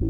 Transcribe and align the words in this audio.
Hallo 0.00 0.06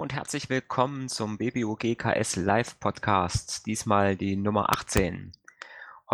und 0.00 0.14
herzlich 0.14 0.48
willkommen 0.48 1.10
zum 1.10 1.36
BBUGKS 1.36 2.36
Live 2.36 2.80
Podcast, 2.80 3.66
diesmal 3.66 4.16
die 4.16 4.36
Nummer 4.36 4.70
18. 4.70 5.32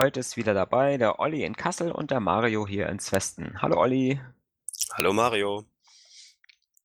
Heute 0.01 0.21
ist 0.21 0.37
wieder 0.37 0.55
dabei 0.55 0.97
der 0.97 1.19
Olli 1.19 1.43
in 1.43 1.57
Kassel 1.57 1.91
und 1.91 2.13
der 2.13 2.21
Mario 2.21 2.69
hier 2.69 2.89
ins 2.89 3.11
Westen. 3.11 3.61
Hallo 3.61 3.81
Olli. 3.81 4.21
Hallo 4.93 5.13
Mario. 5.13 5.65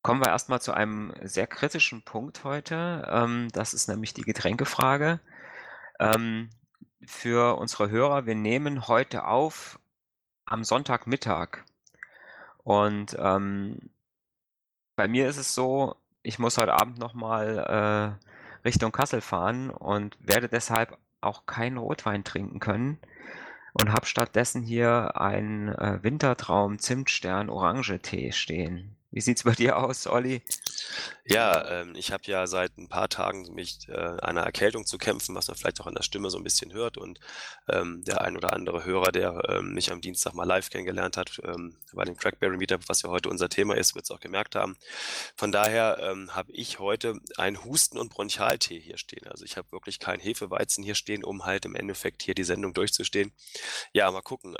Kommen 0.01 0.19
wir 0.19 0.29
erstmal 0.29 0.59
zu 0.61 0.73
einem 0.73 1.13
sehr 1.21 1.45
kritischen 1.45 2.01
Punkt 2.01 2.43
heute. 2.43 3.07
Ähm, 3.07 3.49
das 3.53 3.75
ist 3.75 3.87
nämlich 3.87 4.15
die 4.15 4.23
Getränkefrage. 4.23 5.19
Ähm, 5.99 6.49
für 7.05 7.59
unsere 7.59 7.91
Hörer, 7.91 8.25
wir 8.25 8.33
nehmen 8.33 8.87
heute 8.87 9.27
auf 9.27 9.79
am 10.45 10.63
Sonntagmittag. 10.63 11.65
Und 12.63 13.15
ähm, 13.19 13.91
bei 14.95 15.07
mir 15.07 15.27
ist 15.27 15.37
es 15.37 15.53
so, 15.53 15.97
ich 16.23 16.39
muss 16.39 16.57
heute 16.57 16.73
Abend 16.73 16.97
nochmal 16.97 18.17
äh, 18.17 18.67
Richtung 18.67 18.91
Kassel 18.91 19.21
fahren 19.21 19.69
und 19.69 20.17
werde 20.19 20.49
deshalb 20.49 20.97
auch 21.23 21.45
keinen 21.45 21.77
Rotwein 21.77 22.23
trinken 22.23 22.59
können 22.59 22.99
und 23.73 23.91
habe 23.91 24.05
stattdessen 24.05 24.61
hier 24.61 25.19
einen 25.19 25.69
äh, 25.69 25.99
Wintertraum 26.03 26.79
Zimtstern 26.79 27.49
Orange 27.49 27.99
Tee 28.01 28.31
stehen. 28.31 28.95
Wie 29.13 29.21
sieht's 29.21 29.43
bei 29.43 29.51
dir 29.51 29.77
aus, 29.77 30.07
Olli? 30.07 30.41
Ja, 31.23 31.69
ähm, 31.69 31.93
ich 31.95 32.11
habe 32.11 32.23
ja 32.25 32.47
seit 32.47 32.79
ein 32.79 32.89
paar 32.89 33.09
Tagen 33.09 33.53
mich 33.53 33.87
äh, 33.87 33.93
einer 33.93 34.41
Erkältung 34.41 34.87
zu 34.87 34.97
kämpfen, 34.97 35.35
was 35.35 35.47
man 35.47 35.55
vielleicht 35.55 35.79
auch 35.81 35.85
an 35.85 35.93
der 35.93 36.01
Stimme 36.01 36.31
so 36.31 36.37
ein 36.37 36.43
bisschen 36.43 36.73
hört. 36.73 36.97
Und 36.97 37.19
ähm, 37.69 38.03
der 38.05 38.21
ein 38.21 38.35
oder 38.35 38.53
andere 38.53 38.85
Hörer, 38.85 39.11
der 39.11 39.39
ähm, 39.49 39.75
mich 39.75 39.91
am 39.91 40.01
Dienstag 40.01 40.33
mal 40.33 40.45
live 40.45 40.71
kennengelernt 40.71 41.15
hat, 41.15 41.39
ähm, 41.43 41.77
bei 41.93 42.05
dem 42.05 42.17
Crackberry 42.17 42.57
Meetup, 42.57 42.89
was 42.89 43.03
ja 43.03 43.09
heute 43.11 43.29
unser 43.29 43.49
Thema 43.49 43.77
ist, 43.77 43.93
wird 43.93 44.05
es 44.05 44.11
auch 44.11 44.19
gemerkt 44.19 44.55
haben. 44.55 44.77
Von 45.37 45.51
daher 45.51 45.99
ähm, 46.01 46.35
habe 46.35 46.51
ich 46.51 46.79
heute 46.79 47.13
einen 47.37 47.63
Husten- 47.63 47.99
und 47.99 48.09
Bronchialtee 48.09 48.79
hier 48.79 48.97
stehen. 48.97 49.27
Also 49.27 49.45
ich 49.45 49.57
habe 49.57 49.71
wirklich 49.71 49.99
keinen 49.99 50.21
Hefeweizen 50.21 50.83
hier 50.83 50.95
stehen, 50.95 51.23
um 51.23 51.45
halt 51.45 51.65
im 51.65 51.75
Endeffekt 51.75 52.23
hier 52.23 52.33
die 52.33 52.43
Sendung 52.43 52.73
durchzustehen. 52.73 53.31
Ja, 53.93 54.09
mal 54.09 54.23
gucken. 54.23 54.55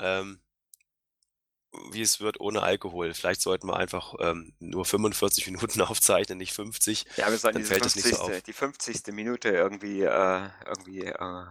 Wie 1.90 2.02
es 2.02 2.20
wird 2.20 2.40
ohne 2.40 2.62
Alkohol. 2.62 3.14
Vielleicht 3.14 3.40
sollten 3.40 3.68
wir 3.68 3.76
einfach 3.76 4.14
ähm, 4.20 4.54
nur 4.58 4.84
45 4.84 5.46
Minuten 5.50 5.80
aufzeichnen, 5.80 6.38
nicht 6.38 6.52
50. 6.52 7.06
Ja, 7.16 7.30
wir 7.30 7.38
sollten 7.38 7.58
Dann 7.58 7.66
fällt 7.66 7.82
50. 7.82 8.04
nicht 8.04 8.16
so 8.16 8.22
auf. 8.22 8.42
die 8.42 8.52
50. 8.52 9.06
Minute 9.12 9.48
irgendwie, 9.50 10.02
äh, 10.02 10.48
irgendwie 10.66 11.04
äh, 11.04 11.46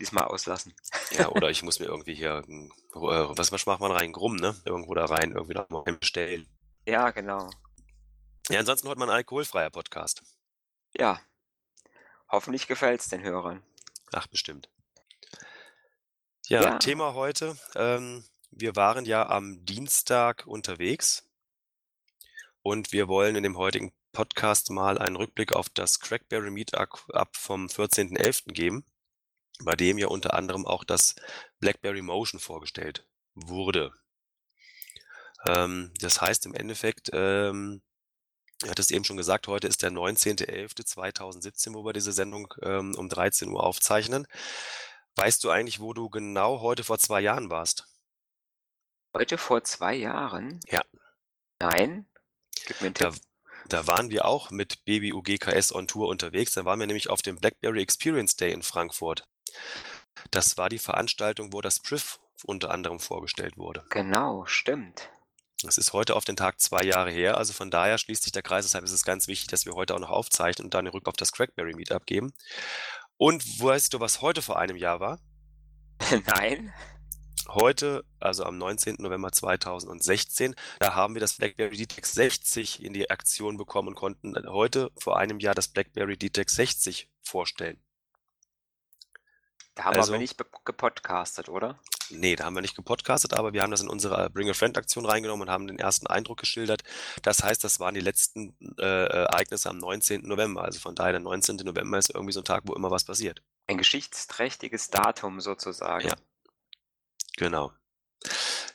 diesmal 0.00 0.24
auslassen. 0.24 0.74
Ja, 1.10 1.28
oder 1.30 1.50
ich 1.50 1.62
muss 1.62 1.78
mir 1.78 1.86
irgendwie 1.86 2.14
hier, 2.14 2.42
äh, 2.48 2.68
was, 2.94 3.52
was 3.52 3.66
macht 3.66 3.80
man 3.80 3.92
rein? 3.92 4.12
Grumm, 4.12 4.36
ne? 4.36 4.56
Irgendwo 4.64 4.94
da 4.94 5.06
rein, 5.06 5.32
irgendwie 5.32 5.54
noch 5.54 5.68
mal 5.68 5.82
bestellen. 5.82 6.46
Ja, 6.86 7.10
genau. 7.10 7.50
Ja, 8.48 8.60
ansonsten 8.60 8.88
heute 8.88 8.98
mal 9.00 9.08
ein 9.10 9.16
alkoholfreier 9.16 9.70
Podcast. 9.70 10.22
Ja. 10.96 11.20
Hoffentlich 12.28 12.66
gefällt 12.68 13.00
es 13.00 13.08
den 13.08 13.22
Hörern. 13.22 13.62
Ach, 14.12 14.26
bestimmt. 14.28 14.68
Ja, 16.48 16.62
ja. 16.62 16.78
Thema 16.78 17.14
heute. 17.14 17.56
Ähm, 17.74 18.24
wir 18.58 18.74
waren 18.74 19.04
ja 19.04 19.28
am 19.28 19.64
Dienstag 19.66 20.46
unterwegs 20.46 21.28
und 22.62 22.90
wir 22.90 23.06
wollen 23.06 23.36
in 23.36 23.42
dem 23.42 23.58
heutigen 23.58 23.92
Podcast 24.12 24.70
mal 24.70 24.96
einen 24.96 25.16
Rückblick 25.16 25.52
auf 25.54 25.68
das 25.68 26.00
Crackberry 26.00 26.50
Meetup 26.50 26.98
vom 27.32 27.66
14.11. 27.66 28.54
geben, 28.54 28.86
bei 29.62 29.74
dem 29.74 29.98
ja 29.98 30.06
unter 30.08 30.32
anderem 30.32 30.64
auch 30.64 30.84
das 30.84 31.16
BlackBerry 31.60 32.00
Motion 32.00 32.40
vorgestellt 32.40 33.06
wurde. 33.34 33.92
Ähm, 35.46 35.92
das 36.00 36.22
heißt 36.22 36.46
im 36.46 36.54
Endeffekt, 36.54 37.10
ähm, 37.12 37.82
er 38.62 38.70
hat 38.70 38.78
es 38.78 38.90
eben 38.90 39.04
schon 39.04 39.18
gesagt, 39.18 39.48
heute 39.48 39.68
ist 39.68 39.82
der 39.82 39.90
19.11.2017, 39.90 41.74
wo 41.74 41.84
wir 41.84 41.92
diese 41.92 42.12
Sendung 42.12 42.54
ähm, 42.62 42.94
um 42.94 43.10
13 43.10 43.50
Uhr 43.50 43.62
aufzeichnen. 43.62 44.26
Weißt 45.14 45.44
du 45.44 45.50
eigentlich, 45.50 45.78
wo 45.78 45.92
du 45.92 46.08
genau 46.08 46.62
heute 46.62 46.84
vor 46.84 46.98
zwei 46.98 47.20
Jahren 47.20 47.50
warst? 47.50 47.86
Heute 49.14 49.38
vor 49.38 49.64
zwei 49.64 49.94
Jahren? 49.94 50.60
Ja. 50.68 50.82
Nein? 51.60 52.06
Gib 52.66 52.80
mir 52.80 52.86
einen 52.88 52.94
Da, 52.94 53.12
da 53.68 53.86
waren 53.86 54.10
wir 54.10 54.24
auch 54.24 54.50
mit 54.50 54.84
Baby 54.84 55.12
UGKS 55.12 55.74
on 55.74 55.88
Tour 55.88 56.08
unterwegs. 56.08 56.52
Da 56.52 56.64
waren 56.64 56.78
wir 56.78 56.86
nämlich 56.86 57.10
auf 57.10 57.22
dem 57.22 57.36
BlackBerry 57.36 57.82
Experience 57.82 58.36
Day 58.36 58.52
in 58.52 58.62
Frankfurt. 58.62 59.26
Das 60.30 60.56
war 60.56 60.68
die 60.68 60.78
Veranstaltung, 60.78 61.52
wo 61.52 61.60
das 61.60 61.80
Priv 61.80 62.18
unter 62.44 62.70
anderem 62.70 63.00
vorgestellt 63.00 63.56
wurde. 63.56 63.84
Genau, 63.90 64.44
stimmt. 64.46 65.10
Das 65.62 65.78
ist 65.78 65.92
heute 65.94 66.16
auf 66.16 66.24
den 66.24 66.36
Tag 66.36 66.60
zwei 66.60 66.82
Jahre 66.82 67.10
her. 67.10 67.38
Also 67.38 67.52
von 67.52 67.70
daher 67.70 67.96
schließt 67.96 68.22
sich 68.22 68.32
der 68.32 68.42
Kreis. 68.42 68.66
Deshalb 68.66 68.84
ist 68.84 68.92
es 68.92 69.04
ganz 69.04 69.26
wichtig, 69.26 69.48
dass 69.48 69.64
wir 69.64 69.72
heute 69.72 69.94
auch 69.94 70.00
noch 70.00 70.10
aufzeichnen 70.10 70.66
und 70.66 70.74
dann 70.74 70.84
den 70.84 70.92
Rück 70.92 71.06
auf 71.06 71.16
das 71.16 71.32
Crackberry 71.32 71.74
Meetup 71.74 72.04
geben. 72.04 72.34
Und 73.16 73.42
weißt 73.60 73.94
du, 73.94 74.00
was 74.00 74.20
heute 74.20 74.42
vor 74.42 74.58
einem 74.58 74.76
Jahr 74.76 75.00
war? 75.00 75.18
Nein. 76.26 76.74
Heute, 77.48 78.04
also 78.18 78.44
am 78.44 78.58
19. 78.58 78.96
November 78.98 79.30
2016, 79.30 80.54
da 80.80 80.94
haben 80.94 81.14
wir 81.14 81.20
das 81.20 81.34
BlackBerry 81.34 81.76
DTEX 81.76 82.12
60 82.14 82.82
in 82.82 82.92
die 82.92 83.10
Aktion 83.10 83.56
bekommen 83.56 83.88
und 83.88 83.94
konnten 83.94 84.34
heute 84.48 84.90
vor 84.98 85.16
einem 85.16 85.38
Jahr 85.38 85.54
das 85.54 85.68
BlackBerry 85.68 86.16
DTEX 86.16 86.54
60 86.56 87.08
vorstellen. 87.22 87.80
Da 89.76 89.84
haben 89.84 89.96
also, 89.96 90.12
wir 90.12 90.18
nicht 90.18 90.38
gepodcastet, 90.64 91.50
oder? 91.50 91.78
Nee, 92.08 92.34
da 92.34 92.44
haben 92.44 92.54
wir 92.54 92.62
nicht 92.62 92.76
gepodcastet, 92.76 93.34
aber 93.34 93.52
wir 93.52 93.62
haben 93.62 93.70
das 93.70 93.82
in 93.82 93.88
unsere 93.88 94.30
Bring 94.30 94.48
a 94.48 94.54
Friend 94.54 94.76
Aktion 94.78 95.04
reingenommen 95.04 95.46
und 95.46 95.52
haben 95.52 95.66
den 95.66 95.78
ersten 95.78 96.06
Eindruck 96.06 96.38
geschildert. 96.38 96.82
Das 97.22 97.42
heißt, 97.42 97.62
das 97.62 97.78
waren 97.78 97.94
die 97.94 98.00
letzten 98.00 98.56
äh, 98.78 98.82
Ereignisse 98.82 99.68
am 99.68 99.78
19. 99.78 100.22
November. 100.26 100.64
Also 100.64 100.80
von 100.80 100.94
daher, 100.94 101.12
der 101.12 101.20
19. 101.20 101.56
November 101.56 101.98
ist 101.98 102.10
irgendwie 102.10 102.32
so 102.32 102.40
ein 102.40 102.44
Tag, 102.44 102.62
wo 102.66 102.74
immer 102.74 102.90
was 102.90 103.04
passiert. 103.04 103.42
Ein 103.66 103.76
geschichtsträchtiges 103.78 104.90
Datum 104.90 105.40
sozusagen. 105.40 106.08
Ja, 106.08 106.14
Genau. 107.36 107.72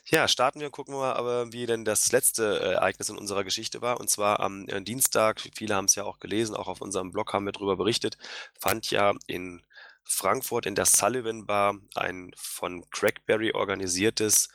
Ja, 0.06 0.28
starten 0.28 0.60
wir 0.60 0.66
und 0.66 0.72
gucken 0.72 0.94
wir 0.94 1.16
aber, 1.16 1.52
wie 1.52 1.66
denn 1.66 1.84
das 1.84 2.12
letzte 2.12 2.60
äh, 2.60 2.72
Ereignis 2.74 3.08
in 3.08 3.16
unserer 3.16 3.44
Geschichte 3.44 3.80
war. 3.80 3.98
Und 3.98 4.10
zwar 4.10 4.40
am 4.40 4.68
äh, 4.68 4.82
Dienstag, 4.82 5.40
viele 5.54 5.74
haben 5.74 5.86
es 5.86 5.94
ja 5.94 6.04
auch 6.04 6.18
gelesen, 6.18 6.54
auch 6.54 6.68
auf 6.68 6.80
unserem 6.82 7.12
Blog 7.12 7.32
haben 7.32 7.46
wir 7.46 7.52
darüber 7.52 7.76
berichtet, 7.76 8.18
fand 8.58 8.90
ja 8.90 9.14
in 9.26 9.62
Frankfurt 10.04 10.66
in 10.66 10.74
der 10.74 10.86
Sullivan 10.86 11.46
Bar 11.46 11.76
ein 11.94 12.32
von 12.36 12.84
Crackberry 12.90 13.52
organisiertes 13.52 14.48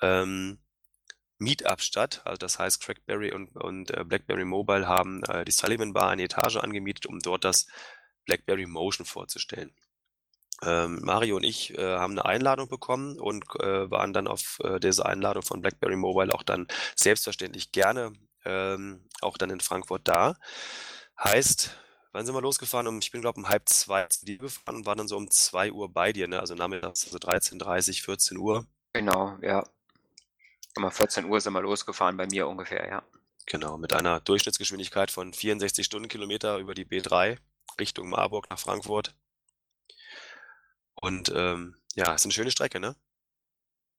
ähm, 0.00 0.58
Meetup 1.38 1.82
statt. 1.82 2.22
Also 2.24 2.38
das 2.38 2.58
heißt, 2.58 2.82
Crackberry 2.82 3.32
und, 3.32 3.56
und 3.56 3.90
äh, 3.90 4.04
BlackBerry 4.04 4.44
Mobile 4.44 4.88
haben 4.88 5.22
äh, 5.24 5.44
die 5.44 5.52
Sullivan 5.52 5.92
Bar 5.92 6.08
eine 6.10 6.22
Etage 6.24 6.56
angemietet, 6.56 7.06
um 7.06 7.18
dort 7.20 7.44
das 7.44 7.66
BlackBerry 8.24 8.66
Motion 8.66 9.04
vorzustellen. 9.04 9.74
Ähm, 10.64 11.00
Mario 11.02 11.36
und 11.36 11.44
ich 11.44 11.76
äh, 11.76 11.96
haben 11.98 12.12
eine 12.12 12.24
Einladung 12.24 12.68
bekommen 12.68 13.18
und 13.18 13.44
äh, 13.60 13.90
waren 13.90 14.12
dann 14.12 14.26
auf 14.26 14.58
äh, 14.62 14.80
diese 14.80 15.04
Einladung 15.04 15.42
von 15.42 15.60
BlackBerry 15.60 15.96
Mobile 15.96 16.32
auch 16.32 16.42
dann 16.42 16.66
selbstverständlich 16.96 17.72
gerne 17.72 18.12
ähm, 18.44 19.04
auch 19.20 19.36
dann 19.38 19.50
in 19.50 19.60
Frankfurt 19.60 20.02
da. 20.04 20.36
Heißt, 21.22 21.76
wann 22.12 22.26
sind 22.26 22.34
wir 22.34 22.42
losgefahren? 22.42 22.86
Um, 22.86 22.98
ich 22.98 23.10
bin 23.10 23.20
glaube 23.20 23.38
um 23.40 23.48
halb 23.48 23.68
zwei 23.68 24.06
zu 24.06 24.24
dir 24.24 24.38
gefahren 24.38 24.76
und 24.76 24.86
war 24.86 24.96
dann 24.96 25.08
so 25.08 25.16
um 25.16 25.30
zwei 25.30 25.72
Uhr 25.72 25.92
bei 25.92 26.12
dir, 26.12 26.28
ne? 26.28 26.40
Also 26.40 26.54
nachmittags, 26.54 27.04
also 27.04 27.18
13.30, 27.18 28.02
14 28.02 28.38
Uhr. 28.38 28.66
Genau, 28.92 29.36
ja. 29.42 29.64
Um 30.76 30.90
14 30.90 31.26
Uhr 31.26 31.40
sind 31.40 31.52
wir 31.52 31.62
losgefahren, 31.62 32.16
bei 32.16 32.26
mir 32.26 32.48
ungefähr, 32.48 32.88
ja. 32.88 33.02
Genau, 33.46 33.76
mit 33.76 33.92
einer 33.92 34.20
Durchschnittsgeschwindigkeit 34.20 35.10
von 35.10 35.32
64 35.32 35.84
Stundenkilometer 35.84 36.58
über 36.58 36.74
die 36.74 36.86
B3 36.86 37.38
Richtung 37.78 38.08
Marburg 38.08 38.48
nach 38.50 38.58
Frankfurt. 38.58 39.14
Und 41.04 41.30
ähm, 41.36 41.76
ja, 41.94 42.14
ist 42.14 42.24
eine 42.24 42.32
schöne 42.32 42.50
Strecke, 42.50 42.80
ne? 42.80 42.96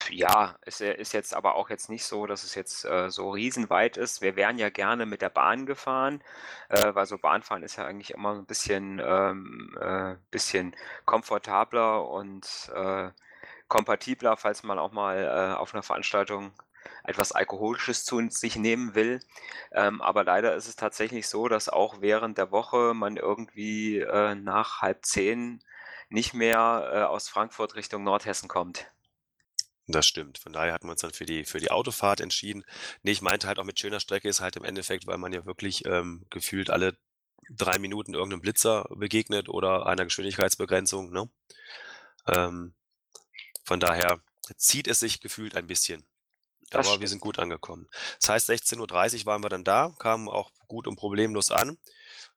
Ja, 0.10 0.56
es 0.62 0.82
ist 0.82 1.14
jetzt 1.14 1.36
aber 1.36 1.54
auch 1.54 1.70
jetzt 1.70 1.88
nicht 1.88 2.04
so, 2.04 2.26
dass 2.26 2.44
es 2.44 2.56
jetzt 2.56 2.84
äh, 2.84 3.12
so 3.12 3.30
riesenweit 3.30 3.96
ist. 3.98 4.22
Wir 4.22 4.36
wären 4.36 4.58
ja 4.58 4.70
gerne 4.72 5.06
mit 5.06 5.22
der 5.22 5.30
Bahn 5.30 5.68
gefahren, 5.68 6.24
äh, 6.70 6.96
weil 6.96 7.06
so 7.06 7.20
Bahnfahren 7.20 7.62
ist 7.62 7.76
ja 7.76 7.86
eigentlich 7.86 8.12
immer 8.12 8.34
ein 8.34 8.48
bisschen, 8.48 9.00
ähm, 9.06 9.78
äh, 9.80 10.16
bisschen 10.32 10.76
komfortabler 11.06 12.08
und 12.10 12.72
äh, 12.74 13.12
kompatibler, 13.68 14.36
falls 14.36 14.64
man 14.64 14.80
auch 14.80 14.92
mal 14.92 15.24
äh, 15.24 15.56
auf 15.56 15.76
einer 15.76 15.84
Veranstaltung 15.84 16.54
etwas 17.04 17.32
Alkoholisches 17.34 18.04
zu 18.04 18.28
sich 18.30 18.56
nehmen 18.56 18.96
will. 18.96 19.20
Ähm, 19.72 20.02
aber 20.02 20.24
leider 20.24 20.56
ist 20.56 20.68
es 20.68 20.76
tatsächlich 20.76 21.28
so, 21.28 21.48
dass 21.50 21.70
auch 21.70 22.02
während 22.02 22.40
der 22.40 22.52
Woche 22.52 22.94
man 22.96 23.18
irgendwie 23.18 24.00
äh, 24.00 24.34
nach 24.34 24.82
halb 24.82 25.06
zehn 25.06 25.62
nicht 26.10 26.34
mehr 26.34 26.90
äh, 26.94 27.02
aus 27.04 27.30
Frankfurt 27.30 27.76
Richtung 27.76 28.04
Nordhessen 28.04 28.48
kommt. 28.50 28.92
Das 29.88 30.08
stimmt. 30.08 30.40
Von 30.40 30.52
daher 30.54 30.74
hatten 30.74 30.88
wir 30.88 30.92
uns 30.94 31.02
dann 31.02 31.12
für 31.14 31.26
die 31.26 31.46
für 31.46 31.60
die 31.60 31.70
Autofahrt 31.72 32.20
entschieden. 32.20 32.64
Ne, 33.04 33.12
ich 33.12 33.22
meinte 33.22 33.48
halt 33.48 33.60
auch 33.60 33.64
mit 33.66 33.80
schöner 33.80 34.00
Strecke 34.00 34.28
ist 34.30 34.42
halt 34.42 34.56
im 34.56 34.64
Endeffekt, 34.64 35.06
weil 35.06 35.18
man 35.20 35.32
ja 35.34 35.46
wirklich, 35.46 35.86
ähm, 35.86 36.26
gefühlt 36.32 36.70
alle 36.72 36.98
3 37.52 37.78
Minuten 37.78 38.14
irgend 38.16 38.32
'nem 38.32 38.42
Blitzer 38.42 38.86
begegnet 38.96 39.48
oder 39.50 39.86
einer 39.86 40.06
Geschwindigkeitsbegrenzung, 40.06 41.12
ne? 41.12 41.30
Ähm, 42.28 42.74
von 43.66 43.80
daher 43.80 44.22
zieht 44.58 44.88
es 44.88 45.00
sich 45.02 45.22
gefühlt 45.22 45.56
ein 45.56 45.68
bisschen. 45.68 46.06
Das 46.72 46.88
Aber 46.88 47.00
wir 47.02 47.08
sind 47.08 47.20
stimmt. 47.20 47.22
gut 47.22 47.40
angekommen. 47.40 47.88
Das 48.20 48.30
heißt, 48.30 48.48
16:30 48.48 49.26
waren 49.26 49.44
wir 49.44 49.50
dann 49.50 49.64
da, 49.66 49.94
kamen 50.00 50.30
auch 50.30 50.52
gut 50.68 50.88
und 50.88 50.98
problemlos 50.98 51.52
an. 51.52 51.78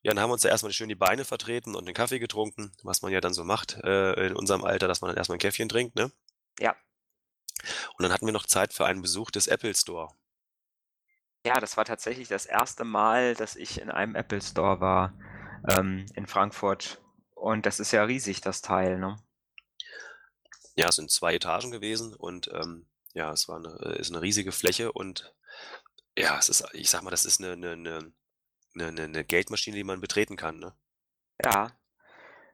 Ja, 0.08 0.14
dann 0.14 0.22
haben 0.22 0.30
wir 0.30 0.32
uns 0.34 0.40
da 0.42 0.48
erst 0.48 0.64
mal 0.64 0.72
schön 0.72 0.88
die 0.88 0.94
Beine 0.94 1.26
vertreten 1.26 1.74
und 1.74 1.84
'nen 1.84 1.92
Kaffee 1.92 2.18
getrunken, 2.18 2.72
was 2.82 3.02
man 3.02 3.12
ja 3.12 3.20
dann 3.20 3.34
so 3.34 3.44
macht, 3.44 3.74
äh, 3.84 4.14
in 4.28 4.36
unserem 4.36 4.64
Alter, 4.64 4.88
dass 4.88 5.02
man 5.02 5.08
dann 5.10 5.18
erst 5.18 5.28
mal 5.28 5.34
'n 5.36 5.38
Käffchen 5.38 5.68
trinkt, 5.68 5.96
ne? 5.96 6.10
Ja. 6.60 6.78
Und 7.98 8.04
dann 8.04 8.12
hatten 8.12 8.26
wir 8.26 8.32
noch 8.32 8.46
Zeit 8.46 8.72
für 8.72 8.86
einen 8.86 9.02
Besuch 9.02 9.30
des 9.32 9.48
Apple 9.48 9.74
Store. 9.74 10.10
Ja, 11.46 11.60
das 11.60 11.76
war 11.76 11.84
tatsächlich 11.84 12.28
das 12.28 12.46
erste 12.46 12.84
Mal, 12.84 13.34
dass 13.34 13.54
ich 13.56 13.80
in 13.80 13.90
einem 13.90 14.14
Apple 14.16 14.40
Store 14.40 14.80
war, 14.80 15.14
ähm, 15.68 16.06
in 16.14 16.26
Frankfurt. 16.26 17.00
Und 17.34 17.64
das 17.64 17.78
ist 17.80 17.92
ja 17.92 18.02
riesig, 18.04 18.40
das 18.40 18.60
Teil, 18.60 18.98
ne? 18.98 19.18
Ja, 20.76 20.86
es 20.88 20.96
sind 20.96 21.10
2 21.10 21.34
Etagen 21.34 21.70
gewesen 21.70 22.14
und, 22.14 22.48
ähm, 22.54 22.86
ja, 23.12 23.32
es 23.32 23.48
war 23.48 23.58
'ne 23.58 23.76
äh, 23.82 23.98
ist 24.00 24.10
'ne 24.10 24.22
riesige 24.22 24.52
Fläche 24.52 24.92
und 24.92 25.34
ja, 26.18 26.38
es 26.38 26.48
ist 26.50 26.64
ich 26.74 26.90
sage 26.90 27.04
mal, 27.04 27.10
das 27.12 27.24
ist 27.26 27.40
'ne 27.40 27.56
'ne 27.56 27.76
'ne 27.76 28.12
'ne 28.78 28.92
'ne 28.92 29.08
'ne 29.08 29.24
Geldmaschine, 29.24 29.76
die 29.76 29.84
man 29.84 30.00
betreten 30.00 30.36
kann, 30.36 30.58
ne? 30.58 30.74
Ja, 31.44 31.70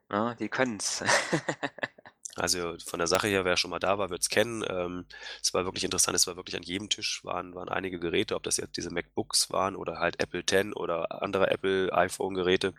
ne, 0.09 0.35
die 0.39 0.49
können's. 0.49 1.03
Also, 2.37 2.75
von 2.85 2.99
der 2.99 3.07
Sache 3.07 3.27
her, 3.27 3.45
wer 3.45 3.55
schon 3.57 3.71
mal 3.71 3.79
da 3.79 3.97
war, 3.97 4.09
wird's 4.09 4.29
kennen. 4.29 4.63
Ähm, 4.67 5.05
es 5.41 5.53
war 5.53 5.63
wirklich 5.65 5.83
interessant. 5.85 6.15
Es 6.15 6.27
war 6.27 6.35
wirklich 6.35 6.55
an 6.57 6.63
jedem 6.63 6.89
Tisch 6.89 7.23
waren 7.23 7.53
waren 7.55 7.69
einige 7.69 7.99
Geräte, 7.99 8.35
ob 8.35 8.43
das 8.43 8.57
jetzt 8.57 8.75
diese 8.77 8.89
MacBooks 8.93 9.49
waren 9.51 9.75
oder 9.75 9.99
halt 9.99 10.21
Apple 10.21 10.41
X 10.41 10.75
oder 10.75 11.21
andere 11.21 11.49
Apple 11.49 11.91
iPhone-Geräte. 11.93 12.73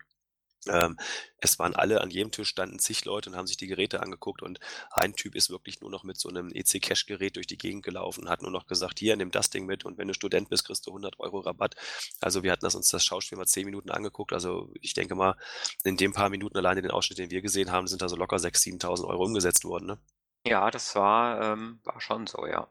Ähm, 0.69 0.97
es 1.39 1.59
waren 1.59 1.75
alle 1.75 2.01
an 2.01 2.09
jedem 2.09 2.31
Tisch 2.31 2.49
standen 2.49 2.79
zig 2.79 3.05
Leute 3.05 3.29
und 3.29 3.35
haben 3.35 3.47
sich 3.47 3.57
die 3.57 3.67
Geräte 3.67 4.01
angeguckt 4.01 4.41
und 4.41 4.59
ein 4.91 5.13
Typ 5.15 5.35
ist 5.35 5.49
wirklich 5.49 5.81
nur 5.81 5.89
noch 5.91 6.03
mit 6.03 6.17
so 6.17 6.29
'nem 6.29 6.49
EC-Cash-Gerät 6.53 7.35
durch 7.35 7.47
die 7.47 7.57
Gegend 7.57 7.83
gelaufen 7.83 8.21
und 8.25 8.29
hat 8.29 8.41
nur 8.41 8.51
noch 8.51 8.67
gesagt: 8.67 8.99
„Hier, 8.99 9.15
nimm 9.15 9.31
das 9.31 9.49
Ding 9.49 9.65
mit 9.65 9.85
und 9.85 9.97
wenn 9.97 10.07
du 10.07 10.13
Student 10.13 10.49
bist, 10.49 10.65
kriegst 10.65 10.85
du 10.87 10.91
100 10.93 11.19
€ 11.19 11.39
Rabatt.“ 11.41 11.75
Also, 12.21 12.43
wir 12.43 12.51
hatten 12.51 12.65
das 12.65 12.75
uns 12.75 12.89
das 12.89 13.03
Schauspiel 13.03 13.37
mal 13.37 13.45
10 13.47 13.65
Minuten 13.65 13.89
angeguckt. 13.91 14.33
Also, 14.33 14.71
ich 14.81 14.93
denke 14.93 15.15
mal, 15.15 15.35
in 15.83 15.97
den 15.97 16.13
paar 16.13 16.29
Minuten 16.29 16.57
alleine 16.57 16.81
den 16.81 16.91
Ausschnitt, 16.91 17.19
den 17.19 17.31
wir 17.31 17.41
gesehen 17.41 17.71
haben, 17.71 17.87
sind 17.87 18.01
da 18.01 18.09
so 18.09 18.15
locker 18.15 18.39
6.000, 18.39 18.63
7.000 18.63 19.07
€ 19.09 19.23
umgesetzt 19.25 19.65
worden, 19.65 19.85
ne? 19.87 19.99
Ja, 20.45 20.71
das 20.71 20.95
war 20.95 21.41
ähm, 21.43 21.79
war 21.83 21.99
schon 22.01 22.25
so, 22.27 22.45
ja. 22.47 22.67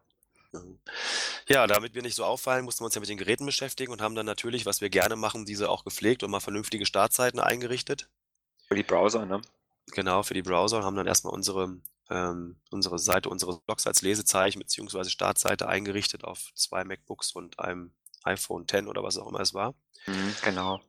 Mhm. 0.64 0.78
Ja, 1.48 1.66
damit 1.66 1.94
wir 1.94 2.02
nicht 2.02 2.14
so 2.14 2.24
auffallen, 2.24 2.64
mussten 2.64 2.82
wir 2.82 2.86
uns 2.86 2.94
ja 2.94 3.00
mit 3.00 3.08
den 3.08 3.18
Geräten 3.18 3.46
beschäftigen 3.46 3.92
und 3.92 4.00
haben 4.00 4.14
dann 4.14 4.26
natürlich, 4.26 4.66
was 4.66 4.80
wir 4.80 4.90
gerne 4.90 5.16
machen, 5.16 5.44
diese 5.44 5.68
auch 5.68 5.84
gepflegt 5.84 6.22
und 6.22 6.30
mal 6.30 6.40
vernünftige 6.40 6.86
Startzeiten 6.86 7.40
eingerichtet. 7.40 8.08
Für 8.68 8.74
die 8.74 8.82
Browser, 8.82 9.26
ne? 9.26 9.40
Genau, 9.92 10.22
für 10.22 10.34
die 10.34 10.42
Browser, 10.42 10.82
haben 10.82 10.96
dann 10.96 11.06
erst 11.06 11.24
mal 11.24 11.30
unsere 11.30 11.80
ähm, 12.10 12.56
unsere 12.70 12.98
Seite 12.98 13.28
unseres 13.28 13.58
Blogs 13.60 13.86
als 13.86 14.02
Lesezeichen 14.02 14.58
beziehungsweise 14.58 15.10
Startseite 15.10 15.68
eingerichtet 15.68 16.24
auf 16.24 16.52
2 16.54 16.84
MacBooks 16.84 17.32
und 17.32 17.58
einem 17.58 17.92
iPhone 18.22 18.64
X 18.70 18.86
oder 18.86 19.02
was 19.02 19.18
auch 19.18 19.28
immer 19.28 19.40
es 19.40 19.54
war. 19.54 19.74
Mhm, 20.06 20.34
genau. 20.42 20.80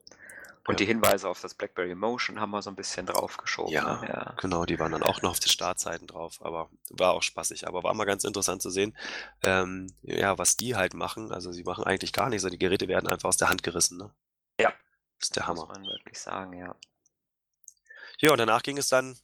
Und 0.67 0.79
Ja. 0.79 0.79
die 0.81 0.85
Hinweise 0.85 1.29
auf 1.29 1.39
das 1.39 1.53
BlackBerry 1.55 1.95
Motion 1.95 2.41
haben 2.41 2.51
wir 2.51 2.61
so 2.61 2.69
'n 2.69 2.75
bisschen 2.75 3.05
draufgeschoben, 3.05 3.79
Ja, 3.79 3.85
ne? 3.85 4.05
Ja. 4.09 4.37
genau, 4.37 4.65
die 4.65 4.79
waren 4.79 4.93
dann 4.93 5.03
auch 5.03 5.21
noch 5.21 5.31
auf 5.31 5.39
den 5.41 5.49
Startseiten 5.49 6.07
drauf, 6.07 6.37
aber 6.41 6.69
war 6.89 7.11
auch 7.13 7.21
spaßig. 7.21 7.67
Aber 7.67 7.83
war 7.83 7.93
mal 7.93 8.05
ganz 8.05 8.23
interessant 8.23 8.61
zu 8.61 8.69
sehen, 8.69 8.95
ähm, 9.43 9.87
ja, 10.03 10.37
was 10.37 10.55
die 10.55 10.75
halt 10.75 10.93
machen. 10.93 11.31
Also, 11.33 11.51
sie 11.51 11.63
machen 11.63 11.83
eigentlich 11.83 12.13
gar 12.13 12.29
nichts, 12.29 12.47
die 12.49 12.57
Geräte 12.57 12.87
werden 12.87 13.07
einfach 13.09 13.27
aus 13.29 13.37
der 13.37 13.49
Hand 13.49 13.63
gerissen, 13.63 13.97
ne? 13.97 14.11
Ja. 14.59 14.73
Ist 15.21 15.35
der 15.35 15.47
Muss 15.47 15.47
Hammer. 15.47 15.67
man 15.67 15.85
wirklich 15.85 16.19
sagen, 16.19 16.53
ja. 16.53 16.77
Ja, 18.19 18.31
und 18.31 18.39
danach 18.39 18.63
ging 18.63 18.79
es 18.79 18.89
dann, 18.89 19.15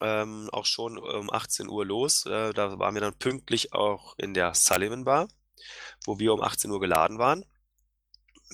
ähm, 0.00 0.50
auch 0.52 0.66
schon 0.66 0.98
um 0.98 1.30
18:00 1.32 1.84
los. 1.86 2.26
Äh, 2.26 2.52
da 2.54 2.78
waren 2.78 2.94
wir 2.94 3.02
dann 3.02 3.18
pünktlich 3.18 3.72
auch 3.74 4.14
in 4.18 4.34
der 4.34 4.54
Sullivan 4.54 5.04
Bar, 5.04 5.28
wo 6.06 6.18
wir 6.20 6.34
um 6.34 6.42
18:00 6.42 6.80
geladen 6.80 7.18
waren. 7.18 7.44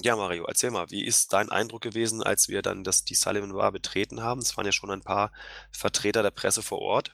Ja, 0.02 0.16
Mario, 0.16 0.44
erzähl 0.46 0.70
mal, 0.70 0.90
wie 0.90 1.04
ist 1.04 1.32
dein 1.32 1.50
Eindruck 1.50 1.82
gewesen, 1.82 2.22
als 2.22 2.48
wir 2.48 2.62
dann 2.62 2.84
das 2.84 3.04
die 3.04 3.14
Sullivan 3.14 3.52
Bar 3.52 3.70
betreten 3.70 4.22
haben? 4.22 4.40
Es 4.40 4.56
waren 4.56 4.64
ja 4.64 4.72
schon 4.72 4.90
ein 4.90 5.02
paar 5.02 5.30
Vertreter 5.72 6.22
der 6.22 6.30
Presse 6.30 6.62
vor 6.62 6.78
Ort. 6.80 7.12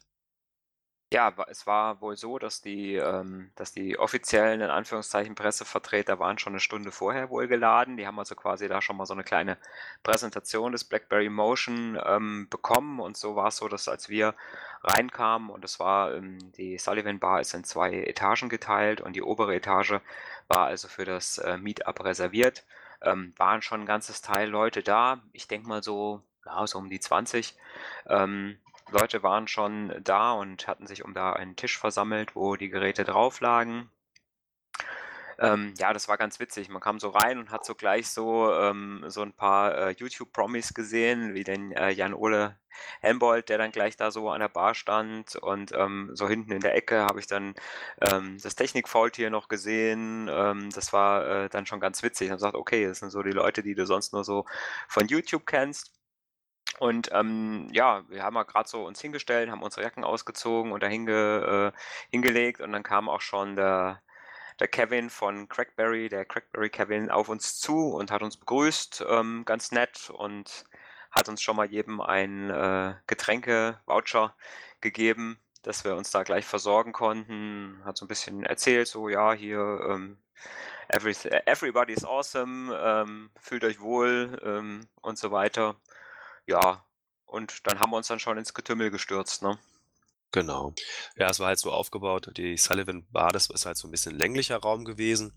Ja, 1.12 1.32
es 1.48 1.68
war 1.68 2.00
wohl 2.00 2.16
so, 2.16 2.36
dass 2.40 2.62
die 2.62 2.96
ähm, 2.96 3.52
dass 3.54 3.70
die 3.72 3.96
offiziellen, 3.96 4.60
in 4.60 4.70
Anführungszeichen, 4.70 5.36
Pressevertreter 5.36 6.18
waren 6.18 6.36
schon 6.38 6.54
'ne 6.54 6.58
Stunde 6.58 6.90
vorher 6.90 7.30
wohl 7.30 7.46
geladen. 7.46 7.96
Die 7.96 8.08
haben 8.08 8.18
also 8.18 8.34
quasi 8.34 8.66
da 8.66 8.82
schon 8.82 8.96
mal 8.96 9.06
so 9.06 9.14
'ne 9.14 9.22
kleine 9.22 9.56
Präsentation 10.02 10.72
des 10.72 10.82
BlackBerry 10.82 11.28
Motion, 11.28 11.96
ähm, 12.04 12.48
bekommen. 12.50 12.98
Und 12.98 13.16
so 13.16 13.36
war's 13.36 13.56
so, 13.58 13.68
dass 13.68 13.86
als 13.86 14.08
wir 14.08 14.34
reinkamen 14.82 15.48
und 15.50 15.64
es 15.64 15.78
war 15.78 16.12
ähm, 16.12 16.38
die 16.56 16.76
Sullivan 16.76 17.20
Bar 17.20 17.40
ist 17.40 17.54
in 17.54 17.62
2 17.62 17.92
Etagen 18.02 18.48
geteilt 18.48 19.00
und 19.00 19.14
die 19.14 19.22
obere 19.22 19.54
Etage 19.54 20.00
war 20.48 20.66
also 20.66 20.88
für 20.88 21.04
das, 21.04 21.38
äh, 21.38 21.56
Meet-up 21.56 22.02
reserviert. 22.04 22.64
Ähm, 23.00 23.32
waren 23.36 23.62
schon 23.62 23.82
'n 23.82 23.86
ganzes 23.86 24.22
Teil 24.22 24.48
Leute 24.48 24.82
da. 24.82 25.22
Ich 25.32 25.46
denke 25.46 25.68
mal 25.68 25.84
so 25.84 26.22
ja, 26.44 26.64
so 26.66 26.78
um 26.78 26.88
die 26.90 27.00
20, 27.00 27.56
ähm, 28.08 28.58
Leute 28.90 29.22
waren 29.22 29.48
schon 29.48 29.94
da 30.02 30.32
und 30.32 30.66
hatten 30.68 30.86
sich 30.86 31.04
um 31.04 31.14
da 31.14 31.32
einen 31.32 31.56
Tisch 31.56 31.78
versammelt, 31.78 32.34
wo 32.36 32.56
die 32.56 32.68
Geräte 32.68 33.04
drauf 33.04 33.40
lagen. 33.40 33.90
Ähm, 35.38 35.74
ja, 35.78 35.92
das 35.92 36.08
war 36.08 36.16
ganz 36.16 36.40
witzig. 36.40 36.68
Man 36.70 36.80
kam 36.80 36.98
so 36.98 37.10
rein 37.10 37.38
und 37.38 37.50
hat 37.50 37.64
so 37.66 37.74
gleich 37.74 38.08
so 38.08 38.50
ähm, 38.52 39.04
so 39.08 39.22
'n 39.22 39.32
paar, 39.34 39.76
äh, 39.76 39.90
YouTube-Promis 39.90 40.72
gesehen, 40.74 41.34
wie 41.34 41.44
den, 41.44 41.72
äh, 41.72 41.90
Jan-Ole 41.90 42.58
Helmbold, 43.00 43.48
der 43.48 43.58
dann 43.58 43.70
gleich 43.72 43.96
da 43.96 44.10
so 44.10 44.30
an 44.30 44.40
der 44.40 44.48
Bar 44.48 44.74
stand. 44.74 45.36
Und, 45.36 45.72
ähm, 45.74 46.10
so 46.14 46.28
hinten 46.28 46.52
in 46.52 46.60
der 46.60 46.74
Ecke 46.74 47.00
habe 47.02 47.20
ich 47.20 47.26
dann, 47.26 47.54
ähm, 48.00 48.38
das 48.42 48.54
Technik-Faultier 48.56 49.30
noch 49.30 49.48
gesehen. 49.48 50.28
Ähm, 50.30 50.70
das 50.74 50.92
war, 50.92 51.26
äh, 51.44 51.48
dann 51.50 51.66
schon 51.66 51.80
ganz 51.80 52.02
witzig. 52.02 52.26
Ich 52.26 52.30
habe 52.30 52.38
gesagt: 52.38 52.54
„Okay, 52.54 52.86
das 52.86 52.98
sind 53.00 53.10
so 53.10 53.22
die 53.22 53.30
Leute, 53.32 53.62
die 53.62 53.74
du 53.74 53.84
sonst 53.86 54.12
nur 54.12 54.24
so 54.24 54.44
von 54.88 55.06
YouTube 55.08 55.46
kennst.“ 55.46 55.92
Und, 56.78 57.08
ähm, 57.12 57.68
ja, 57.72 58.04
wir 58.08 58.22
haben 58.22 58.34
mal 58.34 58.44
grad 58.44 58.68
so 58.68 58.84
uns 58.86 59.00
hingestellt, 59.00 59.50
haben 59.50 59.62
unsere 59.62 59.82
Jacken 59.82 60.04
ausgezogen 60.04 60.72
und 60.72 60.82
da 60.82 60.86
hinge 60.88 61.72
äh, 61.74 61.78
hingelegt 62.10 62.60
und 62.60 62.72
dann 62.72 62.82
kam 62.82 63.08
auch 63.08 63.20
schon 63.22 63.56
der 63.56 64.02
der 64.60 64.68
Kevin 64.68 65.10
von 65.10 65.48
Crackberry, 65.48 66.08
der 66.08 66.24
Crackberry 66.26 66.70
Kevin, 66.70 67.10
auf 67.10 67.28
uns 67.30 67.58
zu 67.60 67.90
und 67.94 68.10
hat 68.10 68.22
uns 68.22 68.36
begrüßt, 68.38 69.04
ähm, 69.08 69.44
ganz 69.46 69.72
nett 69.72 70.10
und 70.10 70.64
hat 71.12 71.28
uns 71.28 71.42
schon 71.42 71.56
mal 71.56 71.66
jedem 71.66 72.00
einen, 72.00 72.50
äh, 72.50 72.94
Getränke-Voucher 73.06 74.34
gegeben, 74.80 75.40
dass 75.62 75.84
wir 75.84 75.96
uns 75.96 76.10
da 76.10 76.22
gleich 76.24 76.46
versorgen 76.46 76.92
konnten. 76.92 77.82
Hat 77.84 77.96
so 77.98 78.06
'n 78.06 78.08
bisschen 78.08 78.44
erzählt, 78.44 78.88
so: 78.88 79.08
„Ja, 79.10 79.32
hier, 79.34 79.60
ähm, 79.90 80.18
everybody 81.46 81.92
is 81.94 82.04
awesome, 82.04 82.74
ähm, 82.76 83.30
fühlt 83.40 83.64
euch 83.64 83.80
wohl“, 83.80 84.40
ähm, 84.44 84.88
und 85.02 85.18
so 85.18 85.30
weiter. 85.32 85.76
Ja, 86.48 86.84
und 87.24 87.66
dann 87.66 87.80
haben 87.80 87.90
wir 87.90 87.96
uns 87.96 88.06
dann 88.06 88.20
schon 88.20 88.38
ins 88.38 88.54
Getümmel 88.54 88.90
gestürzt, 88.92 89.42
ne? 89.42 89.58
Genau. 90.34 90.74
Ja, 91.16 91.28
es 91.30 91.38
war 91.40 91.48
halt 91.48 91.58
so 91.58 91.70
aufgebaut, 91.72 92.30
die 92.36 92.56
Sullivan 92.56 93.06
Bar, 93.10 93.30
das 93.32 93.48
ist 93.48 93.64
halt 93.66 93.76
so 93.76 93.86
'n 93.88 93.90
bisschen 93.90 94.16
länglicher 94.16 94.56
Raum 94.58 94.84
gewesen. 94.84 95.32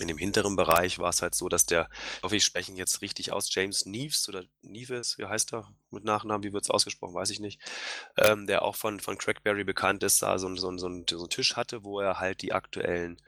In 0.00 0.08
dem 0.08 0.18
hinteren 0.18 0.56
Bereich 0.56 0.98
war's 1.00 1.22
halt 1.22 1.34
so, 1.36 1.48
dass 1.48 1.66
der 1.66 1.88
ich 2.18 2.22
hoffe, 2.24 2.36
ich 2.36 2.44
spreche 2.44 2.72
ihn 2.72 2.78
jetzt 2.78 3.02
richtig 3.02 3.32
aus, 3.32 3.54
James 3.54 3.86
Neves 3.86 4.28
oder 4.28 4.44
Neves, 4.62 5.18
wie 5.18 5.26
heißt 5.26 5.54
er 5.54 5.72
mit 5.90 6.04
Nachnamen? 6.04 6.44
Wie 6.44 6.52
wird's 6.54 6.70
ausgesprochen? 6.70 7.14
Weiß 7.14 7.30
ich 7.30 7.40
nicht. 7.40 7.60
Ähm, 8.18 8.46
der 8.46 8.62
auch 8.62 8.76
von 8.76 9.00
von 9.00 9.18
Crackberry 9.18 9.64
bekannt 9.64 10.02
ist, 10.04 10.22
da 10.22 10.38
so 10.38 10.54
so 10.56 10.76
so 10.78 10.88
so 11.08 11.24
'n 11.26 11.30
Tisch 11.30 11.56
hatte, 11.56 11.84
wo 11.84 12.00
er 12.00 12.20
halt 12.20 12.42
die 12.42 12.52
aktuellen, 12.54 13.22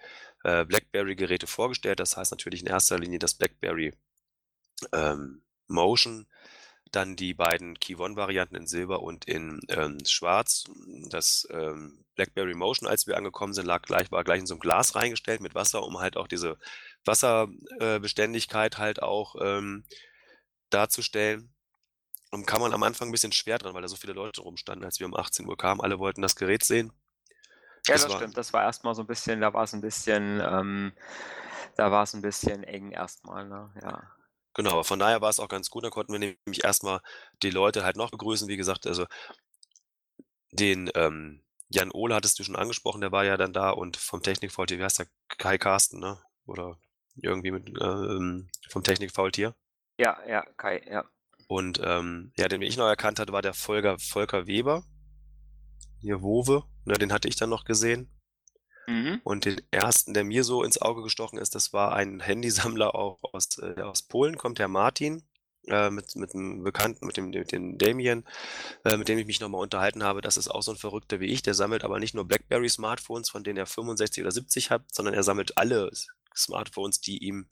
äh, 0.45 0.65
BlackBerry-Geräte 0.67 1.47
vorgestellt 1.49 2.01
Das 2.01 2.17
heißt 2.17 2.33
natürlich 2.33 2.63
in 2.63 2.69
erster 2.69 2.99
Linie 2.99 3.19
das 3.21 3.35
BlackBerry, 3.35 3.95
ähm, 4.93 5.43
Motion, 5.69 6.27
dann 6.97 7.17
die 7.17 7.35
beiden 7.35 7.79
Key-One-Varianten 7.81 8.57
in 8.57 8.67
Silber 8.69 9.03
und 9.03 9.27
in, 9.27 9.61
ähm, 9.71 9.99
Schwarz. 10.07 10.65
Das, 11.11 11.47
ähm, 11.53 12.05
BlackBerry 12.17 12.55
Motion, 12.55 12.89
als 12.89 13.07
wir 13.07 13.17
angekommen 13.19 13.55
sind, 13.55 13.67
lag 13.67 13.83
gleich 13.83 14.11
war 14.13 14.25
gleich 14.25 14.41
in 14.41 14.47
so 14.47 14.55
'n 14.57 14.61
Glas 14.61 14.97
reingestellt 14.97 15.41
mit 15.43 15.55
Wasser, 15.55 15.85
um 15.85 15.99
halt 16.01 16.17
auch 16.19 16.29
diese 16.29 16.59
Wasser 17.07 17.49
äh, 17.81 18.01
halt 18.03 19.03
auch, 19.03 19.37
ähm, 19.43 19.85
darzustellen. 20.71 21.51
Und 22.33 22.47
kam 22.47 22.61
man 22.63 22.75
am 22.75 22.83
Anfang 22.85 23.09
'n 23.11 23.13
bisschen 23.13 23.33
schwer 23.33 23.59
dran, 23.59 23.75
weil 23.75 23.83
da 23.83 23.89
so 23.89 23.97
viele 23.97 24.15
Leute 24.15 24.43
rumstanden, 24.43 24.85
als 24.87 25.01
wir 25.01 25.07
um 25.07 25.17
18:00 25.17 25.57
kamen. 25.59 25.81
Alle 25.83 25.99
wollten 26.01 26.23
das 26.23 26.37
Gerät 26.37 26.65
sehen. 26.65 26.93
Ja, 27.89 27.99
Es 27.99 28.03
das 28.03 28.13
war 28.13 28.13
stimmt. 28.13 28.37
Das 28.37 28.53
war 28.53 28.63
erst 28.65 28.83
mal 28.85 28.95
so 28.95 29.03
'n 29.03 29.07
bisschen 29.07 29.41
da 29.41 29.53
war's 29.55 29.73
'n 29.73 29.81
bisschen 29.81 30.41
ähm, 30.41 30.93
da 31.77 31.91
war's 31.93 32.15
'n 32.15 32.23
bisschen 32.23 32.65
eng 32.65 32.91
erst 32.93 33.25
mal, 33.25 33.49
ne? 33.49 33.71
Ja. 33.83 34.16
Genau, 34.57 34.71
aber 34.71 34.85
von 34.85 34.99
daher 34.99 35.21
war's 35.21 35.39
auch 35.39 35.49
ganz 35.49 35.69
gut. 35.69 35.85
Da 35.85 35.91
konnten 35.91 36.15
wir 36.15 36.19
nämlich 36.19 36.65
erst 36.65 36.83
mal 36.83 37.03
die 37.43 37.51
Leute 37.51 37.85
halt 37.85 37.97
noch 37.97 38.11
begrüßen. 38.11 38.49
Wie 38.49 38.57
gesagt, 38.57 38.87
also 38.87 39.05
den, 40.51 40.91
ähm, 40.95 41.43
Jan 41.69 41.91
Ohle 41.91 42.15
hattest 42.15 42.39
du 42.39 42.45
schon 42.45 42.57
angesprochen, 42.57 43.03
der 43.03 43.13
war 43.13 43.27
ja 43.27 43.37
dann 43.37 43.53
da 43.53 43.69
und 43.69 43.99
vom 43.99 44.23
Technikfaultier, 44.23 44.79
wie 44.79 44.85
heißt 44.85 45.01
der? 45.01 45.09
Kai 45.37 45.59
Carsten, 45.59 46.01
ne? 46.01 46.19
Oder 46.47 46.79
irgendwie 47.17 47.51
mit 47.51 47.69
ähm, 47.83 48.49
vom 48.71 48.83
Technikfaultier. 48.83 49.55
Ja, 49.99 50.17
ja, 50.27 50.43
Kai, 50.57 50.83
ja. 50.91 51.05
Und 51.49 51.79
ähm, 51.85 52.33
ja, 52.39 52.49
den 52.49 52.63
ich 52.63 52.79
noch 52.79 52.87
erkannt 52.87 53.19
hatte, 53.19 53.35
war 53.35 53.43
der 53.43 53.53
Volker, 53.53 53.99
Volker 53.99 54.47
Weber. 54.47 54.85
Hier 56.01 56.23
Wowe, 56.23 56.65
ne, 56.87 56.95
den 56.95 57.13
hatte 57.13 57.29
ich 57.29 57.37
dann 57.37 57.51
noch 57.51 57.65
gesehen. 57.65 58.11
Mhm. 58.87 59.21
Und 59.25 59.45
den 59.45 59.61
ersten, 59.71 60.15
der 60.15 60.25
mir 60.25 60.45
so 60.45 60.63
ins 60.63 60.81
Auge 60.81 61.03
gestochen 61.03 61.39
ist, 61.39 61.55
das 61.55 61.73
war 61.73 61.95
ein 61.95 62.21
Handysammler 62.21 62.95
auch 62.95 63.19
aus, 63.23 63.59
äh, 63.59 63.81
aus 63.83 64.03
Polen, 64.03 64.37
kommt 64.37 64.59
der 64.59 64.69
Martin, 64.69 65.23
äh, 65.69 65.91
mit, 65.91 66.15
mit 66.17 66.35
einem 66.35 66.63
Bekannten, 66.63 67.07
mit 67.07 67.17
dem, 67.17 67.31
mit 67.31 67.53
dem 67.53 67.79
Damien, 67.79 68.25
äh, 68.85 68.97
mit 68.97 69.09
dem 69.09 69.19
ich 69.19 69.27
mich 69.27 69.41
nochmal 69.41 69.63
unterhalten 69.63 70.05
habe. 70.05 70.21
Das 70.21 70.37
ist 70.37 70.49
auch 70.49 70.63
so 70.63 70.73
ein 70.73 70.77
Verrückter 70.77 71.21
wie 71.21 71.27
ich. 71.27 71.43
Der 71.43 71.55
sammelt 71.55 71.85
aber 71.85 71.99
nicht 71.99 72.15
nur 72.15 72.27
BlackBerry-Smartphones, 72.27 73.31
von 73.31 73.43
denen 73.43 73.59
er 73.59 73.67
65 73.67 74.23
oder 74.23 74.31
70 74.31 74.71
hat, 74.71 74.83
sondern 74.93 75.15
er 75.15 75.23
sammelt 75.23 75.59
alle 75.59 75.91
Smartphones, 76.37 77.01
die 77.01 77.19
ihm 77.19 77.49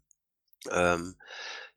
ähm, 0.71 1.16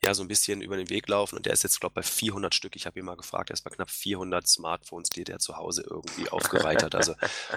ja 0.03 0.13
so 0.13 0.23
ein 0.23 0.27
bisschen 0.27 0.61
über 0.61 0.77
den 0.77 0.89
Weg 0.89 1.07
laufen. 1.07 1.37
Und 1.37 1.45
der 1.45 1.53
ist 1.53 1.63
jetzt, 1.63 1.79
glaube 1.79 1.93
ich, 1.93 1.95
bei 1.95 2.03
400 2.03 2.53
Stück. 2.53 2.75
Ich 2.75 2.85
habe 2.85 2.99
ihn 2.99 3.05
mal 3.05 3.17
gefragt, 3.17 3.49
er 3.49 3.55
ist 3.55 3.63
bei 3.63 3.69
knapp 3.69 3.89
400 3.89 4.47
Smartphones, 4.47 5.09
die 5.09 5.23
der 5.23 5.39
zu 5.39 5.57
Hause 5.57 5.83
irgendwie 5.89 6.29
aufgereiht 6.29 6.83
hat. 6.83 6.95
Also 6.95 7.15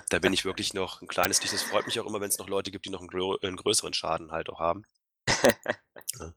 da 0.08 0.18
bin 0.18 0.32
ich 0.32 0.44
wirklich 0.44 0.74
noch 0.74 1.02
ein 1.02 1.08
kleines 1.08 1.40
Licht. 1.42 1.52
Es 1.52 1.62
freut 1.62 1.86
mich 1.86 2.00
auch 2.00 2.06
immer, 2.06 2.20
wenn 2.20 2.28
es 2.28 2.38
noch 2.38 2.48
Leute 2.48 2.70
gibt, 2.70 2.86
die 2.86 2.90
noch 2.90 3.00
einen, 3.00 3.08
grö 3.08 3.36
einen 3.42 3.56
größeren 3.56 3.92
Schaden 3.92 4.32
halt 4.32 4.48
auch 4.48 4.60
haben. 4.60 4.84
ja. 5.28 6.34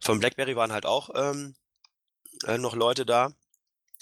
Von 0.00 0.20
BlackBerry 0.20 0.54
waren 0.54 0.72
halt 0.72 0.86
auch 0.86 1.10
ähm, 1.14 1.56
äh, 2.46 2.58
noch 2.58 2.74
Leute 2.74 3.04
da. 3.04 3.32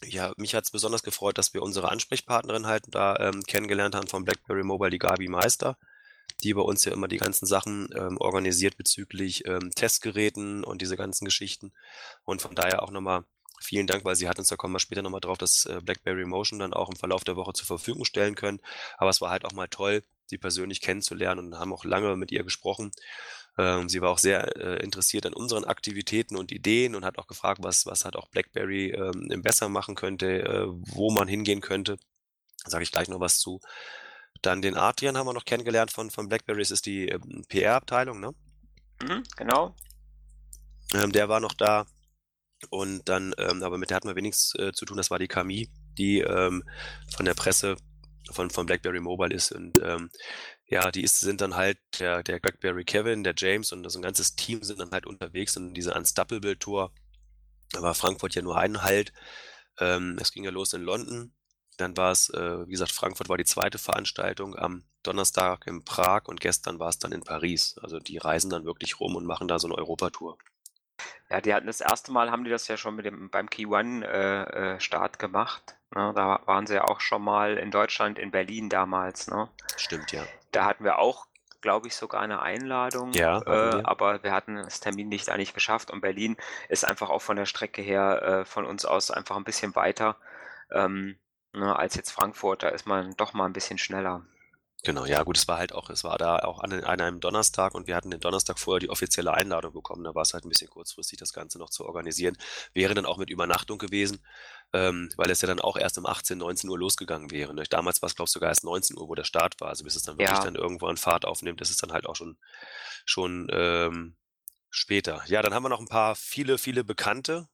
Ja, 0.04 0.34
mich 0.36 0.54
hat 0.54 0.64
es 0.64 0.70
besonders 0.70 1.02
gefreut, 1.02 1.38
dass 1.38 1.54
wir 1.54 1.62
unsere 1.62 1.90
Ansprechpartnerin 1.90 2.66
halt 2.66 2.84
da 2.88 3.16
ähm, 3.16 3.42
kennengelernt 3.44 3.94
haben 3.94 4.08
von 4.08 4.26
BlackBerry 4.26 4.62
Mobile, 4.62 4.90
die 4.90 4.98
Gabi 4.98 5.28
Meister 5.28 5.78
die 6.42 6.54
bei 6.54 6.60
uns 6.60 6.84
ja 6.84 6.92
immer 6.92 7.08
die 7.08 7.16
ganzen 7.16 7.46
Sachen 7.46 7.88
ähm, 7.94 8.18
organisiert 8.18 8.76
bezüglich 8.76 9.46
ähm, 9.46 9.70
Testgeräten 9.74 10.64
und 10.64 10.82
diese 10.82 10.96
ganzen 10.96 11.24
Geschichten. 11.24 11.72
Und 12.24 12.42
von 12.42 12.54
daher 12.54 12.82
auch 12.82 12.90
nochmal 12.90 13.24
vielen 13.60 13.86
Dank, 13.86 14.04
weil 14.04 14.16
sie 14.16 14.28
hat 14.28 14.38
uns, 14.38 14.48
da 14.48 14.56
kommen 14.56 14.74
wir 14.74 14.80
später 14.80 15.02
nochmal 15.02 15.20
drauf, 15.20 15.38
das 15.38 15.66
äh, 15.66 15.80
BlackBerry 15.82 16.24
Motion 16.24 16.58
dann 16.58 16.74
auch 16.74 16.90
im 16.90 16.96
Verlauf 16.96 17.24
der 17.24 17.36
Woche 17.36 17.52
zur 17.52 17.66
Verfügung 17.66 18.04
stellen 18.04 18.34
können. 18.34 18.60
Aber 18.98 19.10
es 19.10 19.20
war 19.20 19.30
halt 19.30 19.44
auch 19.44 19.52
mal 19.52 19.68
toll, 19.68 20.02
sie 20.26 20.38
persönlich 20.38 20.80
kennenzulernen 20.80 21.46
und 21.46 21.58
haben 21.58 21.72
auch 21.72 21.84
lange 21.84 22.16
mit 22.16 22.32
ihr 22.32 22.44
gesprochen. 22.44 22.92
Ähm, 23.58 23.88
sie 23.88 24.02
war 24.02 24.10
auch 24.10 24.18
sehr 24.18 24.56
äh, 24.56 24.82
interessiert 24.82 25.26
an 25.26 25.32
unseren 25.32 25.64
Aktivitäten 25.64 26.36
und 26.36 26.52
Ideen 26.52 26.94
und 26.94 27.04
hat 27.04 27.18
auch 27.18 27.26
gefragt, 27.26 27.60
was, 27.62 27.86
was 27.86 28.04
halt 28.04 28.16
auch 28.16 28.28
BlackBerry 28.28 28.90
ähm, 28.90 29.42
besser 29.42 29.68
machen 29.68 29.94
könnte, 29.94 30.42
äh, 30.42 30.66
wo 30.68 31.10
man 31.10 31.28
hingehen 31.28 31.60
könnte. 31.60 31.98
Da 32.64 32.70
sage 32.70 32.84
ich 32.84 32.92
gleich 32.92 33.08
noch 33.08 33.20
was 33.20 33.38
zu. 33.38 33.60
Dann 34.42 34.62
den 34.62 34.76
Adrian 34.76 35.16
haben 35.16 35.26
wir 35.26 35.32
noch 35.32 35.44
kennengelernt 35.44 35.90
von, 35.90 36.10
von 36.10 36.28
BlackBerry. 36.28 36.60
Das 36.60 36.70
ist 36.70 36.86
die 36.86 37.08
ähm, 37.08 37.44
PR-Abteilung, 37.48 38.20
ne? 38.20 38.34
Mhm, 39.02 39.22
genau. 39.36 39.74
Ähm, 40.94 41.12
der 41.12 41.28
war 41.28 41.40
noch 41.40 41.54
da. 41.54 41.86
Und 42.70 43.08
dann, 43.08 43.34
ähm, 43.38 43.62
aber 43.62 43.78
mit 43.78 43.90
der 43.90 43.96
hatten 43.96 44.08
wir 44.08 44.16
wenigstens 44.16 44.54
äh, 44.58 44.72
zu 44.72 44.84
tun, 44.86 44.96
das 44.96 45.10
war 45.10 45.18
die 45.18 45.28
Camille, 45.28 45.68
die 45.98 46.20
ähm, 46.20 46.64
von 47.14 47.26
der 47.26 47.34
Presse 47.34 47.76
von, 48.30 48.50
von 48.50 48.66
BlackBerry 48.66 49.00
Mobile 49.00 49.34
ist. 49.34 49.52
Und 49.52 49.78
ähm, 49.82 50.10
ja, 50.66 50.90
die 50.90 51.02
ist, 51.02 51.20
sind 51.20 51.40
dann 51.40 51.54
halt 51.54 51.78
der, 52.00 52.22
der 52.22 52.40
BlackBerry 52.40 52.84
Kevin, 52.84 53.24
der 53.24 53.34
James 53.36 53.72
und 53.72 53.82
das 53.82 53.96
ein 53.96 54.02
ganzes 54.02 54.34
Team 54.34 54.62
sind 54.62 54.80
dann 54.80 54.90
halt 54.90 55.06
unterwegs 55.06 55.56
in 55.56 55.74
diese 55.74 55.94
Unstoppable 55.94 56.58
Tour. 56.58 56.92
Da 57.72 57.82
war 57.82 57.94
Frankfurt 57.94 58.34
ja 58.34 58.42
nur 58.42 58.56
ein 58.56 58.82
Halt. 58.82 59.12
Ähm, 59.78 60.16
es 60.20 60.32
ging 60.32 60.44
ja 60.44 60.50
los 60.50 60.72
in 60.72 60.82
London 60.82 61.34
dann 61.76 61.96
war 61.96 62.10
es, 62.10 62.30
äh, 62.30 62.66
wie 62.66 62.72
gesagt, 62.72 62.92
Frankfurt 62.92 63.28
war 63.28 63.36
die 63.36 63.44
zweite 63.44 63.78
Veranstaltung 63.78 64.56
am 64.56 64.84
Donnerstag 65.02 65.66
in 65.66 65.84
Prag 65.84 66.22
und 66.24 66.40
gestern 66.40 66.78
war 66.78 66.88
es 66.88 66.98
dann 66.98 67.12
in 67.12 67.22
Paris. 67.22 67.78
Also 67.82 67.98
die 67.98 68.18
reisen 68.18 68.50
dann 68.50 68.64
wirklich 68.64 68.98
rum 69.00 69.14
und 69.16 69.26
machen 69.26 69.48
da 69.48 69.58
so 69.58 69.68
eine 69.68 69.76
Europatour. 69.76 70.38
Ja, 71.30 71.40
die 71.40 71.52
hatten 71.52 71.66
das 71.66 71.80
erste 71.80 72.12
Mal, 72.12 72.30
haben 72.30 72.44
die 72.44 72.50
das 72.50 72.68
ja 72.68 72.76
schon 72.76 72.96
mit 72.96 73.04
dem, 73.04 73.30
beim 73.30 73.50
Key 73.50 73.66
One 73.66 74.06
äh, 74.06 74.74
äh, 74.74 74.80
Start 74.80 75.18
gemacht. 75.18 75.76
Ne? 75.94 76.12
Da 76.14 76.40
waren 76.46 76.66
sie 76.66 76.74
ja 76.74 76.84
auch 76.84 77.00
schon 77.00 77.22
mal 77.22 77.58
in 77.58 77.70
Deutschland, 77.70 78.18
in 78.18 78.30
Berlin 78.30 78.68
damals. 78.68 79.28
Ne? 79.28 79.48
Stimmt, 79.76 80.12
ja. 80.12 80.24
Da 80.52 80.64
hatten 80.64 80.84
wir 80.84 80.98
auch, 80.98 81.26
glaube 81.60 81.88
ich, 81.88 81.96
sogar 81.96 82.22
eine 82.22 82.40
Einladung. 82.40 83.12
Ja, 83.12 83.42
äh, 83.42 83.82
aber 83.84 84.22
wir 84.22 84.32
hatten 84.32 84.56
das 84.56 84.80
Termin 84.80 85.08
nicht 85.08 85.28
eigentlich 85.28 85.52
geschafft 85.52 85.90
und 85.90 86.00
Berlin 86.00 86.36
ist 86.68 86.86
einfach 86.86 87.10
auch 87.10 87.22
von 87.22 87.36
der 87.36 87.46
Strecke 87.46 87.82
her 87.82 88.22
äh, 88.22 88.44
von 88.44 88.64
uns 88.64 88.84
aus 88.84 89.10
einfach 89.10 89.36
ein 89.36 89.44
bisschen 89.44 89.74
weiter. 89.74 90.16
Ähm, 90.70 91.18
ne, 91.56 91.76
als 91.76 91.94
jetzt 91.94 92.10
Frankfurt. 92.10 92.62
Da 92.62 92.68
ist 92.68 92.86
man 92.86 93.14
doch 93.16 93.32
mal 93.32 93.46
ein 93.46 93.52
bisschen 93.52 93.78
schneller. 93.78 94.24
Genau, 94.82 95.04
ja 95.04 95.22
gut, 95.24 95.36
es 95.36 95.48
war 95.48 95.58
halt 95.58 95.72
auch, 95.72 95.90
es 95.90 96.04
war 96.04 96.16
da 96.16 96.38
auch 96.38 96.60
an, 96.60 96.72
an 96.72 97.00
einem 97.00 97.18
Donnerstag 97.18 97.74
und 97.74 97.88
wir 97.88 97.96
hatten 97.96 98.10
den 98.10 98.20
Donnerstag 98.20 98.58
vorher 98.58 98.78
die 98.78 98.90
offizielle 98.90 99.34
Einladung 99.34 99.72
bekommen. 99.72 100.04
Da 100.04 100.14
war 100.14 100.22
es 100.22 100.32
halt 100.32 100.44
ein 100.44 100.48
bisschen 100.48 100.70
kurzfristig, 100.70 101.18
das 101.18 101.32
Ganze 101.32 101.58
noch 101.58 101.70
zu 101.70 101.84
organisieren. 101.84 102.36
Wäre 102.72 102.94
dann 102.94 103.06
auch 103.06 103.16
mit 103.16 103.30
Übernachtung 103.30 103.78
gewesen, 103.78 104.24
ähm, 104.72 105.10
weil 105.16 105.30
es 105.30 105.40
ja 105.40 105.48
dann 105.48 105.58
auch 105.60 105.76
erst 105.76 105.98
um 105.98 106.06
18, 106.06 106.38
19 106.38 106.70
Uhr 106.70 106.78
losgegangen 106.78 107.32
wäre. 107.32 107.52
Ne? 107.52 107.64
Damals 107.68 108.00
war 108.00 108.06
es, 108.08 108.14
glaube 108.14 108.28
ich, 108.28 108.32
sogar 108.32 108.50
erst 108.50 108.62
19 108.62 108.96
Uhr, 108.96 109.08
wo 109.08 109.14
der 109.16 109.24
Start 109.24 109.60
war. 109.60 109.70
Also 109.70 109.82
bis 109.82 109.96
es 109.96 110.02
dann 110.02 110.18
wirklich 110.18 110.38
Ja. 110.38 110.44
dann 110.44 110.54
irgendwo 110.54 110.86
an 110.86 110.98
Fahrt 110.98 111.24
aufnimmt, 111.24 111.60
das 111.60 111.70
ist 111.70 111.82
dann 111.82 111.92
halt 111.92 112.06
auch 112.06 112.14
schon, 112.14 112.38
schon 113.06 113.48
ähm, 113.50 114.14
später. 114.70 115.22
Ja, 115.26 115.42
dann 115.42 115.52
haben 115.54 115.64
wir 115.64 115.70
noch 115.70 115.80
ein 115.80 115.88
paar, 115.88 116.14
viele, 116.14 116.58
viele 116.58 116.84
Bekannte 116.84 117.48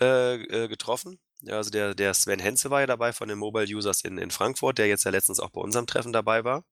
äh, 0.00 0.36
äh, 0.44 0.68
getroffen. 0.68 1.20
Ja, 1.40 1.56
also 1.56 1.70
der, 1.70 1.94
der 1.94 2.14
Sven 2.14 2.40
Henze 2.40 2.70
war 2.70 2.80
ja 2.80 2.86
dabei 2.86 3.12
von 3.12 3.28
den 3.28 3.38
Mobile 3.38 3.66
Users 3.66 4.02
in, 4.02 4.18
in 4.18 4.30
Frankfurt, 4.30 4.78
der 4.78 4.88
jetzt 4.88 5.04
ja 5.04 5.10
letztens 5.10 5.40
auch 5.40 5.50
bei 5.50 5.60
unserem 5.60 5.86
Treffen 5.86 6.12
dabei 6.12 6.44
war. 6.44 6.64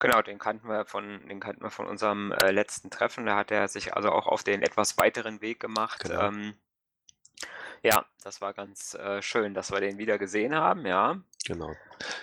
Genau, 0.00 0.20
den 0.20 0.38
kannten 0.38 0.66
wir 0.66 0.84
von, 0.84 1.28
den 1.28 1.38
kannten 1.38 1.62
wir 1.62 1.70
von 1.70 1.86
unserem 1.86 2.32
äh, 2.32 2.50
letzten 2.50 2.90
Treffen. 2.90 3.26
Da 3.26 3.36
hat 3.36 3.52
er 3.52 3.68
sich 3.68 3.94
also 3.94 4.10
auch 4.10 4.26
auf 4.26 4.42
den 4.42 4.62
etwas 4.62 4.98
weiteren 4.98 5.40
Weg 5.40 5.60
gemacht. 5.60 6.02
Genau. 6.02 6.22
Ähm, 6.22 6.54
ja, 7.84 8.04
das 8.22 8.40
war 8.40 8.52
ganz 8.52 8.94
äh, 8.94 9.22
schön, 9.22 9.54
dass 9.54 9.70
wir 9.70 9.80
den 9.80 9.98
wieder 9.98 10.18
gesehen 10.18 10.54
haben, 10.54 10.86
ja. 10.86 11.20
Genau. 11.44 11.72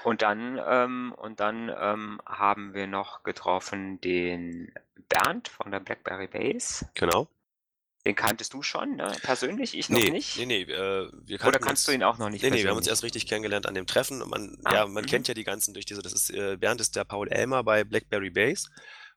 Und 0.04 0.22
dann, 0.22 0.60
ähm, 0.66 1.14
und 1.18 1.40
dann 1.40 1.70
ähm, 1.78 2.22
haben 2.26 2.74
wir 2.74 2.88
noch 2.88 3.24
getroffen 3.24 4.00
den 4.02 4.74
Bernd 5.08 5.48
von 5.48 5.72
der 5.72 5.80
Blackberry 5.80 6.28
Base. 6.28 6.90
Genau. 6.96 7.28
Den 8.06 8.16
kanntest 8.16 8.54
du 8.54 8.62
schon, 8.64 8.96
ne? 8.96 9.12
persönlich, 9.24 9.78
ich 9.78 9.90
noch 9.90 9.96
Nee, 9.96 10.10
nicht. 10.10 10.36
nee, 10.36 10.46
nee, 10.46 10.62
äh, 10.64 11.12
wir 11.26 11.40
Oder 11.44 11.60
kannten 11.60 11.60
kannst 11.60 11.82
uns, 11.82 11.86
du 11.86 11.92
ihn 11.92 12.04
auch 12.04 12.18
noch 12.18 12.30
nicht 12.30 12.42
nee, 12.44 12.50
nee, 12.50 12.64
wir 12.64 12.70
haben 12.72 12.78
uns 12.78 12.88
erst 12.88 13.04
richtig 13.04 13.28
kennengelernt 13.28 13.66
an 13.68 13.76
dem 13.76 13.88
Treffen. 13.88 14.20
Man, 14.30 14.58
Ah, 14.64 14.74
ja, 14.74 14.88
man 14.88 15.04
mhm. 15.04 15.08
kennt 15.08 15.28
ja 15.28 15.34
die 15.34 15.44
ganzen 15.44 15.74
durch 15.74 15.86
diese, 15.86 16.02
das 16.02 16.14
ist, 16.14 16.30
äh, 16.32 16.58
Bernd 16.58 16.82
ist 16.82 16.96
der 16.96 17.04
Paul 17.04 17.28
Elmer 17.30 17.64
bei 17.64 17.84
BlackBerry 17.84 18.30
Base. 18.30 18.70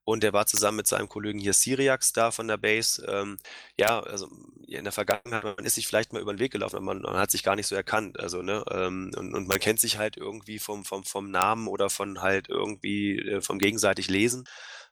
Und 0.05 0.25
der 0.25 0.33
war 0.33 0.47
zusammen 0.47 0.79
mit 0.79 0.89
seinem 0.89 1.09
Kollegen 1.09 1.39
hier 1.39 1.53
Syriax 1.53 2.13
da 2.13 2.33
von 2.33 2.49
der 2.49 2.57
Base. 2.57 3.05
Ähm, 3.09 3.39
ja, 3.79 4.01
also 4.01 4.29
in 4.67 4.83
der 4.85 4.93
Vergangenheit, 4.93 5.45
man 5.45 5.65
ist 5.65 5.77
sich 5.77 5.87
vielleicht 5.87 6.13
mal 6.13 6.21
über 6.21 6.35
den 6.35 6.41
Weg 6.41 6.51
gelaufen, 6.53 6.77
aber 6.77 6.85
man, 6.87 7.03
man 7.03 7.17
hat 7.19 7.31
sich 7.31 7.45
gar 7.45 7.55
nicht 7.55 7.69
so 7.69 7.77
erkannt. 7.77 8.19
Also, 8.19 8.43
ne, 8.43 8.65
ähm, 8.71 9.13
und, 9.17 9.33
und 9.35 9.47
man 9.49 9.61
kennt 9.61 9.79
sich 9.81 9.99
halt 9.99 10.17
irgendwie 10.17 10.59
vom, 10.59 10.85
vom, 10.85 11.05
vom 11.05 11.31
Namen 11.31 11.69
oder 11.69 11.89
von 11.91 12.21
halt 12.21 12.49
irgendwie 12.49 13.19
äh, 13.19 13.41
vom 13.43 13.59
gegenseitig 13.61 14.09
Lesen. 14.09 14.45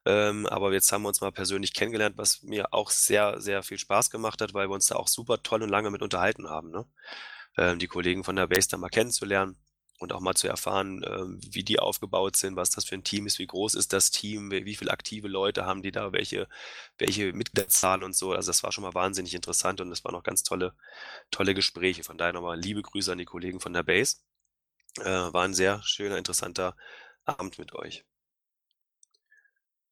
Ähm, 0.06 0.46
aber 0.46 0.72
jetzt 0.72 0.90
haben 0.92 1.02
wir 1.02 1.08
uns 1.08 1.20
mal 1.20 1.32
persönlich 1.32 1.74
kennengelernt, 1.74 2.16
was 2.18 2.42
mir 2.42 2.72
auch 2.72 2.90
sehr, 2.90 3.40
sehr 3.40 3.62
viel 3.62 3.78
Spaß 3.78 4.10
gemacht 4.10 4.40
hat, 4.40 4.54
weil 4.54 4.68
wir 4.68 4.74
uns 4.74 4.86
da 4.86 4.96
auch 4.96 5.08
super 5.08 5.42
toll 5.42 5.62
und 5.62 5.68
lange 5.68 5.90
mit 5.90 6.02
unterhalten 6.02 6.48
haben. 6.48 6.70
Ne? 6.70 6.86
Ähm, 7.58 7.78
die 7.78 7.86
Kollegen 7.88 8.24
von 8.24 8.36
der 8.36 8.46
Base 8.48 8.68
da 8.68 8.78
mal 8.78 8.88
kennenzulernen 8.88 9.58
und 9.98 10.12
auch 10.14 10.20
mal 10.20 10.34
zu 10.34 10.48
erfahren, 10.48 11.04
ähm, 11.06 11.40
wie 11.50 11.62
die 11.64 11.78
aufgebaut 11.78 12.36
sind, 12.36 12.56
was 12.56 12.70
das 12.70 12.86
für 12.86 12.94
ein 12.94 13.04
Team 13.04 13.26
ist, 13.26 13.38
wie 13.38 13.46
groß 13.46 13.74
ist 13.74 13.92
das 13.92 14.10
Team, 14.10 14.50
wie, 14.50 14.64
wie 14.64 14.74
viele 14.76 14.90
aktive 14.92 15.28
Leute 15.28 15.66
haben 15.66 15.82
die 15.82 15.92
da, 15.92 16.12
welche, 16.12 16.48
welche 16.98 17.32
Mitgliederzahl 17.34 18.02
und 18.02 18.16
so. 18.16 18.32
Also 18.32 18.48
das 18.48 18.62
war 18.62 18.72
schon 18.72 18.84
mal 18.84 18.94
wahnsinnig 18.94 19.34
interessant 19.34 19.80
und 19.80 19.90
das 19.90 20.04
waren 20.04 20.14
auch 20.14 20.22
ganz 20.22 20.42
tolle, 20.42 20.74
tolle 21.30 21.54
Gespräche. 21.54 22.04
Von 22.04 22.16
daher 22.18 22.32
nochmal 22.32 22.58
liebe 22.58 22.82
Grüße 22.82 23.12
an 23.12 23.18
die 23.18 23.26
Kollegen 23.26 23.60
von 23.60 23.74
der 23.74 23.82
Base. 23.82 24.18
Äh, 24.98 25.04
war 25.04 25.44
ein 25.44 25.54
sehr 25.54 25.82
schöner, 25.82 26.18
interessanter 26.18 26.76
Abend 27.24 27.58
mit 27.58 27.74
euch. 27.74 28.04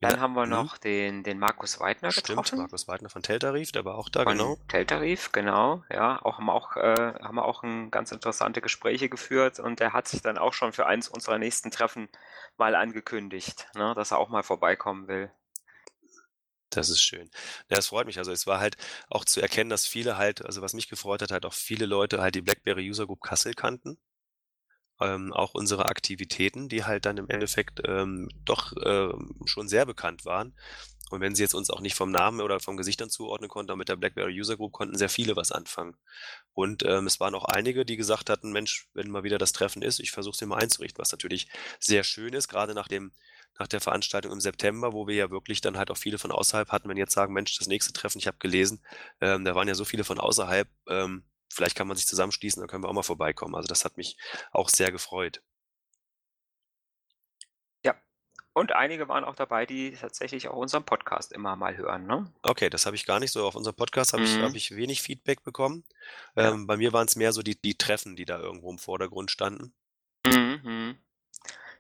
Dann 0.01 0.17
Ja, 0.17 0.21
haben 0.21 0.35
wir 0.35 0.47
mhm. 0.47 0.53
noch 0.53 0.79
den, 0.79 1.23
den 1.25 1.39
Markus 1.39 1.81
Weidner 1.81 2.13
Stimmt, 2.13 2.27
getroffen. 2.29 2.59
Markus 2.59 2.87
Weidner 2.89 3.09
von 3.11 3.23
Teltarif, 3.23 3.73
der 3.73 3.85
war 3.85 3.97
auch 3.97 4.09
da, 4.09 4.25
Von 4.25 4.39
genau. 4.39 4.57
Teltarif, 4.69 5.33
genau, 5.33 5.83
ja. 5.91 6.21
Auch 6.23 6.39
haben 6.39 6.47
wir 6.47 6.55
auch, 6.55 6.77
äh, 6.77 7.15
haben 7.21 7.35
wir 7.37 7.45
auch 7.45 7.63
ein, 7.65 7.91
ganz 7.91 8.13
interessante 8.13 8.61
Gespräche 8.61 9.09
geführt 9.09 9.59
und 9.61 9.81
der 9.81 9.93
hat 9.93 10.09
sich 10.09 10.23
dann 10.23 10.39
auch 10.39 10.53
schon 10.53 10.73
für 10.73 10.87
eins 10.87 11.09
unserer 11.09 11.39
nächsten 11.39 11.71
Treffen 11.73 12.09
mal 12.59 12.75
angekündigt, 12.77 13.69
ne, 13.75 13.95
dass 13.95 14.13
er 14.13 14.19
auch 14.19 14.29
mal 14.29 14.43
vorbeikommen 14.45 15.09
will. 15.09 15.33
Das 16.71 16.91
ist 16.91 17.01
schön. 17.01 17.31
Ja, 17.71 17.77
das 17.77 17.89
freut 17.89 18.07
mich. 18.07 18.19
Also 18.19 18.31
es 18.33 18.47
war 18.47 18.61
halt 18.61 18.77
auch 19.09 19.25
zu 19.25 19.41
erkennen, 19.41 19.71
dass 19.71 19.87
viele 19.87 20.19
halt, 20.19 20.45
also 20.45 20.61
was 20.63 20.75
mich 20.75 20.89
gefreut 20.89 21.23
hat, 21.23 21.31
halt 21.31 21.47
auch 21.47 21.55
viele 21.55 21.87
Leute 21.87 22.21
halt 22.21 22.35
die 22.35 22.43
BlackBerry 22.43 22.89
User 22.91 23.07
Group 23.07 23.23
Kassel 23.23 23.55
kannten. 23.55 23.99
Ähm, 25.01 25.33
auch 25.33 25.55
unsere 25.55 25.87
Aktivitäten, 25.87 26.69
die 26.69 26.85
halt 26.85 27.07
dann 27.07 27.19
im 27.19 27.29
Endeffekt 27.29 27.83
ähm, 27.87 28.29
doch 28.45 28.73
ähm, 28.85 29.37
schon 29.45 29.69
sehr 29.69 29.87
bekannt 29.87 30.25
waren. 30.25 30.55
Und 31.11 31.21
wenn 31.21 31.35
sie 31.35 31.43
jetzt 31.43 31.55
uns 31.55 31.71
auch 31.71 31.81
nicht 31.81 31.95
vom 31.95 32.11
Namen 32.11 32.41
oder 32.41 32.61
vom 32.61 32.77
Gesichtern 32.77 33.09
zuordnen 33.09 33.49
konnten, 33.49 33.71
aber 33.71 33.79
mit 33.79 33.89
der 33.89 33.97
BlackBerry 33.97 34.39
User 34.39 34.57
Group 34.57 34.73
konnten 34.73 34.99
sehr 34.99 35.09
viele 35.09 35.37
was 35.37 35.53
anfangen. 35.53 35.97
Und 36.53 36.83
ähm, 36.85 37.07
es 37.07 37.19
waren 37.21 37.35
auch 37.35 37.45
einige, 37.45 37.87
die 37.87 37.97
gesagt 37.97 38.29
hatten, 38.29 38.53
Mensch, 38.53 38.89
wenn 38.93 39.11
mal 39.11 39.23
wieder 39.23 39.39
das 39.39 39.53
Treffen 39.53 39.83
ist, 39.83 40.01
ich 40.01 40.11
versuche 40.11 40.35
es 40.35 40.47
mal 40.47 40.59
einzurichten, 40.59 41.01
was 41.01 41.13
natürlich 41.13 41.49
sehr 41.81 42.05
schön 42.05 42.35
ist, 42.35 42.49
gerade 42.49 42.75
nach 42.75 42.89
dem 42.89 43.13
nach 43.59 43.67
der 43.67 43.81
Veranstaltung 43.81 44.33
im 44.33 44.41
September, 44.41 44.93
wo 44.93 45.09
wir 45.09 45.17
ja 45.17 45.31
wirklich 45.31 45.61
dann 45.61 45.77
halt 45.79 45.91
auch 45.91 45.97
viele 45.97 46.19
von 46.19 46.31
außerhalb 46.31 46.71
hatten, 46.71 46.89
wenn 46.89 46.97
jetzt 46.97 47.15
sagen, 47.15 47.33
Mensch, 47.33 47.59
das 47.59 47.67
nächste 47.67 47.93
Treffen, 47.93 48.19
ich 48.19 48.29
habe 48.29 48.39
gelesen, 48.39 48.81
ähm, 49.21 49.45
da 49.45 49.55
waren 49.55 49.67
ja 49.67 49.75
so 49.75 49.85
viele 49.85 50.05
von 50.05 50.21
außerhalb, 50.21 50.69
ähm, 50.89 51.25
vielleicht 51.59 51.77
kann 51.77 51.89
man 51.89 51.97
sich 51.97 52.07
zusammenschließen, 52.07 52.61
dann 52.61 52.69
können 52.69 52.85
wir 52.85 52.89
auch 52.89 52.93
mal 52.95 53.03
vorbeikommen. 53.03 53.57
Also 53.57 53.67
das 53.67 53.85
hat 53.85 53.97
mich 53.97 54.17
auch 54.53 54.69
sehr 54.69 54.93
gefreut. 54.93 55.43
Ja, 57.85 57.97
und 58.53 58.71
einige 58.71 59.09
waren 59.09 59.25
auch 59.25 59.35
dabei, 59.35 59.67
die 59.67 59.91
tatsächlich 59.91 60.47
auch 60.47 60.57
unseren 60.57 60.85
Podcast 60.85 61.33
immer 61.33 61.57
mal 61.57 61.77
hören, 61.77 62.07
ne? 62.07 62.33
Okay, 62.43 62.71
das 62.71 62.87
habe 62.87 62.95
ich 62.95 63.07
gar 63.07 63.19
nicht 63.19 63.33
so. 63.33 63.45
Auf 63.45 63.57
unserem 63.57 63.75
Podcast 63.75 64.13
habe 64.13 64.23
ich, 64.23 64.37
Mhm. 64.37 64.43
habe 64.43 64.57
ich 64.57 64.77
wenig 64.77 65.03
Feedback 65.03 65.43
bekommen. 65.43 65.85
Ja. 66.37 66.51
Ähm, 66.53 66.69
bei 66.69 66.77
mir 66.77 66.93
waren 66.93 67.09
es 67.09 67.17
mehr 67.17 67.33
so 67.33 67.43
die, 67.43 67.61
die 67.61 67.77
Treffen, 67.77 68.15
die 68.15 68.25
da 68.25 68.39
irgendwo 68.39 68.71
im 68.71 68.79
Vordergrund 68.79 69.33
standen. 69.33 69.75
Mhm, 70.25 70.61
mhm. 70.63 70.99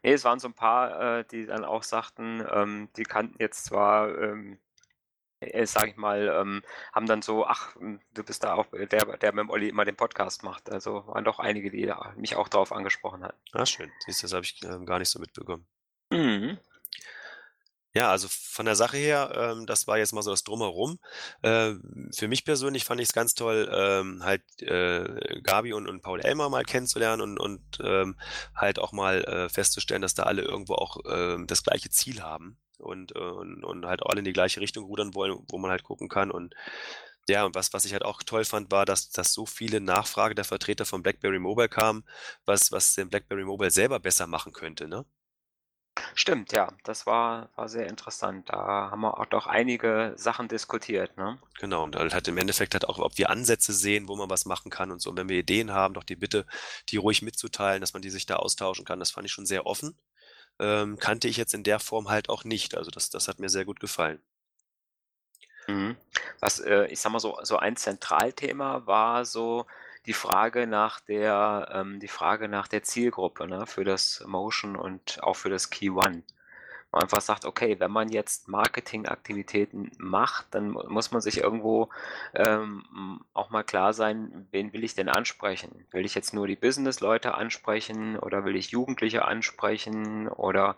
Ne, 0.02 0.12
es 0.12 0.24
waren 0.24 0.40
so 0.40 0.48
ein 0.48 0.54
paar, 0.54 1.18
äh, 1.20 1.24
die 1.24 1.46
dann 1.46 1.64
auch 1.64 1.84
sagten, 1.84 2.44
ähm, 2.50 2.88
die 2.96 3.04
kannten 3.04 3.36
jetzt 3.40 3.64
zwar, 3.64 4.16
ähm, 4.18 4.58
äh, 5.40 5.66
sage 5.66 5.90
ich 5.90 5.96
mal, 5.96 6.28
ähm, 6.28 6.62
haben 6.92 7.06
dann 7.06 7.22
so: 7.22 7.46
„Ach, 7.46 7.74
hm, 7.76 8.00
du 8.14 8.24
bist 8.24 8.44
da 8.44 8.54
auch 8.54 8.66
der, 8.72 8.86
der 8.86 9.32
mit 9.32 9.42
dem 9.42 9.50
Olli 9.50 9.68
immer 9.68 9.84
den 9.84 9.96
Podcast 9.96 10.42
macht.“ 10.42 10.70
Also, 10.70 11.06
waren 11.06 11.24
doch 11.24 11.38
einige, 11.38 11.70
die 11.70 11.86
da 11.86 12.12
mich 12.16 12.36
auch 12.36 12.48
drauf 12.48 12.72
angesprochen 12.72 13.22
hatten. 13.24 13.38
Ah, 13.52 13.66
schön. 13.66 13.90
Siehst 14.00 14.22
das 14.22 14.32
habe 14.32 14.44
ich 14.44 14.62
ähm, 14.64 14.86
gar 14.86 14.98
nicht 14.98 15.10
so 15.10 15.18
mitbekommen. 15.18 15.66
Mhm. 16.10 16.58
Ja, 17.98 18.12
also 18.12 18.28
von 18.30 18.64
der 18.64 18.76
Sache 18.76 18.96
her, 18.96 19.32
ähm, 19.34 19.66
das 19.66 19.88
war 19.88 19.98
jetzt 19.98 20.12
mal 20.12 20.22
so 20.22 20.30
das 20.30 20.44
Drumherum. 20.44 21.00
Ähm, 21.42 22.10
für 22.14 22.28
mich 22.28 22.44
persönlich 22.44 22.84
fand 22.84 23.00
ich 23.00 23.08
es 23.08 23.12
ganz 23.12 23.34
toll, 23.34 23.68
ähm, 23.74 24.22
halt 24.22 24.42
äh, 24.62 25.40
Gabi 25.42 25.72
und, 25.72 25.88
und 25.88 26.00
Paul 26.00 26.20
Elmer 26.20 26.48
mal 26.48 26.62
kennenzulernen 26.64 27.22
und, 27.22 27.40
und 27.40 27.60
ähm, 27.82 28.16
halt 28.54 28.78
auch 28.78 28.92
mal 28.92 29.24
äh, 29.24 29.48
festzustellen, 29.48 30.00
dass 30.00 30.14
da 30.14 30.22
alle 30.24 30.42
irgendwo 30.42 30.74
auch 30.74 30.98
ähm, 31.10 31.48
das 31.48 31.64
gleiche 31.64 31.90
Ziel 31.90 32.22
haben 32.22 32.56
und, 32.78 33.16
äh, 33.16 33.18
und, 33.18 33.64
und 33.64 33.84
halt 33.84 34.04
alle 34.06 34.20
in 34.20 34.24
die 34.24 34.32
gleiche 34.32 34.60
Richtung 34.60 34.84
rudern 34.84 35.16
wollen, 35.16 35.36
wo 35.48 35.58
man 35.58 35.72
halt 35.72 35.82
gucken 35.82 36.08
kann. 36.08 36.30
Und 36.30 36.54
ja, 37.28 37.44
und 37.46 37.56
was, 37.56 37.72
was 37.72 37.84
ich 37.84 37.92
halt 37.94 38.04
auch 38.04 38.22
toll 38.22 38.44
fand, 38.44 38.70
war, 38.70 38.86
dass, 38.86 39.10
dass 39.10 39.32
so 39.32 39.44
viele 39.44 39.80
Nachfrage 39.80 40.36
der 40.36 40.44
Vertreter 40.44 40.84
von 40.84 41.02
BlackBerry 41.02 41.40
Mobile 41.40 41.68
kamen, 41.68 42.04
was, 42.44 42.70
was 42.70 42.94
den 42.94 43.08
BlackBerry 43.08 43.44
Mobile 43.44 43.72
selber 43.72 43.98
besser 43.98 44.28
machen 44.28 44.52
könnte, 44.52 44.86
ne? 44.86 45.04
Stimmt, 46.14 46.52
ja, 46.52 46.72
das 46.84 47.06
war 47.06 47.50
war 47.56 47.68
sehr 47.68 47.86
interessant. 47.86 48.48
Da 48.50 48.90
haben 48.90 49.00
wir 49.00 49.18
auch 49.18 49.26
doch 49.26 49.46
einige 49.46 50.14
Sachen 50.16 50.48
diskutiert, 50.48 51.16
ne? 51.16 51.38
Genau, 51.60 51.84
und 51.84 51.96
halt 51.96 52.28
im 52.28 52.38
Endeffekt 52.38 52.74
halt 52.74 52.88
auch, 52.88 52.98
ob 52.98 53.18
wir 53.18 53.30
Ansätze 53.30 53.72
sehen, 53.72 54.08
wo 54.08 54.16
man 54.16 54.30
was 54.30 54.44
machen 54.44 54.70
kann 54.70 54.90
und 54.90 55.00
so. 55.00 55.10
Und 55.10 55.16
wenn 55.16 55.28
wir 55.28 55.38
Ideen 55.38 55.72
haben, 55.72 55.94
doch 55.94 56.04
die 56.04 56.16
Bitte, 56.16 56.46
die 56.88 56.96
ruhig 56.96 57.22
mitzuteilen, 57.22 57.80
dass 57.80 57.92
man 57.92 58.02
die 58.02 58.10
sich 58.10 58.26
da 58.26 58.36
austauschen 58.36 58.84
kann. 58.84 58.98
Das 59.00 59.10
fand 59.10 59.26
ich 59.26 59.32
schon 59.32 59.46
sehr 59.46 59.66
offen. 59.66 59.98
Ähm, 60.60 60.98
kannte 60.98 61.28
ich 61.28 61.36
jetzt 61.36 61.54
in 61.54 61.64
der 61.64 61.80
Form 61.80 62.08
halt 62.08 62.28
auch 62.28 62.44
nicht. 62.44 62.76
Also 62.76 62.90
das, 62.90 63.10
das 63.10 63.28
hat 63.28 63.38
mir 63.40 63.48
sehr 63.48 63.64
gut 63.64 63.80
gefallen. 63.80 64.22
Mhm. 65.68 65.96
Was, 66.40 66.60
äh, 66.60 66.86
ich 66.86 67.00
sage 67.00 67.12
mal 67.12 67.20
so 67.20 67.38
so 67.42 67.58
ein 67.58 67.76
Zentralthema 67.76 68.86
war 68.86 69.24
so 69.24 69.66
die 70.08 70.14
Frage 70.14 70.66
nach 70.66 71.00
der 71.00 71.68
ähm, 71.72 72.00
die 72.00 72.08
Frage 72.08 72.48
nach 72.48 72.68
der 72.68 72.82
Zielgruppe, 72.82 73.46
ne, 73.46 73.66
für 73.66 73.84
das 73.84 74.24
Motion 74.26 74.76
und 74.76 75.22
auch 75.22 75.36
für 75.36 75.50
das 75.50 75.70
Key 75.70 75.90
One. 75.90 76.24
Man 76.92 77.02
einfach 77.02 77.20
sagt: 77.20 77.44
„Okay, 77.44 77.80
wenn 77.80 77.90
man 77.92 78.08
jetzt 78.10 78.48
Marketingaktivitäten 78.48 79.92
macht, 79.98 80.46
dann 80.54 80.70
mu 80.70 80.82
muss 80.88 81.12
man 81.12 81.20
sich 81.22 81.38
irgendwo, 81.38 81.90
ähm, 82.34 82.84
hm, 82.92 83.24
auch 83.34 83.50
mal 83.50 83.64
klar 83.64 83.92
sein, 83.92 84.48
wen 84.52 84.72
will 84.72 84.84
ich 84.84 84.94
denn 84.94 85.08
ansprechen? 85.10 85.86
Will 85.92 86.06
ich 86.06 86.14
jetzt 86.14 86.34
nur 86.34 86.46
die 86.46 86.56
Businessleute 86.56 87.34
ansprechen 87.34 88.18
oder 88.18 88.44
will 88.44 88.56
ich 88.56 88.70
Jugendliche 88.70 89.24
ansprechen 89.26 90.28
oder, 90.28 90.76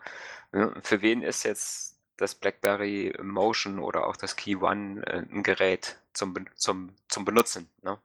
ne, 0.51 0.73
für 0.83 1.01
wen 1.01 1.21
ist 1.23 1.43
jetzt 1.43 1.99
das 2.17 2.35
BlackBerry 2.35 3.13
Motion 3.23 3.79
oder 3.79 4.07
auch 4.07 4.17
das 4.17 4.35
Key 4.35 4.57
One, 4.57 5.01
äh, 5.07 5.19
'n 5.31 5.43
Gerät 5.43 5.97
zum 6.13 6.35
zum 6.55 6.95
zum 7.07 7.25
Benutzen“, 7.25 7.69
ne? 7.83 7.97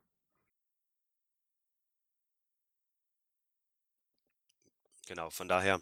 Genau, 5.07 5.31
von 5.31 5.49
daher 5.49 5.81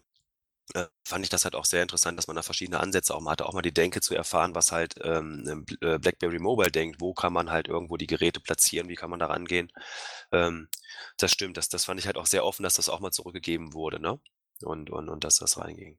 äh, 0.75 0.87
fand 1.05 1.25
ich 1.25 1.31
das 1.31 1.45
halt 1.45 1.55
auch 1.57 1.65
sehr 1.67 1.83
interessant, 1.83 2.19
dass 2.19 2.29
man 2.29 2.37
da 2.37 2.43
verschiedene 2.43 2.81
Ansätze 2.81 3.15
auch 3.15 3.21
mal 3.21 3.33
hatte, 3.33 3.47
auch 3.47 3.55
mal 3.55 3.63
die 3.63 3.75
Denke 3.75 4.01
zu 4.01 4.15
erfahren, 4.15 4.55
was 4.55 4.73
halt 4.73 4.97
ähm, 5.03 5.65
äh, 5.83 5.99
BlackBerry 5.99 6.39
Mobile 6.41 6.71
denkt, 6.73 7.01
wo 7.01 7.15
kann 7.15 7.33
man 7.33 7.51
halt 7.51 7.69
irgendwo 7.69 7.97
die 7.99 8.07
Geräte 8.09 8.41
platzieren, 8.41 8.89
wie 8.89 8.97
kann 8.97 9.11
man 9.11 9.21
da 9.21 9.27
rangehen. 9.27 9.73
Ähm, 10.33 10.69
das 11.19 11.33
stimmt, 11.33 11.57
das, 11.59 11.69
das 11.71 11.85
fand 11.87 12.01
ich 12.01 12.07
halt 12.07 12.19
auch 12.19 12.27
sehr 12.27 12.45
offen, 12.47 12.65
dass 12.65 12.75
das 12.77 12.89
auch 12.91 13.01
mal 13.01 13.13
zurückgegeben 13.13 13.75
wurde, 13.75 14.01
ne? 14.01 14.21
Und, 14.63 14.91
und, 14.91 15.09
und 15.11 15.25
dass 15.25 15.37
das 15.39 15.59
reinging. 15.59 15.99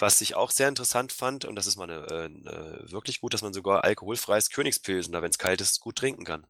Was 0.00 0.20
ich 0.20 0.34
auch 0.34 0.50
sehr 0.50 0.66
interessant 0.68 1.12
fand, 1.12 1.44
und 1.44 1.54
das 1.54 1.66
ist 1.68 1.76
mal 1.76 1.88
eine, 1.88 2.06
äh, 2.08 2.24
äh, 2.26 2.90
wirklich 2.90 3.20
gut, 3.20 3.34
dass 3.34 3.42
man 3.42 3.52
sogar 3.52 3.84
alkoholfreies 3.84 4.50
Königspilsen, 4.50 5.12
da 5.12 5.22
wenn 5.22 5.30
es 5.30 5.38
kalt 5.38 5.60
ist, 5.60 5.78
gut 5.80 5.96
trinken 5.96 6.24
kann. 6.24 6.46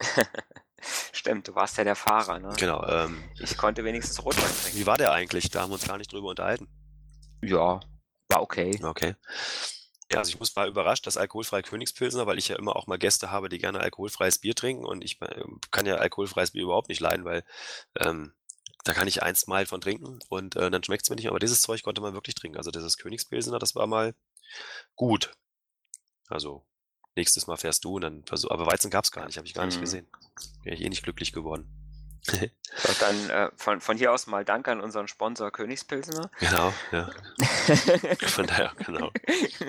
Stimmt, 1.12 1.48
du 1.48 1.54
warst 1.54 1.76
ja 1.76 1.84
der 1.84 1.96
Fahrer, 1.96 2.38
ne? 2.38 2.54
Genau. 2.56 2.84
Ähm, 2.86 3.22
Ich 3.40 3.56
konnte 3.56 3.84
wenigstens 3.84 4.24
Rotwein 4.24 4.44
trinken. 4.62 4.78
wie 4.78 4.86
war 4.86 4.96
der 4.96 5.12
eigentlich? 5.12 5.50
Da 5.50 5.62
haben 5.62 5.70
wir 5.70 5.74
uns 5.74 5.86
gar 5.86 5.98
nicht 5.98 6.12
drüber 6.12 6.28
unterhalten. 6.30 6.68
Ja, 7.42 7.80
war 8.28 8.42
okay. 8.42 8.78
Okay. 8.82 9.14
Ja, 10.10 10.18
also 10.20 10.30
ich 10.30 10.38
muss 10.38 10.56
war 10.56 10.66
überrascht, 10.66 11.06
dass 11.06 11.16
alkoholfreie 11.16 11.62
Königspilsner, 11.62 12.26
weil 12.26 12.38
ich 12.38 12.48
ja 12.48 12.56
immer 12.56 12.76
auch 12.76 12.86
mal 12.86 12.98
Gäste 12.98 13.30
habe, 13.30 13.48
die 13.48 13.58
gerne 13.58 13.80
alkoholfreies 13.80 14.38
Bier 14.38 14.54
trinken 14.54 14.84
und 14.86 15.04
ich 15.04 15.20
äh, 15.20 15.44
kann 15.70 15.84
ja 15.86 15.96
alkoholfreies 15.96 16.52
Bier 16.52 16.62
überhaupt 16.62 16.88
nicht 16.88 17.00
leiden, 17.00 17.24
weil 17.24 17.44
ähm, 17.98 18.32
da 18.84 18.94
kann 18.94 19.08
ich 19.08 19.22
eins 19.22 19.46
mal 19.46 19.66
von 19.66 19.82
trinken 19.82 20.18
und 20.30 20.56
äh, 20.56 20.70
dann 20.70 20.82
schmeckt 20.82 21.02
es 21.02 21.10
mir 21.10 21.16
nicht, 21.16 21.28
aber 21.28 21.38
dieses 21.38 21.60
Zeug 21.60 21.82
konnte 21.82 22.00
man 22.00 22.14
wirklich 22.14 22.34
trinken. 22.36 22.56
Also 22.56 22.70
dieses 22.70 22.96
Königspilsener, 22.96 23.58
das 23.58 23.74
war 23.74 23.86
mal 23.86 24.14
gut. 24.94 25.32
Also 26.28 26.64
nächstes 27.18 27.46
Mal 27.46 27.56
fährst 27.56 27.84
du 27.84 27.96
und 27.96 28.02
dann 28.02 28.24
versuch, 28.24 28.50
aber 28.50 28.66
Weizen 28.66 28.90
gab 28.90 29.04
es 29.04 29.12
gar 29.12 29.26
nicht, 29.26 29.36
habe 29.36 29.46
ich 29.46 29.54
gar 29.54 29.66
nicht 29.66 29.76
Mhm. 29.76 29.80
gesehen. 29.82 30.06
Wäre 30.62 30.74
ich 30.76 30.82
eh 30.82 30.88
nicht 30.88 31.02
glücklich 31.02 31.32
geworden. 31.32 31.68
So, 32.76 32.92
dann 33.00 33.30
äh, 33.30 33.50
von, 33.56 33.80
von 33.80 33.96
hier 33.96 34.12
aus 34.12 34.26
mal 34.26 34.44
Danke 34.44 34.70
an 34.70 34.80
unseren 34.80 35.08
Sponsor 35.08 35.50
Königspilsener. 35.50 36.30
Genau, 36.38 36.72
ja. 36.92 37.10
Von 38.28 38.46
daher, 38.46 38.72
genau. 38.84 39.10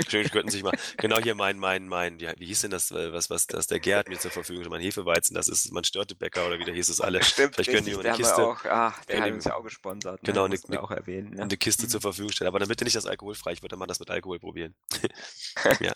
Schön, 0.10 0.30
könnten 0.30 0.50
sich 0.52 0.64
mal, 0.64 0.78
genau 0.98 1.18
hier 1.20 1.34
mein, 1.34 1.58
mein, 1.58 1.88
mein, 1.88 2.20
wie, 2.20 2.30
wie 2.38 2.46
hieß 2.46 2.62
denn 2.62 2.72
das, 2.72 2.92
äh, 2.92 3.14
was, 3.14 3.30
was, 3.30 3.48
das 3.48 3.68
der 3.68 3.80
Gerd 3.80 4.10
mir 4.10 4.20
zur 4.20 4.32
Verfügung 4.32 4.64
stellt, 4.64 4.72
mein 4.72 4.82
Hefeweizen, 4.82 5.34
das 5.34 5.48
ist 5.48 5.72
mein 5.72 5.86
Störtebäcker 5.86 6.46
oder 6.46 6.60
wie 6.60 6.66
der 6.66 6.74
hieß 6.74 6.90
es 6.90 7.00
alle. 7.00 7.24
Stimmt, 7.24 7.56
Vielleicht 7.56 7.72
können 7.72 7.86
die 7.86 7.96
eine 7.96 8.18
Kiste, 8.18 8.36
auch, 8.46 8.64
ah, 8.66 8.94
der 9.08 9.22
hat 9.22 9.32
uns 9.32 9.46
ja 9.46 9.56
auch 9.56 9.64
gesponsert. 9.64 10.20
Genau, 10.24 10.48
ne? 10.48 10.58
wir 10.68 10.76
ne- 10.76 10.84
auch 10.84 10.92
erwähnen. 10.92 11.32
Ne? 11.32 11.44
eine 11.44 11.58
Kiste 11.58 11.86
Mhm. 11.86 11.90
zur 11.90 12.02
Verfügung 12.02 12.32
stellen. 12.32 12.50
Aber 12.50 12.60
bitte 12.66 12.84
nicht 12.84 12.96
das 12.96 13.06
alkoholfrei, 13.06 13.54
ich 13.54 13.62
würde 13.62 13.78
mal 13.78 13.88
das 13.88 14.00
mit 14.00 14.10
Alkohol 14.10 14.40
probieren. 14.40 14.76
ja. 15.80 15.94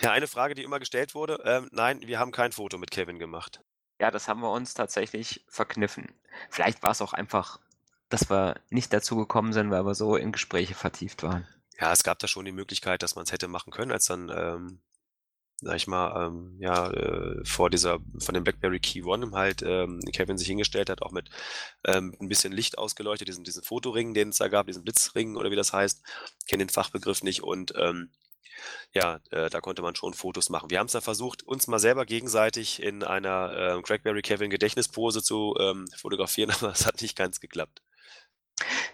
ja, 0.00 0.12
eine 0.12 0.28
Frage, 0.28 0.54
die 0.54 0.62
immer 0.62 0.78
gestellt 0.78 1.14
wurde, 1.14 1.40
ähm, 1.44 1.68
nein, 1.72 2.00
wir 2.02 2.18
haben 2.18 2.30
kein 2.32 2.52
Foto 2.52 2.78
mit 2.78 2.90
Kevin 2.90 3.18
gemacht. 3.18 3.60
Ja, 4.00 4.10
das 4.10 4.28
haben 4.28 4.40
wir 4.40 4.50
uns 4.50 4.74
tatsächlich 4.74 5.44
verkniffen. 5.48 6.12
Vielleicht 6.50 6.82
war 6.82 6.90
es 6.92 7.02
auch 7.02 7.12
einfach, 7.12 7.58
dass 8.08 8.30
wir 8.30 8.60
nicht 8.70 8.92
dazu 8.92 9.16
gekommen 9.16 9.52
sind, 9.52 9.70
weil 9.70 9.84
wir 9.84 9.94
so 9.94 10.16
in 10.16 10.32
Gespräche 10.32 10.74
vertieft 10.74 11.22
waren. 11.22 11.46
Ja, 11.80 11.92
es 11.92 12.04
gab 12.04 12.18
da 12.18 12.28
schon 12.28 12.44
die 12.44 12.52
Möglichkeit, 12.52 13.02
dass 13.02 13.16
man 13.16 13.24
es 13.24 13.32
hätte 13.32 13.48
machen 13.48 13.72
können, 13.72 13.92
als 13.92 14.06
dann, 14.06 14.30
ähm, 14.34 14.80
sag 15.60 15.76
ich 15.76 15.88
mal, 15.88 16.26
ähm, 16.26 16.56
ja, 16.60 16.90
äh, 16.90 17.44
vor 17.44 17.70
dieser, 17.70 17.98
von 18.18 18.34
dem 18.34 18.44
BlackBerry 18.44 18.78
Key 18.78 19.02
One 19.02 19.32
halt 19.32 19.62
ähm, 19.62 20.00
Kevin 20.12 20.38
sich 20.38 20.48
hingestellt 20.48 20.90
hat, 20.90 21.02
auch 21.02 21.12
mit 21.12 21.28
ähm, 21.84 22.16
ein 22.20 22.28
bisschen 22.28 22.52
Licht 22.52 22.78
ausgeleuchtet, 22.78 23.28
diesen, 23.28 23.44
diesen 23.44 23.64
Fotoring, 23.64 24.14
den 24.14 24.30
es 24.30 24.38
da 24.38 24.48
gab, 24.48 24.66
diesen 24.66 24.84
Blitzring 24.84 25.36
oder 25.36 25.50
wie 25.50 25.56
das 25.56 25.72
heißt, 25.72 26.02
kenne 26.48 26.64
den 26.64 26.70
Fachbegriff 26.70 27.22
nicht 27.22 27.42
und 27.42 27.72
ähm, 27.76 28.10
ja, 28.92 29.20
äh, 29.30 29.50
da 29.50 29.60
konnte 29.60 29.82
man 29.82 29.94
schon 29.94 30.14
Fotos 30.14 30.50
machen. 30.50 30.70
Wir 30.70 30.78
haben 30.78 30.86
es 30.86 30.92
dann 30.92 31.02
versucht, 31.02 31.42
uns 31.42 31.66
mal 31.66 31.78
selber 31.78 32.06
gegenseitig 32.06 32.82
in 32.82 33.04
einer 33.04 33.54
ähm, 33.56 33.82
Crackberry 33.82 34.22
Kevin 34.22 34.50
Gedächtnispose 34.50 35.22
zu 35.22 35.54
ähm, 35.58 35.86
fotografieren, 35.96 36.50
aber 36.60 36.72
es 36.72 36.86
hat 36.86 37.02
nicht 37.02 37.16
ganz 37.16 37.40
geklappt. 37.40 37.82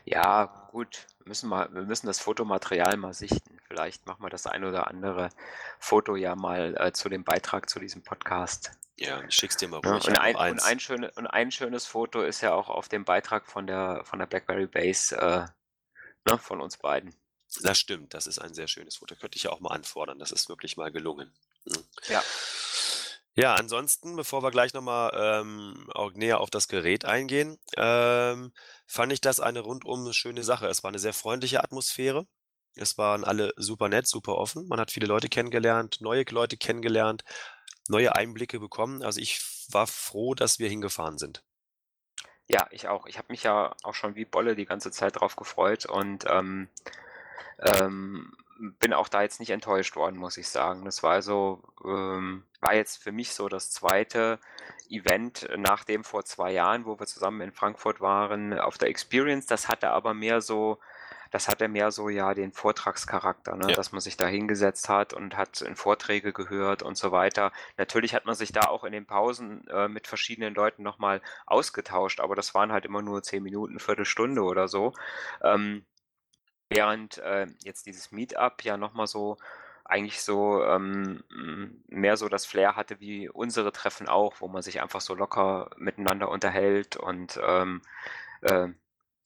Ja, 0.05 0.69
gut, 0.71 1.07
müssen 1.25 1.49
wir, 1.49 1.73
wir 1.73 1.83
müssen 1.83 2.07
das 2.07 2.21
Fotomaterial 2.21 2.97
mal 2.99 3.15
sichten. 3.15 3.59
Vielleicht 3.67 4.07
machen 4.07 4.23
wir 4.23 4.29
das 4.29 4.47
ein 4.47 4.65
oder 4.65 4.89
andere 4.89 5.31
Foto 5.79 6.17
ja 6.17 6.37
mal 6.37 6.77
äh, 6.79 6.93
zu 6.93 7.09
dem 7.09 7.25
Beitrag 7.25 7.71
zu 7.71 7.79
diesem 7.79 8.03
Podcast. 8.03 8.73
Ja, 8.97 9.29
schick's 9.31 9.57
dir 9.57 9.69
mal 9.69 9.81
Ja, 9.83 9.93
ruhig. 9.93 10.07
und, 10.07 10.13
ich 10.13 10.19
hab 10.19 10.37
ein, 10.37 10.53
und, 10.53 10.63
ein 10.63 10.81
schöne, 10.81 11.11
und 11.17 11.27
ein 11.27 11.51
schönes 11.51 11.87
Foto 11.87 12.23
ist 12.23 12.43
ja 12.43 12.53
auch 12.53 12.69
auf 12.69 12.89
dem 12.89 13.05
Beitrag 13.05 13.47
von 13.47 13.67
der, 13.67 14.03
von 14.05 14.19
der 14.19 14.27
BlackBerry 14.27 14.67
Base 14.67 15.17
äh, 15.17 15.47
ne, 16.31 16.39
von 16.39 16.61
uns 16.61 16.77
beiden. 16.77 17.15
Das 17.63 17.79
stimmt, 17.79 18.15
das 18.15 18.27
ist 18.27 18.39
ein 18.39 18.55
sehr 18.55 18.69
schönes 18.69 18.97
Foto. 18.97 19.15
Könnte 19.17 19.37
ich 19.37 19.45
ja 19.45 19.51
auch 19.51 19.61
mal 19.61 19.71
anfordern. 19.75 20.19
Das 20.19 20.33
ist 20.33 20.49
wirklich 20.49 20.77
mal 20.77 20.91
gelungen. 20.91 21.33
Mhm. 21.65 21.85
Ja. 22.09 22.23
Ja, 23.37 23.55
ansonsten, 23.55 24.15
bevor 24.15 24.45
wir 24.45 24.53
gleich 24.53 24.75
nochmal 24.75 25.11
ähm, 25.15 25.91
auch 25.93 26.13
näher 26.13 26.41
auf 26.41 26.51
das 26.51 26.69
Gerät 26.69 27.05
eingehen, 27.05 27.59
ähm, 27.77 28.53
fand 28.87 29.13
ich 29.13 29.21
das 29.21 29.41
eine 29.41 29.61
rundum 29.61 30.13
schöne 30.13 30.45
Sache. 30.45 30.69
Es 30.69 30.85
war 30.85 30.89
eine 30.89 31.01
sehr 31.01 31.13
freundliche 31.13 31.63
Atmosphäre. 31.65 32.29
Es 32.77 32.97
waren 32.97 33.25
alle 33.25 33.53
super 33.57 33.89
nett, 33.89 34.07
super 34.07 34.37
offen. 34.37 34.69
Man 34.69 34.79
hat 34.79 34.93
viele 34.93 35.07
Leute 35.07 35.29
kennengelernt, 35.29 35.99
neue 36.01 36.25
Leute 36.31 36.57
kennengelernt, 36.57 37.25
neue 37.89 38.15
Einblicke 38.15 38.61
bekommen. 38.61 39.03
Also 39.03 39.21
ich 39.21 39.41
war 39.69 39.89
froh, 39.89 40.35
dass 40.35 40.61
wir 40.61 40.69
hingefahren 40.69 41.19
sind. 41.19 41.43
Ja, 42.47 42.69
ich 42.71 42.89
auch. 42.89 43.07
Ich 43.07 43.19
habe 43.19 43.29
mich 43.31 43.43
ja 43.43 43.75
auch 43.83 43.95
schon 43.95 44.15
wie 44.17 44.25
Bolle 44.25 44.55
die 44.55 44.67
ganze 44.67 44.91
Zeit 44.91 45.17
drauf 45.17 45.35
gefreut 45.35 45.87
und 45.87 46.25
ähm, 46.29 46.69
ähm, 47.59 48.33
bin 48.59 48.93
auch 48.93 49.09
da 49.09 49.23
jetzt 49.23 49.41
nicht 49.41 49.51
enttäuscht 49.51 49.97
worden, 49.97 50.17
muss 50.17 50.37
ich 50.37 50.49
sagen. 50.49 50.85
Das 50.85 51.03
war 51.03 51.13
also, 51.13 51.63
ähm, 51.85 52.45
war 52.61 52.75
jetzt 52.75 53.03
für 53.03 53.13
mich 53.13 53.35
so 53.35 53.49
das 53.49 53.71
zweite 53.71 54.39
Event 54.89 55.49
nach 55.57 55.85
dem 55.85 56.05
vor 56.05 56.25
zwei 56.25 56.53
Jahren, 56.53 56.85
wo 56.85 56.99
wir 56.99 57.07
zusammen 57.07 57.41
in 57.41 57.53
Frankfurt 57.53 58.01
waren, 58.01 58.59
auf 58.59 58.79
der 58.79 58.89
Experience. 58.89 59.47
Das 59.47 59.69
hatte 59.69 59.91
aber 59.91 60.15
mehr 60.15 60.41
so, 60.41 60.79
das 61.31 61.49
hatte 61.49 61.69
mehr 61.69 61.91
so 61.91 62.09
ja 62.09 62.33
den 62.33 62.53
Vortragscharakter, 62.53 63.57
ne? 63.57 63.71
Ja. 63.71 63.75
dass 63.75 63.93
man 63.93 64.01
sich 64.01 64.17
da 64.17 64.27
hingesetzt 64.27 64.89
hat 64.89 65.15
und 65.15 65.37
hat 65.37 65.61
in 65.63 65.75
Vorträge 65.75 66.33
gehört 66.33 66.83
und 66.83 66.97
so 66.97 67.13
weiter. 67.13 67.51
Natürlich 67.77 68.15
hat 68.15 68.25
man 68.25 68.35
sich 68.35 68.53
da 68.53 68.69
auch 68.69 68.85
in 68.85 68.93
den 68.93 69.07
Pausen 69.07 69.67
äh, 69.69 69.89
mit 69.89 70.07
verschiedenen 70.07 70.55
Leuten 70.55 70.83
nochmal 70.83 71.21
ausgetauscht, 71.47 72.21
aber 72.21 72.37
das 72.37 72.55
waren 72.55 72.73
halt 72.73 72.85
immer 72.85 73.03
nur 73.03 73.23
zehn 73.23 73.43
Minuten, 73.43 73.81
Viertelstunde 73.81 74.43
oder 74.43 74.69
so. 74.69 74.93
Ähm, 75.43 75.85
während 76.75 77.19
äh, 77.19 77.47
jetzt 77.63 77.87
dieses 77.87 78.13
Meetup 78.13 78.63
ja 78.65 78.77
nochmal 78.77 79.07
so 79.07 79.37
eigentlich 79.85 80.23
so 80.23 80.65
ähm, 80.65 81.23
mehr 81.89 82.17
so 82.17 82.29
das 82.29 82.47
Flair 82.47 82.75
hatte 82.75 83.01
wie 83.01 83.29
unsere 83.29 83.71
Treffen 83.71 84.09
auch, 84.09 84.41
wo 84.41 84.49
man 84.49 84.63
sich 84.63 84.81
einfach 84.81 85.01
so 85.01 85.15
locker 85.15 85.71
miteinander 85.77 86.31
unterhält 86.31 86.97
und 86.97 87.39
ähm, 87.47 87.83
äh, 88.41 88.69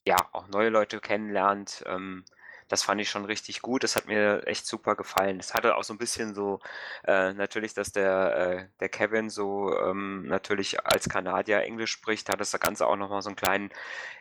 ja, 0.04 0.16
auch 0.32 0.48
neue 0.48 0.70
Leute 0.70 1.00
kennenlernt. 1.00 1.84
Ähm, 1.86 2.24
das 2.68 2.82
fand 2.82 3.00
ich 3.00 3.10
schon 3.10 3.24
richtig 3.24 3.62
gut. 3.62 3.82
Das 3.82 3.96
hat 3.96 4.06
mir 4.06 4.46
echt 4.46 4.66
super 4.66 4.94
gefallen. 4.94 5.40
Es 5.40 5.54
hatte 5.54 5.76
auch 5.76 5.84
so 5.84 5.94
ein 5.94 5.98
bisschen 5.98 6.34
so, 6.34 6.60
äh, 7.04 7.32
natürlich, 7.32 7.74
dass 7.74 7.92
der, 7.92 8.36
äh, 8.36 8.68
der 8.80 8.88
Kevin 8.90 9.30
so 9.30 9.74
ähm, 9.78 10.26
natürlich 10.26 10.84
als 10.86 11.08
Kanadier 11.08 11.62
Englisch 11.62 11.90
spricht, 11.92 12.28
hat 12.28 12.40
das 12.40 12.52
Ganze 12.60 12.86
auch 12.86 12.96
nochmal 12.96 13.22
so 13.22 13.30
einen 13.30 13.36
kleinen 13.36 13.70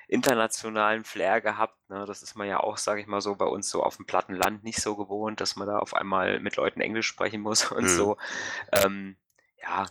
internationalen 0.07 1.03
Flair 1.03 1.41
gehabt. 1.41 1.77
Ne? 1.89 2.05
Das 2.05 2.23
ist 2.23 2.35
man 2.35 2.47
ja 2.47 2.59
auch, 2.61 2.77
sage 2.77 3.01
ich 3.01 3.07
mal 3.07 3.21
so, 3.21 3.35
bei 3.35 3.45
uns 3.45 3.69
so 3.69 3.83
auf 3.83 3.97
dem 3.97 4.05
platten 4.05 4.33
Land 4.35 4.63
nicht 4.63 4.81
so 4.81 4.95
gewohnt, 4.95 5.41
dass 5.41 5.55
man 5.55 5.67
da 5.67 5.79
auf 5.79 5.93
einmal 5.93 6.39
mit 6.39 6.55
Leuten 6.55 6.81
Englisch 6.81 7.07
sprechen 7.07 7.41
muss 7.41 7.71
und 7.71 7.83
Mhm. 7.83 7.89
so. 7.89 8.17
Ähm, 8.71 9.17
ja, 9.61 9.83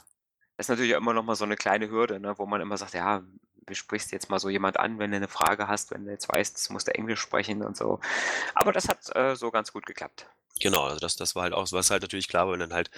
das 0.56 0.66
ist 0.66 0.68
natürlich 0.70 0.92
immer 0.92 1.12
noch 1.12 1.24
mal 1.24 1.36
so 1.36 1.44
eine 1.44 1.56
kleine 1.56 1.90
Hürde, 1.90 2.18
ne, 2.18 2.38
wo 2.38 2.46
man 2.46 2.62
immer 2.62 2.78
sagt, 2.78 2.94
ja, 2.94 3.22
wie 3.66 3.74
sprichst 3.74 4.12
jetzt 4.12 4.30
mal 4.30 4.38
so 4.38 4.48
jemand 4.48 4.78
an, 4.78 4.98
wenn 4.98 5.10
du 5.10 5.16
eine 5.16 5.28
Frage 5.28 5.68
hast, 5.68 5.90
wenn 5.90 6.04
du 6.04 6.10
jetzt 6.10 6.28
weißt, 6.28 6.68
du 6.68 6.72
musst 6.72 6.88
Englisch 6.88 7.20
sprechen 7.20 7.62
und 7.62 7.76
so. 7.76 8.00
Aber 8.54 8.72
das 8.72 8.88
hat 8.88 9.14
äh, 9.16 9.36
so 9.36 9.50
ganz 9.50 9.72
gut 9.72 9.86
geklappt. 9.86 10.26
Genau, 10.60 10.84
also 10.84 10.98
das, 10.98 11.16
das 11.16 11.34
war 11.34 11.42
halt 11.42 11.52
auch, 11.52 11.70
was 11.72 11.90
halt 11.90 12.02
natürlich 12.02 12.28
klar 12.28 12.46
war, 12.46 12.52
wenn 12.54 12.60
dann 12.60 12.72
halt 12.72 12.90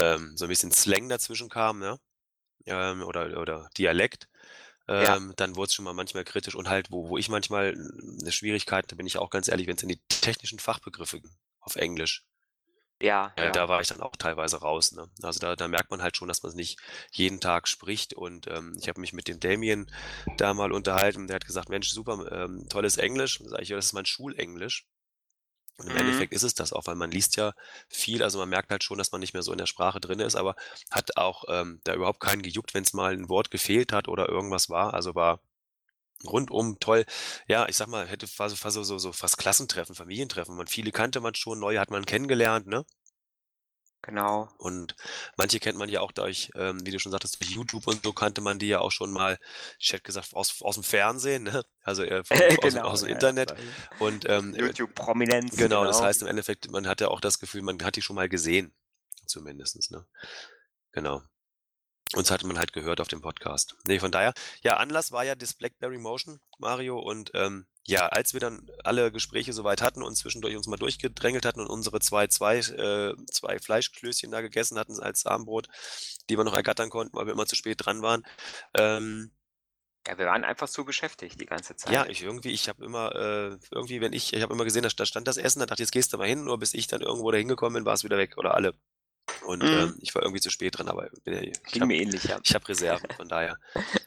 ähm, 0.00 0.36
so 0.36 0.46
ein 0.46 0.48
bisschen 0.48 0.72
Slang 0.72 1.08
dazwischen 1.08 1.50
kam, 1.50 1.78
ne? 1.78 1.98
Ähm, 2.66 3.02
oder, 3.02 3.38
oder 3.40 3.68
Dialekt, 3.78 4.28
Ja. 4.88 5.16
ähm, 5.16 5.32
dann 5.36 5.56
wurde 5.56 5.68
es 5.68 5.74
schon 5.74 5.84
mal 5.84 5.94
manchmal 5.94 6.24
kritisch 6.24 6.54
und 6.54 6.68
halt, 6.68 6.90
wo, 6.90 7.08
wo 7.08 7.18
ich 7.18 7.28
manchmal 7.28 7.74
eine 8.20 8.32
Schwierigkeit, 8.32 8.90
da 8.90 8.96
bin 8.96 9.06
ich 9.06 9.18
auch 9.18 9.30
ganz 9.30 9.48
ehrlich, 9.48 9.66
wenn 9.66 9.76
es 9.76 9.82
in 9.82 9.90
die 9.90 10.00
technischen 10.08 10.58
Fachbegriffe 10.58 11.20
auf 11.60 11.76
Englisch, 11.76 12.24
Ja, 13.02 13.32
äh, 13.36 13.46
ja. 13.46 13.50
da 13.50 13.68
war 13.68 13.80
ich 13.80 13.88
dann 13.88 14.00
auch 14.00 14.14
teilweise 14.16 14.58
raus. 14.58 14.92
Ne? 14.92 15.10
Also 15.22 15.40
da, 15.40 15.56
da 15.56 15.66
merkt 15.68 15.90
man 15.90 16.02
halt 16.02 16.16
schon, 16.16 16.28
dass 16.28 16.42
man 16.42 16.50
es 16.50 16.56
nicht 16.56 16.78
jeden 17.10 17.40
Tag 17.40 17.66
spricht. 17.66 18.14
Und 18.14 18.46
ähm, 18.46 18.74
ich 18.78 18.88
habe 18.88 19.00
mich 19.00 19.12
mit 19.12 19.26
dem 19.28 19.40
Damien 19.40 19.90
da 20.36 20.54
mal 20.54 20.72
unterhalten. 20.72 21.26
Der 21.26 21.36
hat 21.36 21.46
gesagt, 21.46 21.68
Mensch, 21.68 21.90
super, 21.90 22.30
ähm, 22.30 22.68
tolles 22.68 22.96
Englisch. 22.98 23.40
Und 23.40 23.48
sage 23.48 23.62
ich, 23.62 23.70
ja, 23.70 23.76
das 23.76 23.86
ist 23.86 23.92
mein 23.92 24.06
Schulenglisch. 24.06 24.86
Und 25.78 25.86
im 25.88 25.92
Mhm. 25.94 25.98
Endeffekt 26.00 26.32
ist 26.32 26.44
es 26.44 26.54
das 26.54 26.72
auch, 26.72 26.86
weil 26.86 26.94
man 26.94 27.10
liest 27.10 27.36
ja 27.36 27.54
viel, 27.88 28.22
also 28.22 28.38
man 28.38 28.48
merkt 28.48 28.70
halt 28.70 28.84
schon, 28.84 28.98
dass 28.98 29.10
man 29.10 29.20
nicht 29.20 29.32
mehr 29.34 29.42
so 29.42 29.52
in 29.52 29.58
der 29.58 29.66
Sprache 29.66 30.00
drin 30.00 30.20
ist, 30.20 30.36
aber 30.36 30.54
hat 30.90 31.16
auch 31.16 31.44
ähm, 31.48 31.80
da 31.84 31.94
überhaupt 31.94 32.20
keinen 32.20 32.42
gejuckt, 32.42 32.74
wenn 32.74 32.84
es 32.84 32.92
mal 32.92 33.12
ein 33.14 33.28
Wort 33.28 33.50
gefehlt 33.50 33.92
hat 33.92 34.06
oder 34.06 34.28
irgendwas 34.28 34.70
war. 34.70 34.94
Also 34.94 35.14
war 35.14 35.40
rundum 36.26 36.78
toll. 36.80 37.04
Ja, 37.48 37.68
ich 37.68 37.76
sag 37.76 37.88
mal, 37.88 38.06
hätte 38.06 38.26
fast, 38.26 38.58
fast 38.58 38.74
so, 38.74 38.82
so, 38.82 38.98
so 38.98 39.12
fast 39.12 39.38
Klassentreffen, 39.38 39.94
Familientreffen. 39.94 40.56
Man, 40.56 40.66
viele 40.66 40.92
kannte 40.92 41.20
man 41.20 41.34
schon, 41.34 41.58
neue 41.58 41.80
hat 41.80 41.90
man 41.90 42.04
kennengelernt, 42.06 42.66
ne? 42.66 42.84
Genau. 44.04 44.48
Und 44.58 44.96
manche 45.36 45.60
kennt 45.60 45.78
man 45.78 45.88
ja 45.88 46.00
auch 46.00 46.10
durch, 46.10 46.50
ähm, 46.56 46.84
wie 46.84 46.90
du 46.90 46.98
schon 46.98 47.12
sagtest, 47.12 47.40
durch 47.40 47.52
YouTube 47.52 47.86
und 47.86 48.02
so 48.02 48.12
kannte 48.12 48.40
man 48.40 48.58
die 48.58 48.66
ja 48.66 48.80
auch 48.80 48.90
schon 48.90 49.12
mal, 49.12 49.38
ich 49.78 49.92
hätte 49.92 50.02
gesagt, 50.02 50.34
aus, 50.34 50.60
aus 50.60 50.74
dem 50.74 50.82
Fernsehen, 50.82 51.44
ne? 51.44 51.62
Also 51.82 52.02
äh, 52.02 52.24
von, 52.24 52.36
aus, 52.36 52.42
dem- 52.42 52.60
genau. 52.60 52.88
aus 52.88 53.00
dem 53.00 53.08
ja, 53.10 53.14
Internet. 53.14 53.54
Und 54.00 54.28
ähm, 54.28 54.54
YouTube-Prominenz. 54.56 55.56
genau, 55.56 55.84
das 55.84 56.02
heißt 56.02 56.22
im 56.22 56.28
Endeffekt, 56.28 56.68
man 56.72 56.88
hat 56.88 57.00
ja 57.00 57.08
auch 57.08 57.20
das 57.20 57.38
Gefühl, 57.38 57.62
man 57.62 57.80
hat 57.84 57.94
die 57.94 58.02
schon 58.02 58.16
mal 58.16 58.28
gesehen, 58.28 58.74
zumindestens, 59.26 59.90
ne? 59.90 60.04
Genau. 60.90 61.22
Uns 62.14 62.30
hatte 62.30 62.46
man 62.46 62.58
halt 62.58 62.72
gehört 62.72 63.00
auf 63.00 63.08
dem 63.08 63.22
Podcast. 63.22 63.74
Nee, 63.86 63.98
von 63.98 64.10
daher, 64.12 64.34
ja, 64.62 64.76
Anlass 64.76 65.12
war 65.12 65.24
ja 65.24 65.34
das 65.34 65.54
Blackberry 65.54 65.98
Motion, 65.98 66.40
Mario. 66.58 66.98
Und 66.98 67.30
ähm, 67.34 67.66
ja, 67.84 68.06
als 68.08 68.34
wir 68.34 68.40
dann 68.40 68.68
alle 68.84 69.10
Gespräche 69.10 69.52
soweit 69.52 69.80
hatten 69.80 70.02
und 70.02 70.14
zwischendurch 70.14 70.54
uns 70.56 70.66
mal 70.66 70.76
durchgedrängelt 70.76 71.46
hatten 71.46 71.60
und 71.60 71.68
unsere 71.68 72.00
zwei, 72.00 72.26
zwei, 72.26 72.58
äh, 72.58 73.14
zwei 73.30 73.58
Fleischklößchen 73.58 74.30
da 74.30 74.40
gegessen 74.42 74.78
hatten 74.78 75.00
als 75.00 75.24
Abendbrot, 75.26 75.68
die 76.28 76.36
wir 76.36 76.44
noch 76.44 76.54
ergattern 76.54 76.90
konnten, 76.90 77.16
weil 77.16 77.26
wir 77.26 77.32
immer 77.32 77.46
zu 77.46 77.56
spät 77.56 77.84
dran 77.84 78.02
waren. 78.02 78.24
Ähm, 78.74 79.32
Ja, 80.06 80.18
wir 80.18 80.26
waren 80.26 80.44
einfach 80.44 80.68
zu 80.68 80.84
beschäftigt 80.84 81.40
die 81.40 81.46
ganze 81.46 81.76
Zeit. 81.76 81.92
ja, 81.92 82.06
ich 82.06 82.22
irgendwie, 82.22 82.50
ich 82.50 82.68
habe 82.68 82.84
immer, 82.84 83.14
äh, 83.14 83.58
irgendwie, 83.70 84.00
wenn 84.00 84.12
ich, 84.12 84.32
ich 84.32 84.42
habe 84.42 84.52
immer 84.52 84.64
gesehen, 84.64 84.82
da, 84.82 84.88
da 84.94 85.06
stand 85.06 85.26
das 85.28 85.36
Essen, 85.38 85.60
da 85.60 85.66
dachte 85.66 85.82
ich, 85.82 85.86
jetzt 85.86 85.92
gehst 85.92 86.12
du 86.12 86.18
mal 86.18 86.28
hin, 86.28 86.44
nur 86.44 86.58
bis 86.58 86.74
ich 86.74 86.88
dann 86.88 87.00
irgendwo 87.00 87.30
da 87.30 87.38
hingekommen 87.38 87.74
bin, 87.74 87.84
war 87.86 87.94
es 87.94 88.04
wieder 88.04 88.18
weg 88.18 88.36
oder 88.36 88.54
alle. 88.54 88.74
Und 89.46 89.62
Mhm. 89.62 89.68
ähm, 89.68 89.98
ich 90.00 90.14
war 90.14 90.22
irgendwie 90.22 90.40
zu 90.40 90.50
spät 90.50 90.78
dran, 90.78 90.88
aber 90.88 91.08
bin 91.24 91.34
ja, 91.34 91.40
ich 91.72 91.80
hab, 91.80 91.90
ähnlich, 91.90 92.24
ja. 92.24 92.38
ich 92.42 92.54
habe 92.54 92.68
Reserven, 92.68 93.10
von 93.16 93.28
daher 93.28 93.58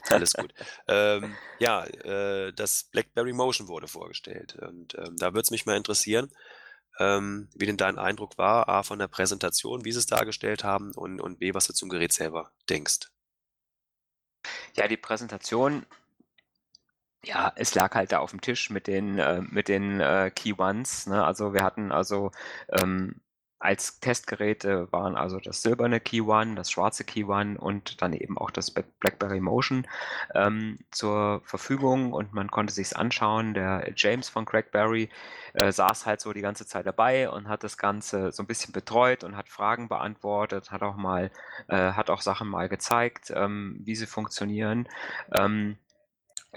alles 0.09 0.33
gut. 0.33 0.53
ähm, 0.87 1.35
ja, 1.59 1.85
äh, 1.85 2.53
das 2.53 2.85
BlackBerry 2.91 3.33
Motion 3.33 3.67
wurde 3.67 3.87
vorgestellt. 3.87 4.55
Und 4.55 4.95
ähm, 4.95 5.15
da 5.17 5.27
würde 5.27 5.41
es 5.41 5.51
mich 5.51 5.65
mal 5.65 5.77
interessieren, 5.77 6.31
ähm, 6.99 7.49
wie 7.55 7.65
denn 7.65 7.77
dein 7.77 7.97
Eindruck 7.97 8.37
war, 8.37 8.69
A, 8.69 8.83
von 8.83 8.99
der 8.99 9.07
Präsentation, 9.07 9.83
wie 9.83 9.91
sie 9.91 9.99
es 9.99 10.05
dargestellt 10.05 10.63
haben 10.63 10.91
und, 10.93 11.19
und 11.19 11.39
B, 11.39 11.53
was 11.53 11.67
du 11.67 11.73
zum 11.73 11.89
Gerät 11.89 12.13
selber 12.13 12.51
denkst. 12.69 13.09
Ja, 14.75 14.87
die 14.87 14.97
Präsentation, 14.97 15.85
ja, 17.23 17.51
es 17.55 17.73
lag 17.75 17.95
halt 17.95 18.11
da 18.11 18.19
auf 18.19 18.31
dem 18.31 18.41
Tisch 18.41 18.69
mit 18.69 18.87
den, 18.87 19.17
äh, 19.17 19.41
mit 19.41 19.67
den 19.67 19.99
äh, 19.99 20.31
Key 20.33 20.53
Ones. 20.57 21.07
Ne? 21.07 21.23
Also 21.23 21.53
wir 21.53 21.63
hatten 21.63 21.91
also 21.91 22.31
ähm, 22.69 23.21
als 23.59 23.99
Testgeräte 23.99 24.91
waren 24.91 25.15
also 25.15 25.39
das 25.39 25.61
silberne 25.61 25.99
Key 25.99 26.21
One, 26.21 26.55
das 26.55 26.69
schwarze 26.69 27.03
Key 27.03 27.23
One 27.23 27.57
und 27.57 28.01
dann 28.01 28.13
eben 28.13 28.37
auch 28.37 28.51
das 28.51 28.69
Black- 28.71 28.99
BlackBerry 28.99 29.39
Motion 29.39 29.87
ähm, 30.33 30.79
zur 30.91 31.41
Verfügung 31.45 32.11
und 32.13 32.33
man 32.33 32.51
konnte 32.51 32.73
sich's 32.73 32.93
anschauen. 32.93 33.53
Der 33.53 33.93
James 33.95 34.29
von 34.29 34.45
Crackberry 34.45 35.09
äh, 35.53 35.71
saß 35.71 36.05
halt 36.05 36.21
so 36.21 36.33
die 36.33 36.41
ganze 36.41 36.65
Zeit 36.67 36.85
dabei 36.85 37.29
und 37.29 37.47
hat 37.47 37.63
das 37.63 37.77
Ganze 37.77 38.31
so 38.31 38.43
ein 38.43 38.47
bisschen 38.47 38.73
betreut 38.73 39.23
und 39.23 39.37
hat 39.37 39.49
Fragen 39.49 39.87
beantwortet, 39.87 40.71
hat 40.71 40.83
auch 40.83 40.97
mal, 40.97 41.31
äh, 41.67 41.93
hat 41.93 42.09
auch 42.09 42.21
Sachen 42.21 42.49
mal 42.49 42.67
gezeigt, 42.67 43.31
ähm, 43.33 43.79
wie 43.83 43.95
sie 43.95 44.07
funktionieren. 44.07 44.87
Ähm, 45.33 45.77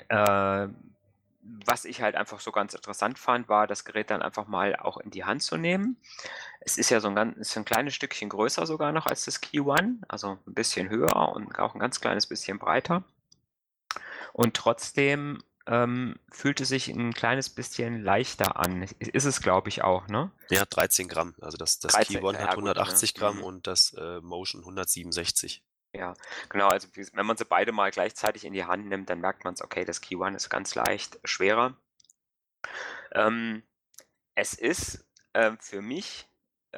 äh, 0.08 0.68
was 1.66 1.84
ich 1.84 2.02
halt 2.02 2.14
einfach 2.14 2.40
so 2.40 2.52
ganz 2.52 2.74
interessant 2.74 3.18
fand, 3.18 3.48
war, 3.48 3.66
das 3.66 3.84
Gerät 3.84 4.10
dann 4.10 4.22
einfach 4.22 4.46
mal 4.46 4.76
auch 4.76 4.98
in 4.98 5.10
die 5.10 5.24
Hand 5.24 5.42
zu 5.42 5.56
nehmen. 5.56 5.96
Es 6.60 6.78
ist 6.78 6.90
ja 6.90 7.00
so 7.00 7.08
ein, 7.08 7.14
ganz, 7.14 7.36
ist 7.36 7.56
ein 7.56 7.64
kleines 7.64 7.94
Stückchen 7.94 8.28
größer 8.28 8.66
sogar 8.66 8.92
noch 8.92 9.06
als 9.06 9.24
das 9.24 9.40
Key 9.40 9.60
One, 9.60 9.98
also 10.08 10.38
ein 10.46 10.54
bisschen 10.54 10.88
höher 10.88 11.32
und 11.34 11.58
auch 11.58 11.74
ein 11.74 11.80
ganz 11.80 12.00
kleines 12.00 12.26
bisschen 12.26 12.58
breiter. 12.58 13.04
Und 14.32 14.54
trotzdem 14.54 15.42
ähm, 15.66 16.16
fühlte 16.30 16.64
sich 16.64 16.88
ein 16.88 17.12
kleines 17.12 17.50
bisschen 17.50 18.02
leichter 18.02 18.56
an. 18.56 18.82
Ist 18.98 19.24
es, 19.24 19.40
glaube 19.40 19.68
ich, 19.68 19.82
auch, 19.82 20.08
ne? 20.08 20.30
Ja, 20.50 20.64
13 20.64 21.08
Gramm. 21.08 21.34
Also 21.40 21.58
das, 21.58 21.78
das 21.78 21.92
13, 21.92 22.16
Key 22.20 22.24
One 22.24 22.38
ja, 22.38 22.46
hat 22.46 22.54
gut, 22.54 22.64
ne? 22.64 22.70
180 22.70 23.14
Gramm 23.14 23.38
Mhm. 23.38 23.42
und 23.42 23.66
das 23.66 23.92
äh, 23.94 24.20
Motion 24.20 24.62
167. 24.62 25.62
Ja, 25.94 26.14
genau. 26.48 26.68
Also 26.68 26.88
wenn 27.12 27.26
man 27.26 27.36
sie 27.36 27.44
beide 27.44 27.72
mal 27.72 27.90
gleichzeitig 27.90 28.44
in 28.44 28.52
die 28.52 28.64
Hand 28.64 28.86
nimmt, 28.86 29.08
dann 29.10 29.20
merkt 29.20 29.44
man 29.44 29.54
es, 29.54 29.62
okay, 29.62 29.84
das 29.84 30.00
Key 30.00 30.16
One 30.16 30.36
ist 30.36 30.50
ganz 30.50 30.74
leicht 30.74 31.18
schwerer. 31.24 31.76
Ähm, 33.12 33.62
es 34.34 34.54
ist 34.54 35.06
ähm, 35.34 35.58
für 35.60 35.82
mich, 35.82 36.27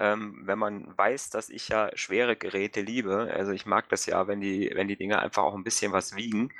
ähm, 0.00 0.40
wenn 0.44 0.58
man 0.58 0.96
weiß, 0.96 1.28
dass 1.28 1.50
ich 1.50 1.68
ja 1.68 1.90
schwere 1.94 2.34
Geräte 2.34 2.80
liebe, 2.80 3.30
also 3.34 3.52
ich 3.52 3.66
mag 3.66 3.86
das 3.90 4.06
ja, 4.06 4.26
wenn 4.26 4.40
die, 4.40 4.70
wenn 4.74 4.88
die 4.88 4.96
Dinge 4.96 5.18
einfach 5.18 5.42
auch 5.42 5.54
ein 5.54 5.62
bisschen 5.62 5.92
was 5.92 6.16
wiegen. 6.16 6.54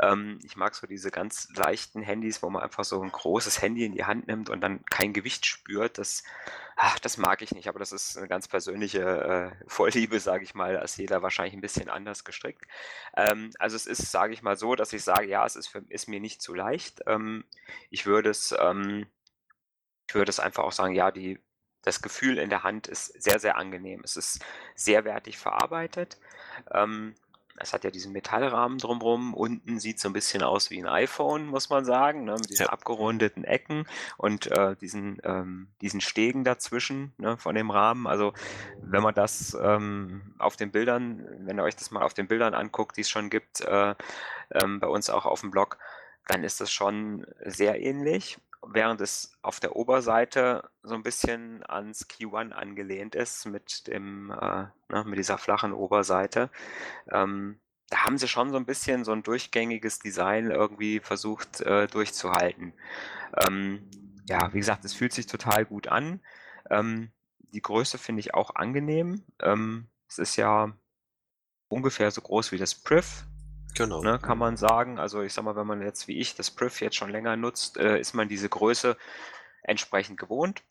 Ähm, 0.00 0.40
ich 0.42 0.56
mag 0.56 0.74
so 0.74 0.88
diese 0.88 1.12
ganz 1.12 1.48
leichten 1.54 2.02
Handys, 2.02 2.42
wo 2.42 2.50
man 2.50 2.64
einfach 2.64 2.82
so 2.82 3.00
ein 3.00 3.12
großes 3.12 3.62
Handy 3.62 3.84
in 3.84 3.92
die 3.92 4.04
Hand 4.04 4.26
nimmt 4.26 4.50
und 4.50 4.60
dann 4.60 4.84
kein 4.86 5.12
Gewicht 5.12 5.46
spürt. 5.46 5.98
Das, 5.98 6.24
ach, 6.74 6.98
das 6.98 7.16
mag 7.16 7.42
ich 7.42 7.52
nicht, 7.52 7.68
aber 7.68 7.78
das 7.78 7.92
ist 7.92 8.18
eine 8.18 8.26
ganz 8.26 8.48
persönliche 8.48 9.00
äh, 9.00 9.64
Vorliebe, 9.68 10.18
sage 10.18 10.42
ich 10.42 10.56
mal. 10.56 10.74
Ist 10.74 10.98
jeder 10.98 11.22
wahrscheinlich 11.22 11.54
ein 11.54 11.60
bisschen 11.60 11.88
anders 11.88 12.24
gestrickt. 12.24 12.64
Ähm, 13.16 13.52
also 13.60 13.76
es 13.76 13.86
ist, 13.86 14.10
sage 14.10 14.32
ich 14.32 14.42
mal 14.42 14.56
so, 14.56 14.74
dass 14.74 14.92
ich 14.92 15.04
sage, 15.04 15.28
ja, 15.28 15.46
es 15.46 15.54
ist, 15.54 15.68
für, 15.68 15.84
ist 15.90 16.08
mir 16.08 16.18
nicht 16.18 16.42
zu 16.42 16.54
leicht. 16.54 17.02
Ähm, 17.06 17.44
ich 17.88 18.06
würde 18.06 18.30
es, 18.30 18.52
ähm, 18.58 19.06
ich 20.08 20.16
würde 20.16 20.30
es 20.30 20.40
einfach 20.40 20.64
auch 20.64 20.72
sagen, 20.72 20.96
ja, 20.96 21.12
die 21.12 21.38
das 21.82 22.02
Gefühl 22.02 22.38
in 22.38 22.50
der 22.50 22.62
Hand 22.62 22.86
ist 22.86 23.22
sehr, 23.22 23.38
sehr 23.38 23.56
angenehm. 23.56 24.02
Es 24.04 24.16
ist 24.16 24.44
sehr 24.74 25.04
wertig 25.04 25.38
verarbeitet. 25.38 26.18
Ähm, 26.72 27.14
es 27.62 27.74
hat 27.74 27.84
ja 27.84 27.90
diesen 27.90 28.12
Metallrahmen 28.12 28.78
drumherum. 28.78 29.34
Unten 29.34 29.80
sieht 29.80 30.00
so 30.00 30.08
ein 30.08 30.14
bisschen 30.14 30.42
aus 30.42 30.70
wie 30.70 30.78
ein 30.78 30.86
iPhone, 30.88 31.46
muss 31.46 31.68
man 31.68 31.84
sagen, 31.84 32.24
ne, 32.24 32.32
mit 32.32 32.48
diesen 32.48 32.64
Ja. 32.64 32.70
abgerundeten 32.70 33.44
Ecken 33.44 33.86
und 34.16 34.46
äh, 34.46 34.76
diesen, 34.76 35.20
ähm, 35.24 35.68
diesen 35.82 36.00
Stegen 36.00 36.42
dazwischen 36.42 37.12
ne, 37.18 37.36
von 37.36 37.54
dem 37.54 37.70
Rahmen. 37.70 38.06
Also 38.06 38.32
wenn 38.80 39.02
man 39.02 39.14
das 39.14 39.56
ähm, 39.60 40.34
auf 40.38 40.56
den 40.56 40.70
Bildern, 40.70 41.26
wenn 41.46 41.58
ihr 41.58 41.64
euch 41.64 41.76
das 41.76 41.90
mal 41.90 42.02
auf 42.02 42.14
den 42.14 42.28
Bildern 42.28 42.54
anguckt, 42.54 42.96
die 42.96 43.02
es 43.02 43.10
schon 43.10 43.28
gibt, 43.28 43.60
äh, 43.60 43.94
ähm, 44.52 44.80
bei 44.80 44.86
uns 44.86 45.10
auch 45.10 45.26
auf 45.26 45.40
dem 45.42 45.50
Blog, 45.50 45.78
dann 46.28 46.44
ist 46.44 46.60
das 46.60 46.72
schon 46.72 47.26
sehr 47.44 47.80
ähnlich 47.82 48.38
während 48.66 49.00
es 49.00 49.32
auf 49.42 49.60
der 49.60 49.76
Oberseite 49.76 50.70
so 50.82 50.94
ein 50.94 51.02
bisschen 51.02 51.64
ans 51.68 52.06
Q1 52.08 52.52
angelehnt 52.52 53.14
ist 53.14 53.46
mit 53.46 53.86
dem, 53.86 54.30
äh, 54.30 54.66
ne, 54.88 55.04
mit 55.04 55.18
dieser 55.18 55.38
flachen 55.38 55.72
Oberseite. 55.72 56.50
Ähm, 57.10 57.60
da 57.88 58.04
haben 58.04 58.18
sie 58.18 58.28
schon 58.28 58.50
so 58.50 58.56
ein 58.56 58.66
bisschen 58.66 59.04
so 59.04 59.12
ein 59.12 59.22
durchgängiges 59.22 59.98
Design 59.98 60.50
irgendwie 60.50 61.00
versucht 61.00 61.60
äh, 61.62 61.88
durchzuhalten. 61.88 62.72
Ähm, 63.44 63.82
ja, 64.28 64.52
wie 64.52 64.58
gesagt, 64.58 64.84
es 64.84 64.94
fühlt 64.94 65.12
sich 65.12 65.26
total 65.26 65.64
gut 65.64 65.88
an. 65.88 66.20
Ähm, 66.70 67.10
die 67.52 67.62
Größe 67.62 67.98
finde 67.98 68.20
ich 68.20 68.34
auch 68.34 68.54
angenehm. 68.54 69.24
Ähm, 69.40 69.88
es 70.08 70.18
ist 70.18 70.36
ja 70.36 70.72
ungefähr 71.68 72.10
so 72.10 72.20
groß 72.20 72.52
wie 72.52 72.58
das 72.58 72.74
Priv, 72.74 73.24
Genau. 73.74 74.02
ne, 74.02 74.18
kann 74.18 74.38
man 74.38 74.56
sagen. 74.56 74.98
Also 74.98 75.22
ich 75.22 75.32
sag 75.32 75.44
mal, 75.44 75.56
wenn 75.56 75.66
man 75.66 75.82
jetzt 75.82 76.08
wie 76.08 76.18
ich 76.18 76.34
das 76.34 76.50
Priv 76.50 76.80
jetzt 76.80 76.96
schon 76.96 77.10
länger 77.10 77.36
nutzt, 77.36 77.76
äh, 77.76 77.98
ist 77.98 78.14
man 78.14 78.28
diese 78.28 78.48
Größe 78.48 78.96
entsprechend 79.62 80.18
gewohnt. 80.18 80.62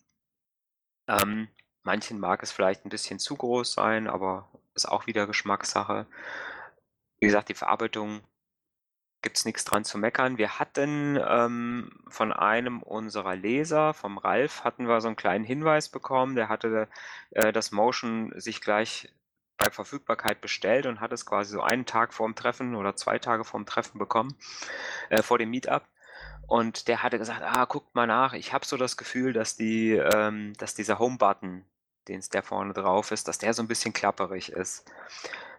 Ähm, 1.07 1.47
manchen 1.83 2.19
mag 2.19 2.43
es 2.43 2.51
vielleicht 2.51 2.85
ein 2.85 2.89
bisschen 2.89 3.19
zu 3.19 3.35
groß 3.35 3.73
sein, 3.73 4.07
aber 4.07 4.49
ist 4.75 4.87
auch 4.87 5.07
wieder 5.07 5.27
Geschmackssache. 5.27 6.05
Wie 7.19 7.27
gesagt, 7.27 7.49
die 7.49 7.55
Verarbeitung 7.55 8.21
gibt's 9.21 9.45
nichts 9.45 9.65
dran 9.65 9.83
zu 9.83 9.97
meckern. 9.97 10.37
Wir 10.37 10.59
hatten 10.59 11.19
ähm, 11.21 11.91
von 12.07 12.31
einem 12.31 12.81
unserer 12.81 13.35
Leser, 13.35 13.93
vom 13.93 14.17
Ralf, 14.17 14.63
hatten 14.63 14.87
wir 14.87 15.01
so 15.01 15.07
einen 15.07 15.17
kleinen 15.17 15.43
Hinweis 15.43 15.89
bekommen. 15.89 16.35
Der 16.35 16.47
hatte 16.47 16.87
äh, 17.31 17.51
das 17.51 17.71
Motion 17.71 18.31
sich 18.39 18.61
gleich 18.61 19.09
bei 19.59 19.69
Verfügbarkeit 19.71 20.41
bestellt 20.41 20.85
und 20.85 21.01
hat 21.01 21.13
es 21.13 21.25
quasi 21.25 21.51
so 21.53 21.61
einen 21.61 21.85
Tag 21.85 22.13
vorm 22.13 22.35
Treffen 22.35 22.75
oder 22.75 22.95
zwei 22.95 23.19
Tage 23.19 23.43
vorm 23.43 23.65
Treffen 23.65 23.99
bekommen, 23.99 24.35
äh, 25.09 25.21
vor 25.23 25.37
dem 25.37 25.49
Meetup. 25.51 25.83
Und 26.47 26.87
der 26.87 27.03
hatte 27.03 27.19
gesagt, 27.19 27.41
ah, 27.43 27.65
guckt 27.65 27.93
mal 27.95 28.07
nach, 28.07 28.33
ich 28.33 28.53
habe 28.53 28.65
so 28.65 28.77
das 28.77 28.97
Gefühl, 28.97 29.33
dass 29.33 29.55
die, 29.57 29.91
ähm, 29.93 30.53
dass 30.57 30.75
dieser 30.75 30.99
Home-Button, 30.99 31.65
den 32.07 32.23
der 32.33 32.43
vorne 32.43 32.73
drauf 32.73 33.11
ist, 33.11 33.27
dass 33.27 33.37
der 33.37 33.53
so 33.53 33.61
ein 33.61 33.67
bisschen 33.67 33.93
klapperig 33.93 34.51
ist. 34.51 34.85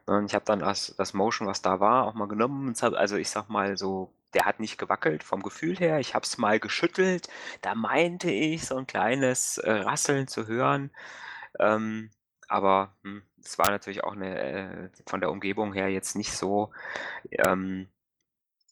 Und 0.06 0.26
ich 0.26 0.34
habe 0.34 0.44
dann 0.44 0.60
das, 0.60 0.94
das 0.98 1.14
Motion, 1.14 1.46
was 1.48 1.62
da 1.62 1.80
war, 1.80 2.06
auch 2.06 2.14
mal 2.14 2.28
genommen. 2.28 2.68
und 2.68 2.82
hab- 2.82 2.94
Also 2.94 3.16
ich 3.16 3.30
sag 3.30 3.48
mal 3.48 3.76
so, 3.76 4.12
der 4.34 4.44
hat 4.46 4.60
nicht 4.60 4.78
gewackelt 4.78 5.22
vom 5.24 5.42
Gefühl 5.42 5.76
her. 5.78 6.00
Ich 6.00 6.14
habe 6.14 6.24
es 6.24 6.38
mal 6.38 6.58
geschüttelt. 6.60 7.28
Da 7.62 7.74
meinte 7.74 8.30
ich 8.30 8.66
so 8.66 8.76
ein 8.76 8.86
kleines 8.86 9.58
äh, 9.58 9.70
Rasseln 9.72 10.28
zu 10.28 10.46
hören. 10.46 10.90
Ähm, 11.60 12.10
aber 12.48 12.94
hm, 13.04 13.22
es 13.44 13.58
war 13.58 13.70
natürlich 13.70 14.04
auch 14.04 14.12
eine, 14.12 14.38
äh, 14.38 14.88
von 15.06 15.20
der 15.20 15.30
Umgebung 15.30 15.72
her 15.72 15.88
jetzt 15.88 16.16
nicht 16.16 16.32
so, 16.32 16.72
ähm, 17.30 17.88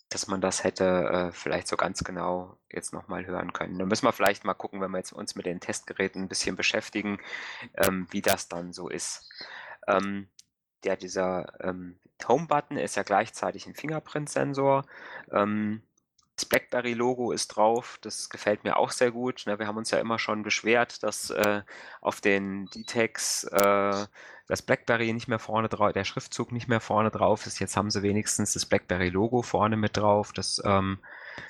dass 0.08 0.26
man 0.26 0.40
das 0.40 0.64
hätte 0.64 0.84
äh, 0.84 1.32
vielleicht 1.32 1.68
so 1.68 1.76
ganz 1.76 2.02
genau 2.02 2.56
jetzt 2.70 2.92
nochmal 2.94 3.26
hören 3.26 3.52
können. 3.52 3.78
Da 3.78 3.84
müssen 3.84 4.06
wir 4.06 4.12
vielleicht 4.12 4.44
mal 4.44 4.54
gucken, 4.54 4.80
wenn 4.80 4.90
wir 4.90 4.98
jetzt 4.98 5.12
uns 5.12 5.34
mit 5.34 5.46
den 5.46 5.60
Testgeräten 5.60 6.22
ein 6.22 6.28
bisschen 6.28 6.56
beschäftigen, 6.56 7.18
ähm, 7.74 8.06
wie 8.10 8.22
das 8.22 8.48
dann 8.48 8.72
so 8.72 8.88
ist. 8.88 9.28
Ähm, 9.86 10.28
der, 10.84 10.96
dieser 10.96 11.52
ähm, 11.60 11.98
Home-Button 12.26 12.78
ist 12.78 12.96
ja 12.96 13.02
gleichzeitig 13.02 13.66
ein 13.66 13.74
Fingerprint-Sensor. 13.74 14.86
Ähm, 15.30 15.82
das 16.38 16.44
BlackBerry-Logo 16.44 17.32
ist 17.32 17.48
drauf, 17.48 17.98
das 18.00 18.30
gefällt 18.30 18.62
mir 18.62 18.76
auch 18.76 18.92
sehr 18.92 19.10
gut. 19.10 19.42
Ne? 19.46 19.58
Wir 19.58 19.66
haben 19.66 19.76
uns 19.76 19.90
ja 19.90 19.98
immer 19.98 20.20
schon 20.20 20.44
beschwert, 20.44 21.02
dass 21.02 21.30
äh, 21.30 21.62
auf 22.00 22.20
den 22.20 22.66
D-Tags 22.66 23.42
äh, 23.44 24.06
das 24.46 24.62
BlackBerry 24.62 25.12
nicht 25.12 25.26
mehr 25.26 25.40
vorne 25.40 25.68
drauf, 25.68 25.92
der 25.92 26.04
Schriftzug 26.04 26.52
nicht 26.52 26.68
mehr 26.68 26.80
vorne 26.80 27.10
drauf 27.10 27.44
ist. 27.46 27.58
Jetzt 27.58 27.76
haben 27.76 27.90
sie 27.90 28.04
wenigstens 28.04 28.52
das 28.52 28.66
BlackBerry-Logo 28.66 29.42
vorne 29.42 29.76
mit 29.76 29.96
drauf. 29.96 30.32
Das 30.32 30.62
ähm, 30.64 31.00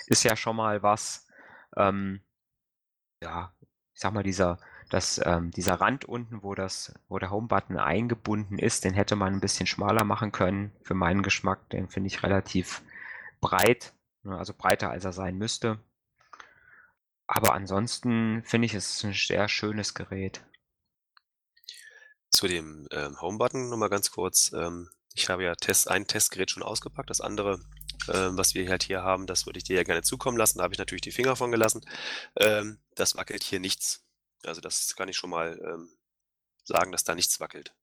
ist 0.07 0.25
ja 0.25 0.37
schon 0.37 0.57
mal 0.57 0.83
was. 0.83 1.27
Ähm, 1.77 2.23
ja, 3.23 3.53
ich 3.93 4.01
sag 4.01 4.15
mal, 4.15 4.23
dieser, 4.23 4.59
das, 4.89 5.21
ähm, 5.23 5.51
dieser 5.51 5.75
Rand 5.75 6.07
unten, 6.07 6.43
wo 6.43 6.55
das, 6.55 6.95
wo 7.09 7.19
der 7.19 7.31
Home-Button 7.31 7.77
eingebunden 7.77 8.59
ist, 8.59 8.85
den 8.85 8.95
hätte 8.95 9.17
man 9.17 9.35
ein 9.35 9.41
bisschen 9.41 9.67
schmaler 9.67 10.05
machen 10.05 10.33
können. 10.33 10.73
Für 10.83 10.95
meinen 10.95 11.23
Geschmack, 11.23 11.69
den 11.69 11.89
finde 11.91 12.07
ich 12.07 12.23
relativ 12.23 12.81
breit, 13.43 13.93
also 14.33 14.55
breiter 14.57 14.91
als 14.91 15.05
er 15.05 15.13
sein 15.13 15.37
müsste. 15.37 15.79
Aber 17.27 17.53
ansonsten 17.53 18.43
finde 18.45 18.67
ich 18.67 18.75
es 18.75 19.05
ein 19.05 19.13
sehr 19.13 19.49
schönes 19.49 19.95
Gerät. 19.95 20.43
Zu 22.31 22.49
dem 22.49 22.89
ähm, 22.91 23.21
Home-Button 23.21 23.69
nochmal 23.69 23.91
ganz 23.91 24.11
kurz. 24.11 24.53
Ähm, 24.55 24.89
ich 25.15 25.29
habe 25.29 25.45
ja 25.45 25.55
Test, 25.55 25.91
ein 25.91 26.07
Testgerät 26.07 26.51
schon 26.51 26.63
ausgepackt. 26.63 27.11
Das 27.11 27.21
andere, 27.21 27.61
ähm, 28.13 28.39
was 28.39 28.55
wir 28.55 28.69
halt 28.69 28.83
hier 28.83 29.03
haben, 29.03 29.27
das 29.27 29.47
würde 29.47 29.59
ich 29.59 29.65
dir 29.65 29.77
ja 29.77 29.83
gerne 29.83 30.03
zukommen 30.03 30.39
lassen. 30.39 30.59
Da 30.59 30.65
habe 30.65 30.75
ich 30.75 30.79
natürlich 30.79 31.03
die 31.03 31.13
Finger 31.13 31.37
von 31.37 31.51
gelassen. 31.51 31.85
Ähm, 32.37 32.79
das 32.95 33.17
wackelt 33.17 33.43
hier 33.43 33.61
nichts. 33.61 34.05
Also 34.45 34.61
das 34.61 34.95
kann 34.97 35.09
ich 35.09 35.17
schon 35.17 35.31
mal 35.31 35.61
ähm, 35.63 35.91
sagen, 36.65 36.93
dass 36.93 37.05
da 37.05 37.15
nichts 37.15 37.41
wackelt. 37.41 37.75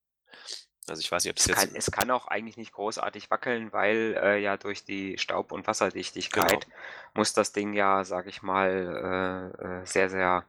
Also 0.88 1.00
ich 1.00 1.12
weiß 1.12 1.24
nicht, 1.24 1.32
ob 1.32 1.38
Es 1.38 1.46
jetzt... 1.48 1.58
kann, 1.58 1.76
es 1.76 1.92
kann 1.92 2.12
auch 2.12 2.28
eigentlich 2.28 2.58
nicht 2.58 2.72
großartig 2.74 3.32
wackeln, 3.32 3.74
weil 3.74 4.16
äh, 4.22 4.38
ja 4.40 4.58
durch 4.58 4.84
die 4.84 5.18
Staub- 5.18 5.52
und 5.52 5.66
Wasserdichtigkeit 5.68 6.66
Genau. 6.66 6.76
muss 7.16 7.34
das 7.34 7.52
Ding 7.54 7.74
ja, 7.74 8.04
sag 8.04 8.28
ich 8.28 8.42
mal, 8.44 9.54
äh, 9.60 9.82
äh, 9.82 9.86
sehr, 9.86 10.10
sehr 10.10 10.46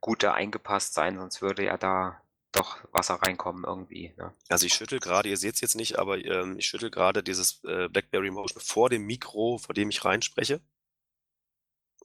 gut 0.00 0.22
da 0.22 0.34
eingepasst 0.34 0.94
sein, 0.94 1.18
sonst 1.18 1.42
würde 1.42 1.64
ja 1.64 1.76
da 1.76 2.20
doch 2.52 2.78
Wasser 2.92 3.14
reinkommen 3.14 3.64
irgendwie. 3.64 4.12
Ne? 4.18 4.32
Also 4.48 4.66
ich 4.66 4.74
schüttel 4.74 5.00
gerade, 5.00 5.28
ihr 5.28 5.36
seht 5.38 5.54
es 5.54 5.60
jetzt 5.62 5.74
nicht, 5.74 5.98
aber 5.98 6.18
ähm, 6.18 6.58
ich 6.58 6.66
schüttel 6.66 6.90
gerade 6.90 7.22
dieses 7.22 7.64
äh, 7.64 7.88
BlackBerry 7.88 8.30
Motion 8.30 8.60
vor 8.60 8.90
dem 8.90 9.04
Mikro, 9.06 9.58
vor 9.58 9.74
dem 9.74 9.88
ich 9.88 10.04
reinspreche. 10.04 10.60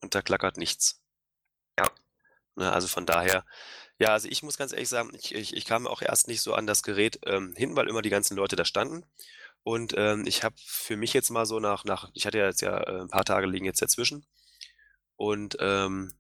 Und 0.02 0.16
da 0.16 0.22
klackert 0.22 0.58
nichts. 0.58 1.02
Ja. 1.78 1.90
Ne, 2.56 2.72
also 2.72 2.88
von 2.88 3.06
daher, 3.06 3.46
ja, 4.00 4.10
also 4.10 4.28
ich 4.30 4.44
muss 4.44 4.58
ganz 4.58 4.74
ehrlich 4.74 4.90
sagen, 4.90 5.12
ich, 5.14 5.34
ich, 5.34 5.56
ich 5.56 5.66
kam 5.66 5.88
auch 5.88 6.02
erst 6.02 6.28
nicht 6.28 6.42
so 6.42 6.54
an 6.54 6.68
das 6.68 6.84
Gerät 6.84 7.20
ähm, 7.26 7.54
hin, 7.56 7.76
weil 7.76 7.88
immer 7.88 8.02
die 8.02 8.10
ganzen 8.10 8.38
Leute 8.38 8.56
da 8.56 8.66
standen. 8.66 9.06
Und 9.64 9.94
ähm, 9.98 10.26
ich 10.28 10.44
habe 10.44 10.56
für 10.66 10.98
mich 10.98 11.14
jetzt 11.14 11.30
mal 11.30 11.46
so 11.46 11.60
nach, 11.60 11.84
nach, 11.84 12.10
ich 12.14 12.26
hatte 12.26 12.38
ja 12.38 12.46
jetzt 12.46 12.62
ja 12.62 12.78
äh, 12.78 13.02
ein 13.02 13.10
paar 13.10 13.26
Tage 13.26 13.48
liegen 13.48 13.66
jetzt 13.66 13.82
dazwischen. 13.82 14.26
Und 15.18 15.58
ähm, 15.60 16.14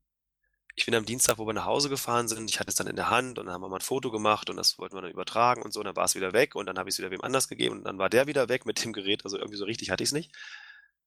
ich 0.75 0.85
bin 0.85 0.95
am 0.95 1.05
Dienstag, 1.05 1.39
wo 1.39 1.47
wir 1.47 1.53
nach 1.53 1.65
Hause 1.65 1.89
gefahren 1.89 2.27
sind, 2.27 2.49
ich 2.49 2.59
hatte 2.59 2.69
es 2.69 2.75
dann 2.75 2.87
in 2.87 2.95
der 2.95 3.09
Hand 3.09 3.39
und 3.39 3.47
dann 3.47 3.53
haben 3.53 3.61
wir 3.61 3.69
mal 3.69 3.77
ein 3.77 3.81
Foto 3.81 4.11
gemacht 4.11 4.49
und 4.49 4.57
das 4.57 4.77
wollten 4.77 4.95
wir 4.95 5.01
dann 5.01 5.11
übertragen 5.11 5.63
und 5.63 5.73
so, 5.73 5.79
und 5.79 5.87
dann 5.87 5.95
war 5.95 6.05
es 6.05 6.15
wieder 6.15 6.33
weg 6.33 6.55
und 6.55 6.67
dann 6.67 6.77
habe 6.77 6.89
ich 6.89 6.95
es 6.95 6.99
wieder 6.99 7.09
wem 7.09 7.21
anders 7.21 7.47
gegeben 7.47 7.77
und 7.79 7.83
dann 7.85 7.97
war 7.97 8.09
der 8.09 8.27
wieder 8.27 8.47
weg 8.47 8.65
mit 8.67 8.83
dem 8.83 8.93
Gerät, 8.93 9.25
also 9.25 9.37
irgendwie 9.37 9.57
so 9.57 9.65
richtig 9.65 9.89
hatte 9.89 10.03
ich 10.03 10.09
es 10.09 10.13
nicht. 10.13 10.31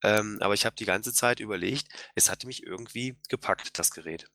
Ähm, 0.02 0.38
aber 0.40 0.54
ich 0.54 0.66
habe 0.66 0.76
die 0.76 0.86
ganze 0.86 1.12
Zeit 1.12 1.40
überlegt, 1.40 1.88
es 2.16 2.30
hatte 2.30 2.46
mich 2.48 2.64
irgendwie 2.64 3.16
gepackt, 3.28 3.78
das 3.78 3.92
Gerät. 3.92 4.28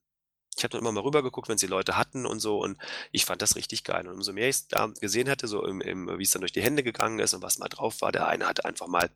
Ich 0.57 0.63
habe 0.63 0.71
dann 0.71 0.81
immer 0.81 0.91
mal 0.91 1.01
rübergeguckt, 1.03 1.49
wenn 1.49 1.55
es 1.55 1.61
die 1.61 1.67
Leute 1.67 1.97
hatten 1.97 2.25
und 2.25 2.39
so 2.39 2.59
und 2.61 2.77
ich 3.11 3.25
fand 3.25 3.41
das 3.41 3.55
richtig 3.55 3.83
geil. 3.83 4.07
Und 4.07 4.15
umso 4.15 4.33
mehr 4.33 4.49
ich 4.49 4.55
es 4.57 4.67
da 4.67 4.87
gesehen 4.87 5.27
hätte, 5.27 5.47
so 5.47 5.65
im, 5.65 5.81
im, 5.81 6.17
wie 6.19 6.23
es 6.23 6.31
dann 6.31 6.41
durch 6.41 6.53
die 6.53 6.63
Hände 6.63 6.83
gegangen 6.83 7.19
ist 7.19 7.33
und 7.33 7.41
was 7.43 7.57
mal 7.59 7.67
drauf 7.69 8.01
war, 8.01 8.11
der 8.11 8.27
eine 8.27 8.47
hat 8.47 8.65
einfach 8.65 8.87
mal 8.87 9.09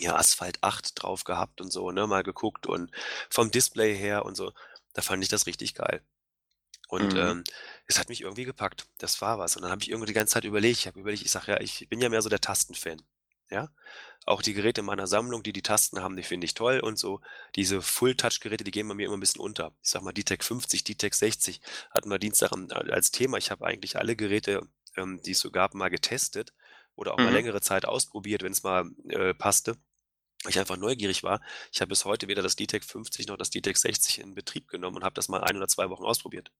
ja, 0.00 0.16
Asphalt 0.16 0.58
8 0.62 1.02
drauf 1.02 1.24
gehabt 1.24 1.60
und 1.60 1.72
so, 1.72 1.90
ne, 1.90 2.06
mal 2.06 2.22
geguckt 2.22 2.66
und 2.66 2.90
vom 3.30 3.50
Display 3.50 3.96
her 3.96 4.24
und 4.26 4.36
so. 4.36 4.52
Da 4.94 5.02
fand 5.02 5.22
ich 5.22 5.30
das 5.30 5.46
richtig 5.46 5.74
geil. 5.74 6.02
Und 6.88 7.14
Mhm. 7.14 7.16
ähm, 7.16 7.44
es 7.86 7.98
hat 7.98 8.08
mich 8.08 8.22
irgendwie 8.22 8.44
gepackt. 8.44 8.86
Das 8.98 9.20
war 9.20 9.38
was. 9.38 9.56
Und 9.56 9.62
dann 9.62 9.70
habe 9.72 9.82
ich 9.82 9.90
irgendwie 9.90 10.06
die 10.08 10.12
ganze 10.14 10.34
Zeit 10.34 10.44
überlegt. 10.44 10.78
Ich 10.80 10.86
habe 10.86 11.00
überlegt, 11.00 11.24
ich 11.24 11.30
sage 11.30 11.52
ja, 11.52 11.60
ich 11.60 11.88
bin 11.88 12.00
ja 12.00 12.08
mehr 12.08 12.22
so 12.22 12.28
der 12.28 12.40
Tastenfan. 12.40 13.02
Ja, 13.50 13.68
auch 14.24 14.42
die 14.42 14.54
Geräte 14.54 14.80
in 14.80 14.86
meiner 14.86 15.06
Sammlung, 15.06 15.42
die 15.44 15.52
die 15.52 15.62
Tasten 15.62 16.02
haben, 16.02 16.16
die 16.16 16.24
finde 16.24 16.46
ich 16.46 16.54
toll 16.54 16.80
und 16.80 16.98
so. 16.98 17.20
Diese 17.54 17.80
Full-Touch-Geräte, 17.80 18.64
die 18.64 18.72
gehen 18.72 18.88
bei 18.88 18.94
mir 18.94 19.06
immer 19.06 19.16
ein 19.16 19.20
bisschen 19.20 19.40
unter. 19.40 19.72
Ich 19.82 19.90
sag 19.90 20.02
mal, 20.02 20.12
DTEC 20.12 20.42
50, 20.42 20.82
DTEC 20.82 21.14
60 21.14 21.60
hatten 21.92 22.10
wir 22.10 22.18
Dienstag 22.18 22.50
am- 22.52 22.68
als 22.72 23.12
Thema. 23.12 23.38
Ich 23.38 23.52
habe 23.52 23.64
eigentlich 23.64 23.96
alle 23.96 24.16
Geräte, 24.16 24.68
ähm, 24.96 25.20
die 25.24 25.30
es 25.30 25.38
so 25.38 25.50
gab, 25.52 25.74
mal 25.74 25.90
getestet 25.90 26.52
oder 26.96 27.14
auch 27.14 27.18
mal 27.18 27.26
Mhm. 27.28 27.34
längere 27.34 27.60
Zeit 27.60 27.84
ausprobiert, 27.84 28.42
wenn 28.42 28.50
es 28.52 28.64
mal 28.64 28.90
äh, 29.10 29.32
passte. 29.32 29.76
Weil 30.42 30.50
ich 30.50 30.58
einfach 30.58 30.76
neugierig 30.76 31.22
war. 31.22 31.40
Ich 31.72 31.80
habe 31.80 31.90
bis 31.90 32.04
heute 32.04 32.26
weder 32.28 32.42
das 32.42 32.56
DTEC 32.56 32.84
50 32.84 33.28
noch 33.28 33.36
das 33.36 33.50
DTEC 33.50 33.76
60 33.76 34.18
in 34.20 34.34
Betrieb 34.34 34.68
genommen 34.68 34.96
und 34.98 35.04
habe 35.04 35.14
das 35.14 35.28
mal 35.28 35.42
ein 35.44 35.56
oder 35.56 35.68
zwei 35.68 35.88
Wochen 35.90 36.04
ausprobiert. 36.04 36.50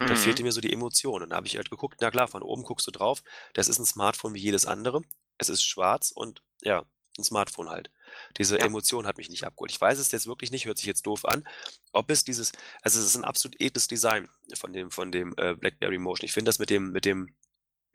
Da 0.00 0.14
Mhm. 0.14 0.16
fehlte 0.16 0.42
mir 0.44 0.52
so 0.52 0.60
die 0.60 0.72
Emotion. 0.72 1.22
Und 1.22 1.30
da 1.30 1.36
habe 1.36 1.46
ich 1.48 1.56
halt 1.56 1.70
geguckt, 1.70 1.98
na 2.00 2.10
klar, 2.10 2.28
von 2.28 2.42
oben 2.42 2.62
guckst 2.62 2.86
du 2.86 2.90
drauf. 2.92 3.22
Das 3.54 3.68
ist 3.68 3.78
ein 3.78 3.86
Smartphone 3.86 4.34
wie 4.34 4.40
jedes 4.40 4.66
andere. 4.66 5.02
Es 5.40 5.48
ist 5.48 5.62
schwarz 5.64 6.10
und 6.14 6.42
ja, 6.62 6.84
'n 7.18 7.24
Smartphone 7.24 7.70
halt. 7.70 7.90
Diese 8.38 8.60
Ja. 8.60 8.64
Emotion 8.64 9.06
hat 9.06 9.18
mich 9.18 9.28
nicht 9.30 9.44
abgeholt. 9.44 9.70
Ich 9.72 9.80
weiß 9.80 9.98
es 9.98 10.12
jetzt 10.12 10.26
wirklich 10.26 10.50
nicht, 10.50 10.66
hört 10.66 10.78
sich 10.78 10.86
jetzt 10.86 11.06
doof 11.06 11.24
an, 11.24 11.44
ob 11.92 12.10
es 12.10 12.24
dieses 12.24 12.52
also, 12.82 13.00
es 13.00 13.06
ist 13.06 13.16
'n 13.16 13.24
absolut 13.24 13.60
edles 13.60 13.88
Design 13.88 14.28
von 14.56 14.72
dem 14.72 14.90
von 14.90 15.12
dem, 15.12 15.34
äh, 15.38 15.54
BlackBerry 15.54 15.98
Motion. 15.98 16.26
Ich 16.26 16.32
finde 16.32 16.48
das 16.50 16.58
mit 16.58 16.70
dem 16.70 16.90
mit 16.92 17.04
dem 17.04 17.34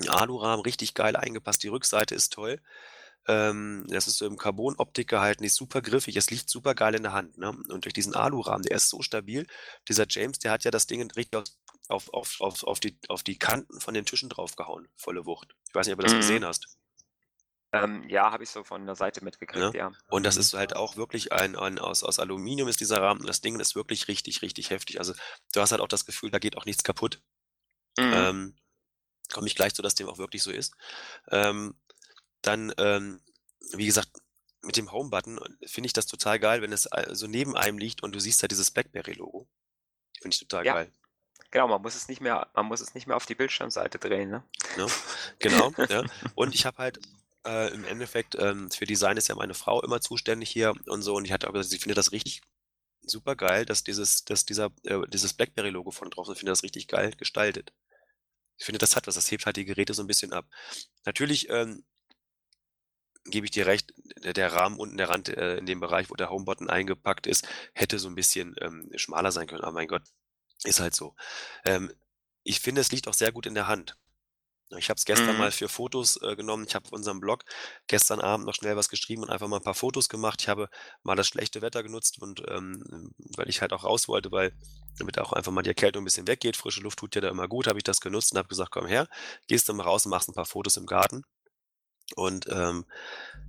Alurahmen 0.07 0.63
richtig 0.65 0.95
geil 0.95 1.15
eingepasst. 1.17 1.63
Die 1.63 1.69
Rückseite 1.69 2.15
ist 2.15 2.33
toll. 2.33 2.61
Ähm, 3.27 3.85
das 3.89 4.07
ist 4.07 4.17
so 4.17 4.25
im 4.27 4.37
Carbon-Optik 4.37 5.07
gehalten, 5.09 5.43
die 5.43 5.47
ist 5.47 5.55
super 5.57 5.81
griffig, 5.81 6.15
es 6.17 6.31
liegt 6.31 6.49
super 6.49 6.75
geil 6.75 6.95
in 6.95 7.03
der 7.03 7.13
Hand, 7.13 7.37
ne? 7.39 7.49
Und 7.51 7.85
durch 7.85 7.93
diesen 7.93 8.15
Alurahmen, 8.15 8.63
der 8.63 8.77
ist 8.77 8.89
so 8.89 9.01
stabil. 9.03 9.47
Dieser 9.89 10.05
James, 10.09 10.39
der 10.39 10.51
hat 10.53 10.63
ja 10.65 10.71
das 10.71 10.87
Ding 10.87 11.09
richtig 11.11 11.41
auf 11.89 12.13
auf 12.13 12.41
auf 12.41 12.63
auf 12.65 12.79
die 12.81 12.99
auf 13.09 13.23
die 13.23 13.37
Kanten 13.39 13.79
von 13.81 13.93
den 13.95 14.05
Tischen 14.05 14.29
draufgehauen, 14.29 14.89
volle 14.97 15.25
Wucht. 15.27 15.55
Ich 15.69 15.75
weiß 15.75 15.87
nicht, 15.87 15.93
ob 15.95 15.99
du 15.99 16.03
das 16.05 16.15
Mhm. 16.15 16.15
gesehen 16.15 16.45
hast. 16.45 16.67
Ähm, 17.71 18.07
ja, 18.09 18.31
habe 18.31 18.43
ich 18.43 18.49
so 18.49 18.63
von 18.63 18.85
der 18.85 18.95
Seite 18.95 19.23
Ne? 19.53 19.73
mitgekriegt, 19.73 19.73
ja. 19.73 19.91
Und 20.09 20.23
das 20.25 20.35
Mhm. 20.35 20.41
ist 20.41 20.53
halt 20.53 20.75
auch 20.75 20.95
wirklich 20.97 21.31
ein 21.33 21.55
ein 21.55 21.79
aus 21.79 22.03
aus 22.03 22.19
Aluminium 22.19 22.67
ist 22.69 22.79
dieser 22.79 23.01
Rahmen. 23.01 23.25
Das 23.25 23.41
Ding 23.41 23.59
ist 23.59 23.75
wirklich 23.75 24.07
richtig, 24.07 24.41
richtig 24.41 24.69
heftig. 24.71 24.99
Also, 24.99 25.13
du 25.53 25.61
hast 25.61 25.71
halt 25.71 25.81
auch 25.81 25.87
das 25.87 26.05
Gefühl, 26.05 26.31
da 26.31 26.39
geht 26.39 26.57
auch 26.57 26.65
nichts 26.65 26.83
kaputt. 26.83 27.21
Mhm. 27.99 28.13
Ähm, 28.13 28.55
komme 29.33 29.47
ich 29.47 29.55
gleich 29.55 29.73
zu, 29.75 29.81
dass 29.83 29.95
dem 29.95 30.09
auch 30.09 30.17
wirklich 30.19 30.43
so 30.43 30.51
ist. 30.51 30.73
Ähm, 31.31 31.79
dann, 32.43 32.73
ähm, 32.77 33.21
wie 33.73 33.85
gesagt, 33.87 34.09
mit 34.63 34.77
dem 34.77 34.91
Home-Button 34.91 35.39
finde 35.65 35.87
ich 35.87 35.93
das 35.93 36.07
total 36.07 36.39
geil, 36.39 36.61
wenn 36.61 36.73
es 36.73 36.91
a 36.91 37.15
so 37.15 37.27
neben 37.27 37.55
einem 37.57 37.77
liegt 37.79 38.03
und 38.03 38.13
du 38.15 38.19
siehst 38.21 38.41
halt 38.43 38.51
dieses 38.51 38.71
BlackBerry-Logo. 38.71 39.47
Finde 40.21 40.35
ich 40.35 40.39
total 40.41 40.65
Ja. 40.65 40.73
geil. 40.73 40.93
Genau, 41.51 41.67
man 41.67 41.81
muss 41.81 41.95
es 41.95 42.07
nicht 42.07 42.21
mehr 42.21 42.49
man 42.55 42.65
muss 42.67 42.81
es 42.81 42.93
nicht 42.95 43.07
mehr 43.07 43.15
auf 43.17 43.25
die 43.25 43.35
Bildschirmseite 43.35 43.99
drehen, 43.99 44.29
ne? 44.29 44.43
Ne? 44.75 44.85
Genau, 45.39 45.73
ja. 45.89 46.03
Und 46.35 46.55
ich 46.55 46.65
habe 46.65 46.77
halt, 46.77 46.99
äh, 47.47 47.73
im 47.73 47.85
Endeffekt, 47.85 48.35
ähm, 48.39 48.71
für 48.71 48.85
Design 48.85 49.17
ist 49.17 49.27
ja 49.29 49.35
meine 49.35 49.53
Frau 49.53 49.81
immer 49.83 50.01
zuständig 50.01 50.49
hier 50.49 50.73
und 50.87 51.01
so 51.01 51.15
und 51.15 51.25
die 51.27 51.33
hat 51.33 51.45
auch 51.45 51.53
gesagt, 51.53 51.71
sie 51.71 51.79
findet 51.79 51.97
das 51.97 52.11
richtig 52.11 52.41
supergeil, 53.03 53.65
dass 53.65 53.83
dieses 53.83 54.25
dass 54.25 54.45
dieser 54.45 54.71
äh, 54.85 55.01
dieses 55.09 55.33
BlackBerry-Logo 55.33 55.91
vorne 55.91 56.11
drauf 56.11 56.25
ist 56.27 56.29
und 56.31 56.37
findet 56.39 56.53
das 56.53 56.63
richtig 56.63 56.87
geil 56.89 57.13
gestaltet. 57.17 57.73
Ich 58.59 58.65
finde, 58.65 58.79
das 58.79 58.95
hat 58.97 59.07
was, 59.07 59.15
das 59.15 59.31
hebt 59.31 59.45
halt 59.47 59.57
die 59.57 59.65
Geräte 59.65 59.93
so 59.95 60.03
'n 60.03 60.07
bisschen 60.07 60.33
ab. 60.33 60.47
Natürlich, 61.05 61.49
ähm 61.49 61.83
gebe 63.25 63.45
ich 63.45 63.51
dir 63.51 63.65
recht, 63.67 63.93
der 64.23 64.53
Rahmen 64.53 64.77
unten, 64.77 64.97
der 64.97 65.09
Rand, 65.09 65.29
äh, 65.29 65.57
in 65.57 65.65
dem 65.65 65.79
Bereich, 65.79 66.09
wo 66.09 66.15
der 66.15 66.29
Home-Button 66.29 66.69
eingepackt 66.69 67.27
ist, 67.27 67.47
hätte 67.73 67.99
so 67.99 68.07
'n 68.07 68.15
bisschen, 68.15 68.55
ähm, 68.61 68.89
schmaler 68.95 69.31
sein 69.31 69.47
können, 69.47 69.61
aber 69.63 69.73
mein 69.73 69.87
Gott, 69.87 70.03
ist 70.65 70.79
halt 70.79 70.95
so. 70.95 71.15
Ähm, 71.65 71.91
ich 72.43 72.59
finde, 72.61 72.81
es 72.81 72.91
liegt 72.91 73.07
auch 73.07 73.13
sehr 73.15 73.31
gut 73.33 73.45
in 73.47 73.55
der 73.55 73.67
Hand. 73.67 73.97
Ich 74.77 74.89
habe 74.89 74.97
es 74.99 75.05
gestern 75.05 75.35
Mhm. 75.35 75.49
mal 75.49 75.51
für 75.51 75.67
Fotos, 75.67 76.17
äh, 76.21 76.35
genommen. 76.35 76.65
Ich 76.67 76.75
habe 76.75 76.85
auf 76.85 76.91
unserem 76.91 77.19
Blog 77.19 77.43
gestern 77.87 78.21
Abend 78.21 78.45
noch 78.45 78.53
schnell 78.53 78.75
was 78.75 78.87
geschrieben 78.89 79.23
und 79.23 79.29
einfach 79.31 79.47
mal 79.47 79.57
'n 79.57 79.63
paar 79.63 79.73
Fotos 79.73 80.09
gemacht. 80.09 80.41
Ich 80.41 80.47
habe 80.47 80.69
mal 81.01 81.15
das 81.15 81.27
schlechte 81.27 81.61
Wetter 81.63 81.81
genutzt 81.81 82.21
und, 82.21 82.43
ähm, 82.47 83.11
weil 83.35 83.49
ich 83.49 83.61
halt 83.61 83.73
auch 83.73 83.83
raus 83.83 84.07
wollte, 84.07 84.31
weil 84.31 84.53
damit 84.99 85.17
auch 85.17 85.33
einfach 85.33 85.51
mal 85.51 85.63
die 85.63 85.69
Erkältung 85.69 86.03
'n 86.03 86.05
bisschen 86.05 86.27
weggeht. 86.27 86.55
Frische 86.55 86.81
Luft 86.81 86.99
tut 86.99 87.15
ja 87.15 87.21
da 87.21 87.29
immer 87.29 87.47
gut, 87.47 87.65
habe 87.67 87.79
ich 87.79 87.83
das 87.83 87.99
genutzt 87.99 88.31
und 88.31 88.37
habe 88.37 88.47
gesagt: 88.47 88.69
„Komm 88.71 88.85
her, 88.85 89.07
gehst 89.47 89.67
du 89.69 89.73
mal 89.73 89.83
raus 89.83 90.05
und 90.05 90.11
machst 90.11 90.29
'n 90.29 90.33
paar 90.35 90.45
Fotos 90.45 90.77
im 90.77 90.85
Garten.“ 90.85 91.23
Und, 92.15 92.47
ähm, 92.49 92.85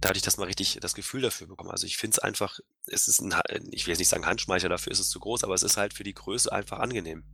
da 0.01 0.11
hatte 0.11 0.19
ich 0.19 0.25
das 0.25 0.39
mal 0.39 0.47
richtig 0.47 0.79
das 0.83 0.95
Gefühl 0.95 1.23
dafür 1.23 1.49
bekommen. 1.49 1.71
Also, 1.71 1.87
ich 1.87 1.97
finde 1.99 2.17
es 2.17 2.21
einfach 2.21 2.61
es 2.87 3.09
ist 3.09 3.21
'n 3.23 3.35
Ha 3.37 3.43
ich 3.73 3.87
will 3.87 3.93
jetzt 3.93 4.01
nicht 4.01 4.09
sagen 4.11 4.27
Handschmeichler, 4.27 4.69
dafür 4.71 4.93
ist 4.93 5.01
es 5.01 5.11
zu 5.11 5.21
groß, 5.21 5.45
aber 5.45 5.55
es 5.55 5.63
ist 5.65 5.77
halt 5.79 5.95
für 5.95 6.05
die 6.05 6.15
Größe 6.15 6.53
einfach 6.53 6.79
angenehm. 6.81 7.25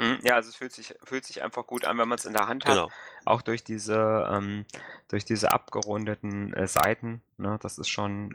Mhm, 0.00 0.18
ja, 0.22 0.34
also, 0.36 0.48
es 0.48 0.56
fühlt 0.56 0.72
sich 0.72 0.94
fühlt 1.04 1.26
sich 1.26 1.42
einfach 1.42 1.66
gut 1.66 1.84
an, 1.84 1.98
wenn 1.98 2.08
man's 2.08 2.24
in 2.24 2.32
der 2.32 2.48
Hand 2.48 2.64
hat, 2.66 2.78
Genau. 2.78 2.92
auch 3.26 3.42
durch 3.42 3.62
diese 3.64 4.26
ähm, 4.32 4.64
durch 5.08 5.26
diese 5.26 5.52
abgerundeten, 5.52 6.54
äh, 6.54 6.66
Seiten, 6.66 7.20
ne? 7.36 7.58
Das 7.60 7.76
ist 7.76 7.88
schon 7.90 8.34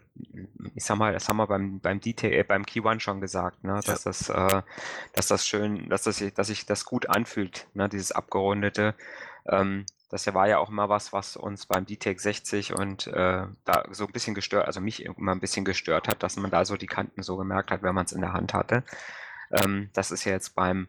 ich 0.75 0.85
sage 0.85 0.99
mal, 0.99 1.11
das 1.13 1.27
haben 1.27 1.37
wir 1.37 1.47
beim 1.47 1.79
beim 1.79 1.99
DT 1.99 2.23
äh, 2.25 2.43
beim 2.43 2.65
Key 2.67 2.81
One 2.81 2.99
schon 2.99 3.19
gesagt, 3.19 3.63
ne, 3.63 3.81
Ja. 3.87 3.93
dass 3.93 4.03
das 4.03 4.29
äh, 4.29 4.61
dass 5.13 5.27
das 5.27 5.47
schön 5.47 5.89
dass 5.89 6.03
das 6.03 6.17
sich 6.17 6.33
dass 6.35 6.47
sich 6.47 6.67
das 6.67 6.85
gut 6.85 7.09
anfühlt, 7.09 7.67
ne, 7.73 7.89
dieses 7.89 8.11
abgerundete. 8.11 8.93
Ähm, 9.47 9.85
das 10.09 10.25
ja 10.25 10.35
war 10.35 10.47
ja 10.47 10.59
auch 10.59 10.69
immer 10.69 10.87
was, 10.87 11.13
was 11.13 11.35
uns 11.35 11.65
beim 11.65 11.85
DTEK 11.87 12.19
60 12.21 12.73
und, 12.73 13.07
äh, 13.07 13.47
da 13.65 13.83
so 13.91 14.05
'n 14.05 14.11
bisschen 14.13 14.35
gestört 14.35 14.67
also, 14.67 14.79
mich 14.81 15.03
immer 15.03 15.31
'n 15.31 15.39
bisschen 15.39 15.65
gestört 15.65 16.07
hat, 16.07 16.21
dass 16.21 16.35
man 16.37 16.51
da 16.51 16.63
so 16.63 16.77
die 16.77 16.85
Kanten 16.87 17.23
so 17.23 17.37
gemerkt 17.37 17.71
hat, 17.71 17.81
wenn 17.81 17.95
man's 17.95 18.11
in 18.11 18.21
der 18.21 18.33
Hand 18.33 18.53
hatte. 18.53 18.83
Ähm, 19.51 19.89
das 19.93 20.11
ist 20.11 20.25
ja 20.25 20.31
jetzt 20.33 20.55
beim, 20.55 20.87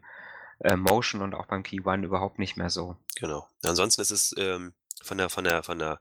äh, 0.60 0.76
Motion 0.76 1.22
und 1.22 1.34
auch 1.34 1.46
beim 1.46 1.62
Key 1.62 1.80
One 1.84 2.06
überhaupt 2.06 2.38
nicht 2.38 2.56
mehr 2.56 2.70
so. 2.70 2.96
Genau. 3.16 3.48
Ansonsten 3.64 4.02
ist 4.02 4.10
es, 4.10 4.34
ähm, 4.38 4.74
von 5.02 5.18
der 5.18 5.30
von 5.30 5.44
der 5.44 5.62
von 5.62 5.78
der 5.78 6.00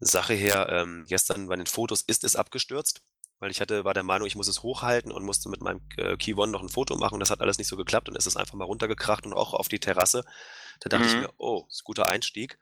Sache 0.00 0.34
her, 0.34 0.68
ähm, 0.70 1.04
gestern 1.08 1.48
bei 1.48 1.56
den 1.56 1.66
Fotos 1.66 2.02
ist 2.02 2.24
es 2.24 2.36
abgestürzt, 2.36 3.02
weil 3.38 3.50
ich 3.50 3.60
hatte 3.60 3.84
war 3.84 3.94
der 3.94 4.02
Meinung, 4.02 4.26
ich 4.26 4.36
muss 4.36 4.48
es 4.48 4.62
hochhalten 4.62 5.12
und 5.12 5.24
musste 5.24 5.48
mit 5.48 5.60
meinem, 5.62 5.80
äh, 5.96 6.16
Key 6.16 6.34
One 6.34 6.50
noch 6.52 6.62
'n 6.62 6.68
Foto 6.68 6.96
machen. 6.96 7.20
Das 7.20 7.30
hat 7.30 7.40
alles 7.40 7.58
nicht 7.58 7.68
so 7.68 7.76
geklappt 7.76 8.08
und 8.08 8.16
es 8.16 8.26
ist 8.26 8.36
einfach 8.36 8.54
mal 8.54 8.64
runtergekracht 8.64 9.24
und 9.26 9.34
auch 9.34 9.54
auf 9.54 9.68
die 9.68 9.78
Terrasse. 9.80 10.24
Da 10.80 10.88
dachte 10.88 11.08
ich 11.08 11.16
Mhm. 11.16 11.26
mir: 11.26 11.30
„Oh, 11.38 11.66
ist 11.70 11.84
guter 11.84 12.08
Einstieg.“ 12.08 12.58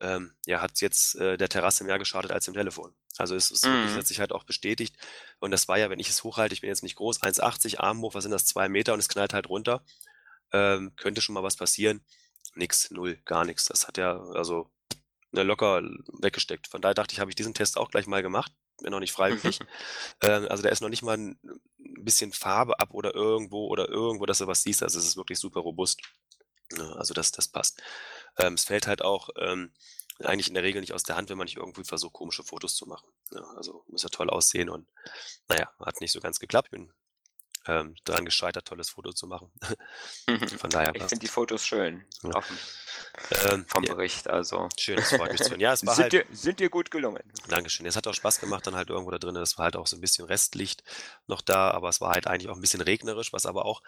Ähm, 0.00 0.34
ja, 0.46 0.60
hat's 0.62 0.80
jetzt, 0.80 1.16
äh, 1.16 1.36
der 1.38 1.48
Terrasse 1.48 1.84
mehr 1.84 1.98
geschadet 1.98 2.32
als 2.32 2.46
dem 2.46 2.54
Telefon. 2.54 2.94
Also, 3.18 3.36
es 3.36 3.50
ist 3.52 3.70
wirklich 3.70 3.96
Mhm. 3.96 3.98
hat 3.98 4.06
sich 4.06 4.20
halt 4.20 4.32
auch 4.32 4.44
bestätigt. 4.44 4.96
Und 5.40 5.52
das 5.52 5.68
war 5.68 5.78
ja, 5.78 5.90
wenn 5.90 6.00
ich 6.00 6.10
es 6.10 6.24
hochhalte 6.24 6.54
ich 6.54 6.60
bin 6.62 6.68
jetzt 6.70 6.82
nicht 6.84 6.96
groß, 6.96 7.22
1,80, 7.22 7.80
Arm 7.80 8.00
hoch, 8.02 8.14
was 8.14 8.24
sind 8.24 8.32
das, 8.32 8.46
2 8.46 8.68
Meter 8.68 8.94
und 8.94 9.00
es 9.00 9.08
knallt 9.08 9.34
halt 9.34 9.48
runter. 9.48 9.84
Ähm, 10.52 10.94
könnte 10.96 11.20
schon 11.22 11.34
mal 11.34 11.42
was 11.42 11.56
passieren. 11.56 12.04
Nix, 12.54 12.90
0, 12.90 13.16
gar 13.24 13.44
nix. 13.44 13.66
Das 13.66 13.88
hat 13.88 13.98
ja 13.98 14.18
also, 14.34 14.70
ne, 15.32 15.42
locker 15.44 15.82
weggesteckt. 16.20 16.68
Von 16.68 16.82
daher 16.82 16.94
dachte 16.94 17.14
ich, 17.14 17.20
habe 17.20 17.30
ich 17.30 17.36
diesen 17.36 17.54
Test 17.54 17.78
auch 17.78 17.90
gleich 17.90 18.06
mal 18.06 18.22
gemacht, 18.22 18.52
wenn 18.82 18.94
auch 18.94 19.00
nicht 19.00 19.12
freiwillig. 19.12 19.60
Ähm, 20.22 20.46
also, 20.48 20.62
da 20.62 20.70
ist 20.70 20.80
noch 20.82 20.88
nicht 20.90 21.02
mal 21.02 21.14
'n 21.18 21.38
'n 21.78 22.04
bisschen 22.04 22.32
Farbe 22.32 22.80
ab 22.80 22.94
oder 22.94 23.14
irgendwo 23.14 23.68
oder 23.68 23.88
irgendwo, 23.88 24.26
dass 24.26 24.38
du 24.38 24.46
was 24.48 24.62
siehst. 24.62 24.82
Also, 24.82 24.98
es 24.98 25.06
ist 25.06 25.16
wirklich 25.16 25.38
super 25.40 25.60
robust. 25.60 26.00
Ne, 26.72 26.94
also, 26.96 27.14
das 27.14 27.32
das 27.32 27.48
passt. 27.48 27.82
Ähm, 28.38 28.54
es 28.54 28.64
fällt 28.64 28.86
halt 28.86 29.02
auch, 29.02 29.30
ähm, 29.38 29.72
eigentlich 30.20 30.48
in 30.48 30.54
der 30.54 30.62
Regel 30.62 30.80
nicht 30.80 30.92
aus 30.94 31.02
der 31.04 31.16
Hand, 31.16 31.30
wenn 31.30 31.38
man 31.38 31.46
nicht 31.46 31.56
irgendwie 31.58 31.84
versucht, 31.84 32.14
komische 32.14 32.44
Fotos 32.44 32.76
zu 32.76 32.86
machen, 32.86 33.08
ne? 33.32 33.44
Also, 33.56 33.84
muss 33.88 34.02
ja 34.04 34.08
toll 34.10 34.30
aussehen 34.30 34.68
und 34.70 34.88
na 35.48 35.58
ja, 35.58 35.70
hat 35.80 36.00
nicht 36.00 36.12
so 36.12 36.20
ganz 36.20 36.38
geklappt. 36.40 36.70
Bin, 36.70 36.92
ähm, 37.66 37.94
daran 38.04 38.24
gescheitert, 38.24 38.66
tolles 38.68 38.90
Foto 38.90 39.12
zu 39.12 39.26
machen. 39.26 39.52
Von 40.58 40.72
daher 40.72 40.94
Ich 40.94 41.06
finde 41.08 41.20
die 41.26 41.28
Fotos 41.28 41.66
schön 41.66 42.04
Ja. 42.22 42.34
auf'm 42.34 42.60
Ähm, 43.32 43.66
vom 43.66 43.86
ja. 43.86 43.88
Bericht, 43.88 44.28
also 44.28 44.68
Schön, 44.78 44.98
das 45.00 45.12
freut 45.12 45.32
mich 45.32 45.42
zu 45.42 45.52
hören. 45.52 45.60
Ja, 45.60 45.72
es 45.72 45.86
war 45.86 45.96
sind 45.96 45.98
halt 45.98 46.14
dir 46.14 46.26
sind 46.30 46.60
dir 46.60 46.70
gut 46.70 46.90
gelungen. 46.90 47.32
Dankeschön. 47.48 47.86
Es 47.86 47.96
hat 47.96 48.06
auch 48.06 48.14
Spaß 48.14 48.38
gemacht 48.38 48.66
dann 48.66 48.76
halt 48.76 48.90
irgendwo 48.90 49.10
da 49.10 49.18
drinnen. 49.18 49.42
Es 49.42 49.58
war 49.58 49.64
halt 49.64 49.76
auch 49.76 49.86
so 49.86 49.96
'n 49.96 50.00
bisschen 50.00 50.26
Restlicht 50.26 50.84
noch 51.26 51.40
da, 51.40 51.70
aber 51.72 51.88
es 51.88 52.00
war 52.00 52.12
halt 52.12 52.26
eigentlich 52.26 52.48
auch 52.50 52.56
'n 52.56 52.60
bisschen 52.60 52.80
regnerisch, 52.80 53.32
was 53.32 53.46
aber 53.46 53.64
auch 53.64 53.82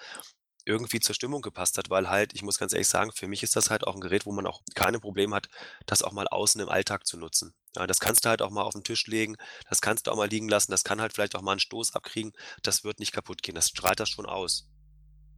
irgendwie 0.66 1.00
zur 1.00 1.14
Stimmung 1.14 1.42
gepasst 1.42 1.79
hat, 1.79 1.90
weil 1.90 2.09
halt 2.11 2.35
ich 2.35 2.42
muss 2.42 2.59
ganz 2.59 2.72
ehrlich 2.72 2.88
sagen, 2.88 3.12
für 3.12 3.29
mich 3.29 3.42
ist 3.42 3.57
das 3.57 3.70
halt 3.70 3.87
auch 3.87 3.94
'n 3.96 4.00
Gerät, 4.00 4.27
wo 4.27 4.33
man 4.33 4.46
auch 4.46 4.62
keine 4.74 5.00
Probleme 5.00 5.37
hat, 5.37 5.48
das 5.87 6.03
auch 6.03 6.12
mal 6.12 6.29
außen 6.29 6.61
im 6.61 6.68
Alltag 6.70 7.07
zu 7.07 7.16
nutzen. 7.18 7.55
Ja, 7.77 7.87
das 7.87 8.00
kannst 8.00 8.24
du 8.24 8.29
halt 8.31 8.42
auch 8.42 8.50
mal 8.50 8.62
auf'n 8.64 8.85
Tisch 8.85 9.07
legen, 9.07 9.37
das 9.68 9.81
kannst 9.81 10.07
du 10.07 10.11
auch 10.12 10.16
mal 10.16 10.29
liegen 10.29 10.48
lassen, 10.48 10.70
das 10.72 10.85
kann 10.85 11.00
halt 11.00 11.12
vielleicht 11.14 11.37
auch 11.37 11.42
mal 11.42 11.55
'n 11.55 11.59
Stoß 11.61 11.94
abkriegen. 11.94 12.33
Das 12.62 12.85
wird 12.85 12.98
nicht 13.00 13.12
kaputtgehen. 13.12 13.55
Das 13.57 13.68
strahlt 13.68 14.00
das 14.00 14.09
schon 14.11 14.27
aus. 14.27 14.66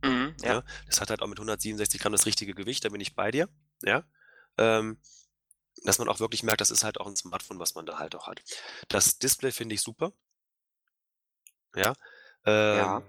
Mhm, 0.05 0.37
ja. 0.43 0.57
Ne? 0.57 0.63
Das 0.87 1.01
hat 1.01 1.11
halt 1.11 1.23
auch 1.23 1.27
mit 1.29 1.39
167 1.39 2.01
Gramm 2.01 2.13
das 2.13 2.27
richtige 2.27 2.55
Gewicht, 2.55 2.85
da 2.85 2.89
bin 2.91 3.01
ich 3.01 3.15
bei 3.15 3.31
dir, 3.31 3.49
ja? 3.83 4.05
Ähm, 4.59 4.99
dass 5.85 5.99
man 5.99 6.09
auch 6.09 6.21
wirklich 6.21 6.43
merkt, 6.45 6.61
das 6.63 6.71
ist 6.71 6.85
halt 6.85 7.01
auch 7.01 7.09
'n 7.09 7.17
Smartphone, 7.17 7.61
was 7.61 7.75
man 7.75 7.87
da 7.87 7.99
halt 7.99 8.15
auch 8.17 8.27
hat. 8.29 8.43
Das 8.91 9.19
Display 9.19 9.53
finde 9.53 9.75
ich 9.77 9.83
super. 9.83 10.13
Ja, 11.75 11.95
Ja. 12.73 13.03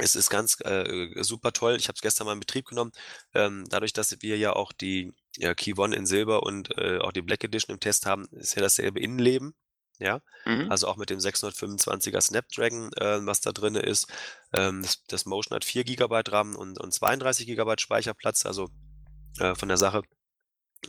Es 0.00 0.16
ist 0.16 0.30
ganz, 0.30 0.58
äh, 0.64 0.82
äh, 0.82 1.22
super 1.24 1.52
toll. 1.52 1.76
Ich 1.76 1.88
habe 1.88 1.96
es 1.96 2.02
gestern 2.02 2.26
mal 2.26 2.32
in 2.34 2.40
Betrieb 2.40 2.66
genommen. 2.66 2.92
Ähm, 3.34 3.64
dadurch, 3.68 3.92
dass 3.92 4.16
wir 4.20 4.36
ja 4.38 4.54
auch 4.54 4.72
die, 4.72 5.12
ja, 5.36 5.54
Key 5.54 5.74
One 5.76 5.94
in 5.94 6.06
Silber 6.06 6.42
und, 6.42 6.76
äh, 6.78 6.98
auch 6.98 7.12
die 7.12 7.22
Black 7.22 7.44
Edition 7.44 7.74
im 7.74 7.80
Test 7.80 8.06
haben, 8.06 8.26
ist 8.32 8.54
ja 8.56 8.62
dasselbe 8.62 9.00
Innenleben, 9.00 9.54
ja? 9.98 10.20
Mhm. 10.46 10.70
Also, 10.70 10.88
auch 10.88 10.96
mit 10.96 11.10
dem 11.10 11.20
625er 11.20 12.20
Snapdragon, 12.20 12.92
äh, 12.94 13.24
was 13.26 13.40
da 13.40 13.52
drinne 13.52 13.80
ist. 13.80 14.08
Ähm, 14.52 14.82
das 14.82 15.04
das 15.06 15.26
Motion 15.26 15.56
hat 15.56 15.64
4 15.64 15.84
Gigabyte 15.84 16.32
RAM 16.32 16.56
und 16.56 16.80
und 16.80 16.92
32 16.94 17.46
Gigabyte 17.46 17.80
Speicherplatz, 17.80 18.46
also, 18.46 18.70
äh, 19.38 19.54
von 19.54 19.68
der 19.68 19.78
Sache. 19.78 20.02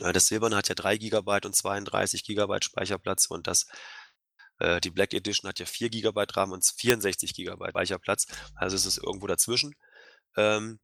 Äh, 0.00 0.12
das 0.12 0.26
Silberne 0.28 0.56
hat 0.56 0.68
ja 0.68 0.74
3 0.74 0.96
Gigabyte 0.98 1.46
und 1.46 1.54
32 1.56 2.24
Gigabyte 2.24 2.64
Speicherplatz 2.64 3.26
und 3.26 3.46
das 3.46 3.66
äh, 4.62 4.80
die 4.80 4.90
Black 4.90 5.14
Edition 5.14 5.48
hat 5.48 5.58
ja 5.60 5.66
4 5.66 5.90
Gigabyte 5.90 6.36
RAM 6.36 6.52
und 6.52 6.64
64 6.64 7.34
Gigabyte 7.34 7.70
Speicherplatz. 7.70 8.26
Also, 8.54 8.76
es 8.76 8.86
ist 8.86 8.98
irgendwo 8.98 9.26
dazwischen. 9.26 9.74
Ähm, 10.36 10.80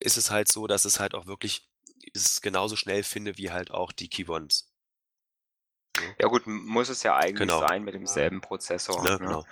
ist 0.00 0.16
es 0.18 0.30
halt 0.30 0.48
so, 0.52 0.66
dass 0.66 0.84
es 0.84 1.00
halt 1.00 1.14
auch 1.14 1.26
wirklich 1.26 1.68
es 2.14 2.40
genauso 2.42 2.76
schnell 2.76 3.02
finde 3.04 3.38
wie 3.38 3.50
halt 3.52 3.70
auch 3.72 3.92
die 3.92 4.08
Key 4.08 4.26
Ones. 4.28 4.70
Ne? 5.96 6.16
Ja 6.18 6.28
gut, 6.28 6.46
muss 6.46 6.88
es 6.88 7.02
ja 7.02 7.16
eigentlich 7.16 7.54
Genau. 7.54 7.56
sein 7.56 7.82
mit 7.84 7.94
demselben 7.94 8.40
Prozessor, 8.40 9.08
Ne, 9.08 9.18
ne? 9.18 9.38
genau. 9.38 9.44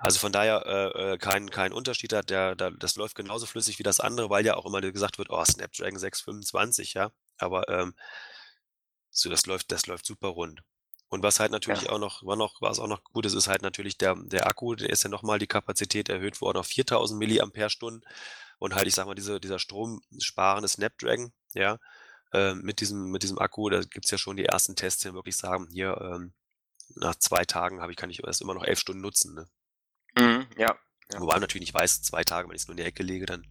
Also, 0.00 0.18
von 0.18 0.32
daher, 0.32 0.64
äh, 0.66 1.12
äh, 1.14 1.18
kein 1.18 1.50
kein 1.50 1.72
Unterschied 1.72 2.12
da 2.12 2.22
der 2.22 2.54
da 2.56 2.70
das 2.70 2.96
läuft 2.96 3.14
genauso 3.14 3.44
flüssig 3.46 3.78
wie 3.78 3.82
das 3.82 4.00
andere, 4.00 4.30
weil 4.30 4.44
ja 4.46 4.54
auch 4.56 4.64
immer 4.66 4.80
gesagt 4.80 5.18
wird: 5.18 5.28
„Oh, 5.30 5.44
Snapdragon 5.44 5.98
625“, 5.98 6.94
ja? 6.94 7.10
Aber, 7.38 7.68
ähm 7.68 7.94
so, 9.10 9.28
das 9.28 9.46
läuft 9.46 9.72
das 9.72 9.88
läuft 9.88 10.06
super 10.06 10.28
rund. 10.28 10.62
Und 11.08 11.22
was 11.22 11.38
halt 11.38 11.52
natürlich 11.52 11.82
ja. 11.82 11.90
auch 11.90 11.98
noch, 11.98 12.24
war 12.24 12.36
noch, 12.36 12.60
was 12.60 12.80
auch 12.80 12.88
noch 12.88 13.04
gut 13.04 13.26
ist, 13.26 13.34
ist 13.34 13.48
halt 13.48 13.62
natürlich 13.62 13.96
der, 13.96 14.16
der 14.16 14.46
Akku, 14.46 14.74
der 14.74 14.90
ist 14.90 15.04
ja 15.04 15.10
nochmal 15.10 15.38
die 15.38 15.46
Kapazität 15.46 16.08
erhöht 16.08 16.40
worden 16.40 16.58
auf 16.58 16.66
4000 16.66 17.18
Milliampere-Stunden. 17.18 18.02
Und 18.58 18.74
halt, 18.74 18.86
ich 18.86 18.94
sag 18.94 19.06
mal, 19.06 19.14
diese, 19.14 19.38
dieser 19.38 19.58
stromsparende 19.58 20.68
Snapdragon, 20.68 21.32
ja, 21.54 21.78
äh, 22.32 22.54
mit 22.54 22.80
diesem, 22.80 23.10
mit 23.10 23.22
diesem 23.22 23.38
Akku, 23.38 23.68
da 23.68 23.82
gibt's 23.82 24.10
ja 24.10 24.18
schon 24.18 24.36
die 24.36 24.46
ersten 24.46 24.74
Tests, 24.74 25.02
die 25.02 25.14
wirklich 25.14 25.36
sagen, 25.36 25.68
hier, 25.70 25.96
ähm, 26.00 26.32
nach 26.94 27.14
zwei 27.16 27.44
Tagen 27.44 27.80
habe 27.80 27.92
ich, 27.92 27.98
kann 27.98 28.10
ich 28.10 28.24
erst 28.24 28.40
immer 28.40 28.54
noch 28.54 28.64
elf 28.64 28.78
Stunden 28.78 29.02
nutzen, 29.02 29.34
ne? 29.34 29.48
Mhm, 30.18 30.46
ja, 30.56 30.76
ja. 31.12 31.20
Wobei 31.20 31.34
man 31.34 31.42
natürlich 31.42 31.68
nicht 31.68 31.74
weiß, 31.74 32.02
zwei 32.02 32.24
Tage, 32.24 32.48
wenn 32.48 32.56
ich 32.56 32.62
es 32.62 32.68
nur 32.68 32.72
in 32.72 32.82
die 32.82 32.88
Ecke 32.88 33.02
lege, 33.02 33.26
dann 33.26 33.46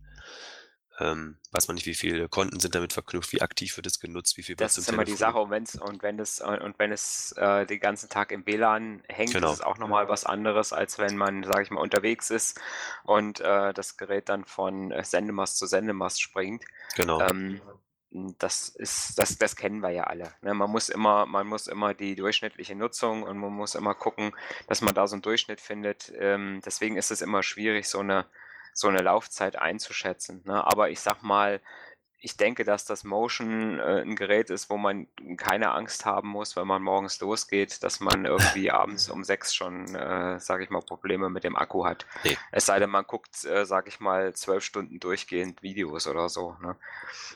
ähm, 0.99 1.37
weiß 1.51 1.67
man 1.67 1.75
nicht, 1.75 1.85
wie 1.85 1.93
viele 1.93 2.29
Konten 2.29 2.59
sind 2.59 2.73
damit 2.73 2.93
verknüpft, 2.93 3.33
wie 3.33 3.41
aktiv 3.41 3.75
wird 3.75 3.85
es 3.85 3.99
genutzt, 3.99 4.37
wie 4.37 4.43
viel 4.43 4.55
Das 4.55 4.77
ist 4.77 4.89
immer 4.89 5.03
die 5.03 5.15
Sache 5.15 5.39
und, 5.39 5.49
wenn's, 5.49 5.75
und 5.75 6.03
wenn 6.03 6.19
es 6.19 6.41
und 6.41 6.79
wenn 6.79 6.91
es 6.91 7.33
äh, 7.33 7.65
den 7.65 7.79
ganzen 7.79 8.09
Tag 8.09 8.31
im 8.31 8.45
WLAN 8.45 9.03
hängt, 9.07 9.33
genau. 9.33 9.51
ist 9.51 9.59
es 9.59 9.61
auch 9.61 9.77
nochmal 9.77 10.07
was 10.07 10.25
anderes, 10.25 10.71
als 10.71 10.97
wenn 10.97 11.17
man, 11.17 11.43
sage 11.43 11.63
ich 11.63 11.71
mal, 11.71 11.81
unterwegs 11.81 12.29
ist 12.29 12.59
und 13.03 13.41
äh, 13.41 13.73
das 13.73 13.97
Gerät 13.97 14.29
dann 14.29 14.45
von 14.45 14.91
äh, 14.91 15.03
Sendemast 15.03 15.57
zu 15.57 15.65
Sendemast 15.65 16.21
springt. 16.21 16.63
Genau. 16.95 17.19
Ähm, 17.21 17.61
das 18.37 18.69
ist, 18.69 19.19
das, 19.19 19.37
das 19.37 19.57
kennen 19.57 19.81
wir 19.81 19.89
ja 19.89 20.05
alle. 20.05 20.31
Ne? 20.41 20.53
Man 20.53 20.71
muss 20.71 20.87
immer, 20.87 21.25
man 21.25 21.47
muss 21.47 21.67
immer 21.67 21.93
die 21.93 22.15
durchschnittliche 22.15 22.75
Nutzung 22.75 23.23
und 23.23 23.37
man 23.37 23.51
muss 23.51 23.75
immer 23.75 23.93
gucken, 23.93 24.31
dass 24.67 24.81
man 24.81 24.95
da 24.95 25.07
so 25.07 25.15
einen 25.15 25.21
Durchschnitt 25.21 25.59
findet. 25.59 26.13
Ähm, 26.17 26.61
deswegen 26.65 26.95
ist 26.95 27.11
es 27.11 27.21
immer 27.21 27.43
schwierig, 27.43 27.89
so 27.89 27.99
eine 27.99 28.25
so 28.75 28.89
eine 28.89 28.99
Laufzeit 29.01 29.55
einzuschätzen. 29.55 30.41
Ne? 30.45 30.63
Aber 30.67 30.89
ich 30.89 30.99
sag 30.99 31.23
mal, 31.23 31.61
ich 32.19 32.37
denke, 32.37 32.63
dass 32.63 32.85
das 32.85 33.03
Motion 33.03 33.79
äh, 33.79 34.01
ein 34.01 34.15
Gerät 34.15 34.49
ist, 34.49 34.69
wo 34.69 34.77
man 34.77 35.07
keine 35.37 35.71
Angst 35.71 36.05
haben 36.05 36.29
muss, 36.29 36.55
wenn 36.55 36.65
man 36.65 36.81
morgens 36.81 37.19
losgeht, 37.19 37.83
dass 37.83 37.99
man 37.99 38.25
irgendwie 38.25 38.71
abends 38.71 39.09
um 39.09 39.23
sechs 39.23 39.53
schon, 39.53 39.93
äh, 39.93 40.39
sage 40.39 40.63
ich 40.63 40.69
mal, 40.69 40.81
Probleme 40.81 41.29
mit 41.29 41.43
dem 41.43 41.55
Akku 41.55 41.85
hat. 41.85 42.05
Nee. 42.23 42.37
Es 42.51 42.65
sei 42.65 42.79
denn, 42.79 42.89
man 42.89 43.05
guckt, 43.05 43.45
äh, 43.45 43.65
sage 43.65 43.89
ich 43.89 43.99
mal, 43.99 44.33
zwölf 44.33 44.63
Stunden 44.63 44.99
durchgehend 44.99 45.61
Videos 45.61 46.07
oder 46.07 46.29
so. 46.29 46.55
Ne? 46.61 46.75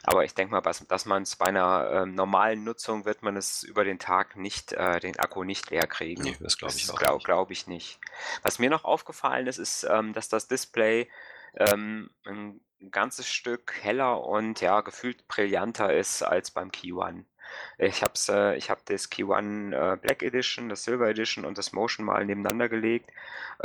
Aber 0.04 0.24
ich 0.24 0.34
denke 0.34 0.54
mal, 0.54 0.62
dass, 0.62 0.86
dass 0.88 1.06
man 1.06 1.24
es 1.24 1.36
bei 1.36 1.48
einer 1.48 1.90
äh, 1.92 2.06
normalen 2.06 2.64
Nutzung 2.64 3.06
wird 3.06 3.22
man 3.22 3.38
es 3.38 3.64
über 3.64 3.84
den 3.84 4.00
Tag 4.00 4.38
nicht, 4.38 4.74
äh, 4.74 5.00
den 5.00 5.20
Akku 5.20 5.44
nicht 5.44 5.70
leer 5.70 5.88
kriegen. 5.88 6.24
Nee, 6.24 6.38
das 6.40 6.58
glaube 6.58 6.74
ich 6.76 6.90
auch. 6.90 6.98
Glaube 6.98 7.24
glaub 7.24 7.52
ich 7.52 7.68
nicht. 7.68 8.00
Was 8.42 8.60
mir 8.60 8.70
noch 8.70 8.86
aufgefallen 8.86 9.48
ist, 9.48 9.60
ist, 9.60 9.84
ähm, 9.84 10.14
dass 10.14 10.30
das 10.30 10.48
Display 10.48 11.10
ähm, 11.56 12.10
ein 12.26 12.60
ganzes 12.92 13.28
Stück 13.28 13.74
heller 13.82 14.24
und 14.26 14.62
ja, 14.62 14.82
gefühlt 14.82 15.28
brillanter 15.28 15.94
ist 15.94 16.24
als 16.24 16.52
beim 16.52 16.72
Key 16.72 16.94
One. 16.94 17.26
Ich 17.78 18.04
habe 18.04 18.14
äh, 18.30 18.58
ich 18.58 18.70
hab 18.70 18.86
das 18.86 19.10
Key 19.10 19.24
One 19.24 19.76
äh, 19.76 19.98
Black 19.98 20.22
Edition, 20.24 20.70
das 20.70 20.84
Silver 20.84 21.10
Edition 21.10 21.46
und 21.46 21.58
das 21.58 21.72
Motion 21.72 22.06
mal 22.06 22.26
nebeneinander 22.26 22.70
gelegt, 22.70 23.12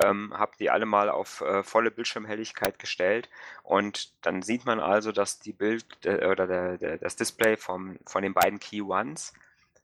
ähm, 0.03 0.33
habe 0.37 0.53
die 0.59 0.71
alle 0.71 0.87
mal 0.87 1.11
auf 1.11 1.41
äh, 1.43 1.63
volle 1.63 1.91
Bildschirmhelligkeit 1.91 2.79
gestellt 2.79 3.29
und 3.63 4.13
dann 4.25 4.43
sieht 4.43 4.65
man 4.65 4.81
also, 4.81 5.13
dass 5.13 5.39
die 5.39 5.53
Bild 5.53 5.85
äh, 6.05 6.27
oder 6.27 6.47
der, 6.47 6.79
der, 6.79 6.99
das 6.99 7.17
Display 7.17 7.57
vom, 7.57 7.99
von 8.07 8.23
den 8.23 8.35
beiden 8.35 8.59
Key 8.59 8.83
Ones 8.83 9.35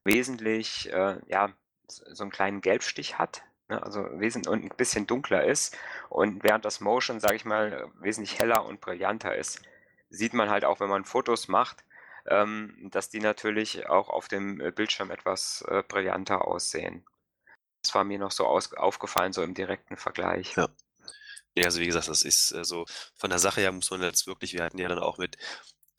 wesentlich 0.04 0.90
äh, 0.92 1.18
ja, 1.28 1.50
so 1.88 2.24
einen 2.24 2.30
kleinen 2.30 2.60
Gelbstich 2.60 3.18
hat, 3.18 3.42
ne, 3.70 3.82
also 3.82 4.06
wesentlich 4.20 4.52
und 4.52 4.64
ein 4.64 4.76
bisschen 4.76 5.06
dunkler 5.06 5.44
ist 5.44 5.76
und 6.08 6.42
während 6.42 6.64
das 6.64 6.80
Motion, 6.80 7.20
sage 7.20 7.36
ich 7.36 7.44
mal, 7.44 7.90
wesentlich 8.00 8.38
heller 8.38 8.66
und 8.66 8.80
brillanter 8.80 9.34
ist. 9.34 9.62
Sieht 10.10 10.34
man 10.34 10.50
halt 10.50 10.64
auch, 10.64 10.80
wenn 10.80 10.88
man 10.88 11.04
Fotos 11.04 11.48
macht, 11.48 11.84
ähm, 12.26 12.88
dass 12.90 13.08
die 13.10 13.20
natürlich 13.20 13.88
auch 13.88 14.10
auf 14.10 14.28
dem 14.28 14.60
äh, 14.60 14.72
Bildschirm 14.72 15.10
etwas 15.10 15.64
äh, 15.68 15.82
brillanter 15.86 16.46
aussehen. 16.46 17.06
Das 17.82 17.94
war 17.94 18.04
mir 18.04 18.18
noch 18.18 18.32
so 18.32 18.46
aus, 18.46 18.74
aufgefallen, 18.74 19.32
so 19.32 19.42
im 19.42 19.54
direkten 19.54 19.96
Vergleich. 19.96 20.54
Ja. 20.56 20.68
Ja, 21.56 21.64
also 21.64 21.80
wie 21.80 21.86
gesagt, 21.86 22.08
das 22.08 22.22
ist 22.22 22.52
äh, 22.52 22.64
so, 22.64 22.84
von 23.16 23.30
der 23.30 23.40
Sache 23.40 23.60
her 23.60 23.72
muss 23.72 23.90
man 23.90 24.02
jetzt 24.02 24.26
wirklich, 24.26 24.52
wir 24.52 24.62
hatten 24.62 24.78
ja 24.78 24.88
dann 24.88 25.00
auch 25.00 25.18
mit, 25.18 25.36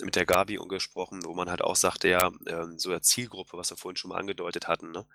mit 0.02 0.16
der 0.16 0.26
Gabi 0.26 0.58
gesprochen, 0.68 1.26
wo 1.26 1.34
man 1.34 1.50
halt 1.50 1.62
auch 1.62 1.76
sagte, 1.76 2.08
ja, 2.08 2.32
ähm, 2.48 2.80
so 2.80 2.90
der 2.90 3.02
Zielgruppe, 3.02 3.58
was 3.58 3.70
wir 3.70 3.78
vorhin 3.78 3.98
schon 3.98 4.10
mal 4.10 4.20
angedeutet 4.20 4.68
hatten, 4.68 4.92
ne? 4.92 5.06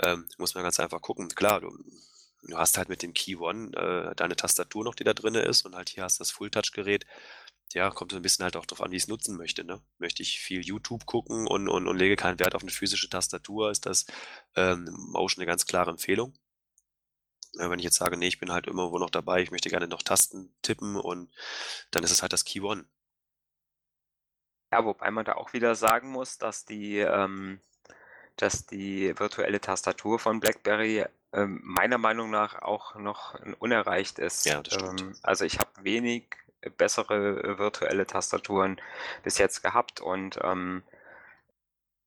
Ähm, 0.00 0.28
muss 0.38 0.54
man 0.54 0.64
ganz 0.64 0.80
einfach 0.80 1.00
gucken. 1.00 1.28
Klar, 1.28 1.60
du, 1.60 1.70
du 2.42 2.56
hast 2.56 2.78
halt 2.78 2.88
mit 2.88 3.02
dem 3.02 3.14
Key 3.14 3.36
One 3.36 3.76
äh, 3.76 4.14
deine 4.14 4.36
Tastatur 4.36 4.84
noch, 4.84 4.94
die 4.94 5.04
da 5.04 5.14
drin 5.14 5.34
ist 5.34 5.64
und 5.64 5.74
halt 5.74 5.90
hier 5.90 6.04
hast 6.04 6.18
du 6.18 6.22
das 6.22 6.30
Full-Touch-Gerät. 6.30 7.06
Ja, 7.74 7.90
kommt 7.90 8.12
so 8.12 8.18
ein 8.18 8.22
bisschen 8.22 8.44
halt 8.44 8.56
auch 8.56 8.66
darauf 8.66 8.82
an, 8.82 8.90
wie 8.90 8.96
ich 8.96 9.04
es 9.04 9.08
nutzen 9.08 9.36
möchte. 9.36 9.64
Ne? 9.64 9.80
Möchte 9.98 10.22
ich 10.22 10.40
viel 10.40 10.60
YouTube 10.60 11.06
gucken 11.06 11.46
und, 11.46 11.68
und, 11.68 11.88
und 11.88 11.96
lege 11.96 12.16
keinen 12.16 12.38
Wert 12.38 12.54
auf 12.54 12.62
eine 12.62 12.70
physische 12.70 13.08
Tastatur, 13.08 13.70
ist 13.70 13.86
das 13.86 14.06
ähm, 14.56 14.84
Motion 15.12 15.40
eine 15.40 15.50
ganz 15.50 15.66
klare 15.66 15.90
Empfehlung. 15.90 16.34
Ja, 17.54 17.70
wenn 17.70 17.78
ich 17.78 17.84
jetzt 17.84 17.96
sage, 17.96 18.16
nee, 18.16 18.28
ich 18.28 18.40
bin 18.40 18.52
halt 18.52 18.66
immer 18.66 18.90
wo 18.92 18.98
noch 18.98 19.10
dabei, 19.10 19.42
ich 19.42 19.50
möchte 19.50 19.68
gerne 19.68 19.86
noch 19.86 20.02
Tasten 20.02 20.54
tippen 20.62 20.96
und 20.96 21.30
dann 21.90 22.02
ist 22.02 22.10
es 22.10 22.22
halt 22.22 22.32
das 22.32 22.44
Key 22.44 22.60
One. 22.60 22.86
Ja, 24.70 24.84
wobei 24.86 25.10
man 25.10 25.26
da 25.26 25.34
auch 25.34 25.52
wieder 25.52 25.74
sagen 25.74 26.10
muss, 26.10 26.38
dass 26.38 26.64
die, 26.64 26.98
ähm, 26.98 27.60
dass 28.36 28.66
die 28.66 29.18
virtuelle 29.18 29.60
Tastatur 29.60 30.18
von 30.18 30.40
BlackBerry 30.40 31.04
ähm, 31.32 31.60
meiner 31.64 31.98
Meinung 31.98 32.30
nach 32.30 32.60
auch 32.62 32.94
noch 32.94 33.38
unerreicht 33.58 34.18
ist. 34.18 34.44
Ja, 34.46 34.62
das 34.62 34.74
stimmt. 34.74 35.00
Ähm, 35.00 35.14
also 35.22 35.44
ich 35.44 35.58
habe 35.58 35.70
wenig 35.82 36.24
bessere 36.76 37.42
äh, 37.42 37.58
virtuelle 37.58 38.06
Tastaturen 38.06 38.80
bis 39.22 39.38
jetzt 39.38 39.62
gehabt 39.62 40.00
und 40.00 40.38
ähm, 40.42 40.82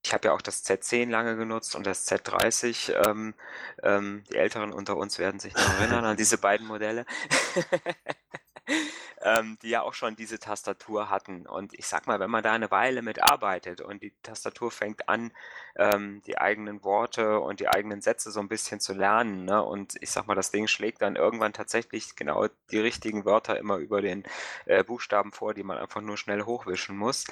ich 0.06 0.14
habe 0.14 0.28
ja 0.28 0.34
auch 0.34 0.42
das 0.42 0.64
Z10 0.64 1.10
lange 1.10 1.36
genutzt 1.36 1.76
und 1.76 1.88
das 1.88 2.08
Z30. 2.08 2.94
Ähm, 3.08 3.34
ähm, 3.82 4.24
die 4.30 4.36
Älteren 4.36 4.72
unter 4.72 4.98
uns 4.98 5.18
werden 5.18 5.40
sich 5.40 5.56
noch 5.56 5.80
erinnern 5.80 6.06
an 6.06 6.16
diese 6.16 6.38
beiden 6.38 6.68
Modelle. 6.68 7.08
ähm, 9.24 9.58
die 9.64 9.70
ja 9.70 9.82
auch 9.82 9.96
schon 9.96 10.16
diese 10.16 10.38
Tastatur 10.38 11.10
hatten. 11.10 11.48
Und 11.48 11.74
ich 11.74 11.88
sag 11.88 12.06
mal, 12.06 12.20
wenn 12.20 12.30
man 12.30 12.44
da 12.44 12.54
eine 12.54 12.70
Weile 12.70 13.02
mitarbeitet 13.02 13.82
und 13.82 14.04
die 14.04 14.14
Tastatur 14.22 14.70
fängt 14.70 15.10
an, 15.10 15.32
ähm, 15.76 16.22
die 16.28 16.38
eigenen 16.38 16.84
Worte 16.84 17.40
und 17.40 17.60
die 17.60 17.68
eigenen 17.68 18.02
Sätze 18.02 18.30
so 18.30 18.40
ein 18.40 18.48
bisschen 18.48 18.80
zu 18.80 18.94
lernen, 18.94 19.46
ne? 19.46 19.64
und 19.64 19.96
ich 20.02 20.12
sag 20.12 20.28
mal, 20.28 20.36
das 20.36 20.52
Ding 20.52 20.68
schlägt 20.68 21.02
dann 21.02 21.16
irgendwann 21.16 21.54
tatsächlich 21.54 22.16
genau 22.16 22.48
die 22.70 22.80
richtigen 22.80 23.26
Wörter 23.26 23.58
immer 23.58 23.78
über 23.78 24.04
den 24.04 24.24
äh, 24.66 24.84
Buchstaben 24.84 25.32
vor, 25.32 25.56
die 25.56 25.64
man 25.64 25.80
einfach 25.80 26.02
nur 26.02 26.18
schnell 26.18 26.44
hochwischen 26.44 26.96
muss, 26.96 27.26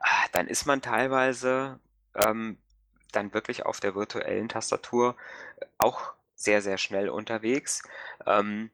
ah, 0.00 0.26
dann 0.32 0.48
ist 0.48 0.66
man 0.66 0.82
teilweise 0.82 1.78
ähm, 2.24 2.58
dann 3.12 3.32
wirklich 3.34 3.66
auf 3.66 3.80
der 3.80 3.94
virtuellen 3.94 4.48
Tastatur 4.48 5.16
auch 5.78 6.12
sehr, 6.34 6.62
sehr 6.62 6.78
schnell 6.78 7.08
unterwegs. 7.08 7.82
Ähm, 8.26 8.70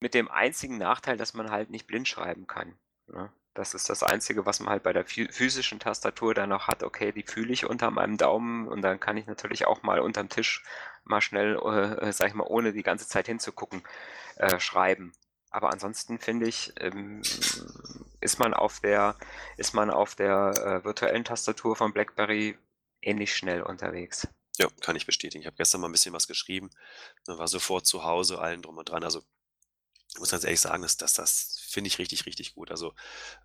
mit 0.00 0.14
dem 0.14 0.30
einzigen 0.30 0.78
Nachteil, 0.78 1.16
dass 1.16 1.34
man 1.34 1.50
halt 1.50 1.70
nicht 1.70 1.86
blind 1.86 2.06
schreiben 2.08 2.46
kann, 2.46 2.76
ne? 3.08 3.32
Das 3.56 3.72
ist 3.72 3.88
das 3.88 4.02
Einzige, 4.02 4.44
was 4.44 4.60
man 4.60 4.68
halt 4.68 4.82
bei 4.82 4.92
der 4.92 5.06
physischen 5.06 5.80
Tastatur 5.80 6.34
dann 6.34 6.50
noch 6.50 6.68
hat. 6.68 6.82
Okay, 6.82 7.10
die 7.10 7.22
fühle 7.22 7.54
ich 7.54 7.64
unter 7.64 7.90
meinem 7.90 8.18
Daumen 8.18 8.68
und 8.68 8.82
dann 8.82 9.00
kann 9.00 9.16
ich 9.16 9.26
natürlich 9.26 9.66
auch 9.66 9.82
mal 9.82 10.00
unterm 10.00 10.28
Tisch 10.28 10.62
mal 11.04 11.22
schnell, 11.22 11.56
äh, 11.56 12.12
sag 12.12 12.28
ich 12.28 12.34
mal, 12.34 12.46
ohne 12.46 12.74
die 12.74 12.82
ganze 12.82 13.08
Zeit 13.08 13.26
hinzugucken, 13.26 13.82
äh, 14.36 14.60
schreiben. 14.60 15.12
Aber 15.50 15.72
ansonsten 15.72 16.18
finde 16.18 16.46
ich, 16.46 16.74
ähm, 16.80 17.22
ist 18.20 18.38
man 18.38 18.54
auf 18.54 18.80
der, 18.80 19.16
ist 19.56 19.74
man 19.74 19.90
auf 19.90 20.14
der 20.14 20.52
äh, 20.56 20.84
virtuellen 20.84 21.24
Tastatur 21.24 21.76
von 21.76 21.92
BlackBerry 21.92 22.58
ähnlich 23.02 23.36
schnell 23.36 23.62
unterwegs. 23.62 24.28
Ja, 24.58 24.68
kann 24.80 24.96
ich 24.96 25.06
bestätigen. 25.06 25.42
Ich 25.42 25.46
habe 25.46 25.56
gestern 25.56 25.80
mal 25.80 25.88
ein 25.88 25.92
bisschen 25.92 26.14
was 26.14 26.26
geschrieben, 26.26 26.70
war 27.26 27.48
sofort 27.48 27.86
zu 27.86 28.04
Hause, 28.04 28.38
allen 28.38 28.62
drum 28.62 28.78
und 28.78 28.88
dran. 28.88 29.04
Also 29.04 29.22
ich 30.12 30.18
muss 30.18 30.30
ganz 30.30 30.44
ehrlich 30.44 30.60
sagen, 30.60 30.82
dass, 30.82 30.96
dass 30.96 31.12
das 31.12 31.58
finde 31.68 31.88
ich 31.88 31.98
richtig, 31.98 32.24
richtig 32.26 32.54
gut. 32.54 32.70
Also 32.70 32.94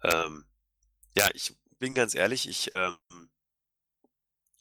ähm, 0.04 0.46
ja, 1.18 1.30
ich 1.34 1.58
bin 1.80 1.94
ganz 1.94 2.16
ehrlich, 2.16 2.48
ich 2.48 2.72
ähm, 2.76 2.98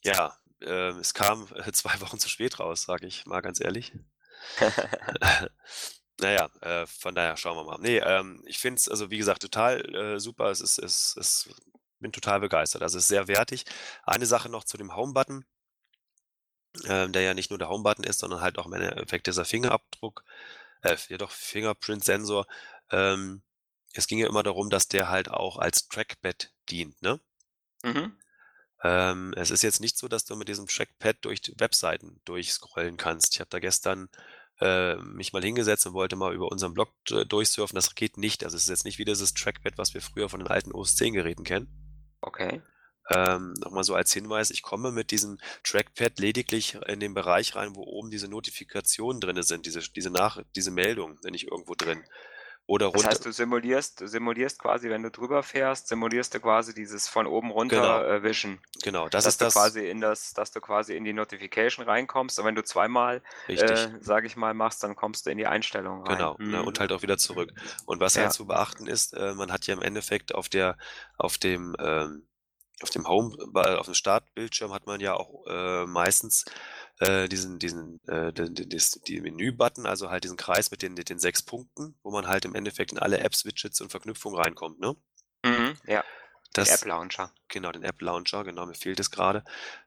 ja, 0.03 0.37
äh, 0.59 0.89
es 0.99 1.13
kam 1.13 1.47
äh, 1.55 1.71
zwei 1.73 2.01
Wochen 2.01 2.19
zu 2.19 2.27
spät 2.27 2.59
raus, 2.59 2.83
sage 2.83 3.07
ich 3.07 3.25
mal 3.25 3.41
ganz 3.41 3.61
ehrlich. 3.61 3.93
naja, 6.21 6.49
äh, 6.61 6.85
von 6.87 7.15
daher 7.15 7.37
schauen 7.37 7.57
wir 7.57 7.63
mal. 7.63 7.79
Nee, 7.79 7.97
ähm, 7.97 8.41
ich 8.45 8.59
finde 8.59 8.79
es, 8.79 8.87
also 8.87 9.09
wie 9.09 9.17
gesagt, 9.17 9.41
total 9.41 9.81
äh, 9.95 10.19
super. 10.19 10.49
Es 10.51 10.61
ist, 10.61 10.77
es, 10.79 11.15
es 11.17 11.49
bin 11.99 12.11
total 12.11 12.39
begeistert. 12.39 12.81
Also 12.83 12.97
es 12.97 13.05
ist 13.05 13.09
sehr 13.09 13.27
wertig. 13.27 13.65
Eine 14.03 14.25
Sache 14.25 14.49
noch 14.49 14.63
zu 14.63 14.77
dem 14.77 14.95
Home-Button, 14.95 15.45
äh, 16.85 17.09
der 17.09 17.21
ja 17.21 17.33
nicht 17.33 17.49
nur 17.49 17.59
der 17.59 17.69
Home-Button 17.69 18.05
ist, 18.05 18.19
sondern 18.19 18.41
halt 18.41 18.57
auch 18.57 18.65
im 18.65 18.73
Endeffekt 18.73 19.27
dieser 19.27 19.45
Fingerabdruck 19.45 20.23
äh, 20.81 20.97
ja 21.09 21.17
doch, 21.17 21.31
Fingerprint-Sensor. 21.31 22.45
Ähm, 22.91 23.41
es 23.93 24.07
ging 24.07 24.19
ja 24.19 24.27
immer 24.27 24.43
darum, 24.43 24.69
dass 24.69 24.87
der 24.87 25.09
halt 25.09 25.29
auch 25.29 25.57
als 25.57 25.87
Trackpad 25.89 26.51
dient, 26.69 27.01
ne? 27.01 27.19
Mhm. 27.83 28.17
Ähm, 28.83 29.33
es 29.37 29.51
ist 29.51 29.61
jetzt 29.63 29.81
nicht 29.81 29.97
so, 29.97 30.07
dass 30.07 30.25
du 30.25 30.35
mit 30.35 30.47
diesem 30.47 30.67
Trackpad 30.67 31.17
durch 31.21 31.41
Webseiten 31.57 32.19
durchscrollen 32.25 32.97
kannst. 32.97 33.35
Ich 33.35 33.39
habe 33.39 33.49
da 33.49 33.59
gestern 33.59 34.09
äh, 34.61 34.95
mich 34.97 35.33
mal 35.33 35.43
hingesetzt 35.43 35.85
und 35.87 35.93
wollte 35.93 36.15
mal 36.15 36.33
über 36.33 36.51
unseren 36.51 36.73
Blog 36.73 36.89
äh, 37.09 37.25
durchsurfen. 37.25 37.75
Das 37.75 37.95
geht 37.95 38.17
nicht. 38.17 38.43
Also 38.43 38.55
es 38.55 38.63
ist 38.63 38.69
jetzt 38.69 38.85
nicht 38.85 38.99
wie 38.99 39.05
dieses 39.05 39.33
Trackpad, 39.33 39.77
was 39.77 39.93
wir 39.93 40.01
früher 40.01 40.29
von 40.29 40.39
den 40.39 40.47
alten 40.47 40.71
OS 40.71 40.95
10 40.95 41.13
Geräten 41.13 41.43
kennen. 41.43 41.67
Okay. 42.21 42.61
ähm, 43.09 43.53
nochmal 43.59 43.83
so 43.83 43.95
als 43.95 44.13
Hinweis, 44.13 44.51
ich 44.51 44.61
komme 44.61 44.91
mit 44.91 45.09
diesem 45.11 45.39
Trackpad 45.63 46.19
lediglich 46.19 46.77
in 46.87 46.99
den 46.99 47.15
Bereich 47.15 47.55
rein, 47.55 47.75
wo 47.75 47.81
oben 47.81 48.11
diese 48.11 48.27
Notifikationen 48.27 49.19
drin 49.19 49.41
sind, 49.41 49.65
diese, 49.65 49.79
diese, 49.79 50.11
Nach 50.11 50.41
diese 50.55 50.71
Meldung, 50.71 51.17
wenn 51.23 51.33
ich 51.33 51.47
irgendwo 51.47 51.73
drin. 51.73 52.03
Oder 52.71 52.85
runter. 52.85 52.99
Das 52.99 53.09
heißt, 53.09 53.25
du 53.25 53.33
simulierst, 53.33 53.99
du 53.99 54.07
simulierst 54.07 54.57
quasi, 54.57 54.89
wenn 54.89 55.03
du 55.03 55.11
drüber 55.11 55.43
fährst, 55.43 55.89
simulierst 55.89 56.33
du 56.33 56.39
quasi 56.39 56.73
dieses 56.73 57.09
von 57.09 57.27
oben 57.27 57.51
runter 57.51 57.81
genau. 57.81 58.01
äh, 58.01 58.23
Wischen. 58.23 58.61
Genau, 58.81 59.09
das 59.09 59.25
dass 59.25 59.33
ist 59.33 59.41
das. 59.41 59.53
Quasi 59.55 59.89
in 59.89 59.99
das, 59.99 60.33
dass 60.33 60.51
du 60.51 60.61
quasi 60.61 60.95
in 60.95 61.03
die 61.03 61.11
Notification 61.11 61.85
reinkommst 61.85 62.39
und 62.39 62.45
wenn 62.45 62.55
du 62.55 62.63
zweimal, 62.63 63.21
äh, 63.47 63.89
sage 63.99 64.25
ich 64.25 64.37
mal, 64.37 64.53
machst, 64.53 64.83
dann 64.83 64.95
kommst 64.95 65.25
du 65.25 65.31
in 65.31 65.37
die 65.37 65.47
Einstellung 65.47 66.07
rein. 66.07 66.17
Genau, 66.17 66.35
mhm. 66.39 66.51
ne, 66.51 66.63
und 66.63 66.79
halt 66.79 66.93
auch 66.93 67.01
wieder 67.01 67.17
zurück. 67.17 67.51
Und 67.85 67.99
was 67.99 68.15
ja. 68.15 68.21
halt 68.21 68.31
zu 68.31 68.47
beachten 68.47 68.87
ist, 68.87 69.15
äh, 69.15 69.33
man 69.33 69.51
hat 69.51 69.67
ja 69.67 69.73
im 69.73 69.81
Endeffekt 69.81 70.33
auf 70.33 70.47
der, 70.47 70.77
auf 71.17 71.37
dem, 71.37 71.75
ähm, 71.77 72.25
auf 72.81 72.89
dem 72.89 73.05
Home, 73.05 73.35
äh, 73.53 73.75
auf 73.75 73.87
dem 73.87 73.95
Startbildschirm 73.95 74.71
hat 74.71 74.85
man 74.87 75.01
ja 75.01 75.13
auch 75.13 75.45
äh, 75.45 75.85
meistens 75.87 76.45
äh, 77.01 77.27
diesen, 77.27 77.57
diesen, 77.57 77.99
äh, 78.07 78.31
den, 78.31 78.53
den, 78.53 78.69
die 79.07 79.21
Menü-Button, 79.21 79.85
also 79.85 80.09
halt 80.09 80.23
diesen 80.23 80.37
Kreis 80.37 80.69
mit 80.69 80.83
den, 80.83 80.95
den 80.95 81.19
sechs 81.19 81.41
Punkten, 81.41 81.95
wo 82.03 82.11
man 82.11 82.27
halt 82.27 82.45
im 82.45 82.53
Endeffekt 82.53 82.91
in 82.91 82.99
alle 82.99 83.19
Apps, 83.19 83.43
Widgets 83.43 83.81
und 83.81 83.89
Verknüpfungen 83.89 84.39
reinkommt, 84.39 84.79
ne? 84.79 84.95
Mhm, 85.43 85.77
ja. 85.87 86.03
Das, 86.53 86.67
den 86.67 86.75
App-Launcher. 86.75 87.33
Genau, 87.47 87.71
den 87.71 87.83
App-Launcher, 87.83 88.43
genau, 88.43 88.65
mir 88.65 88.75
fehlt 88.75 88.99
es 88.99 89.09
gerade. 89.09 89.43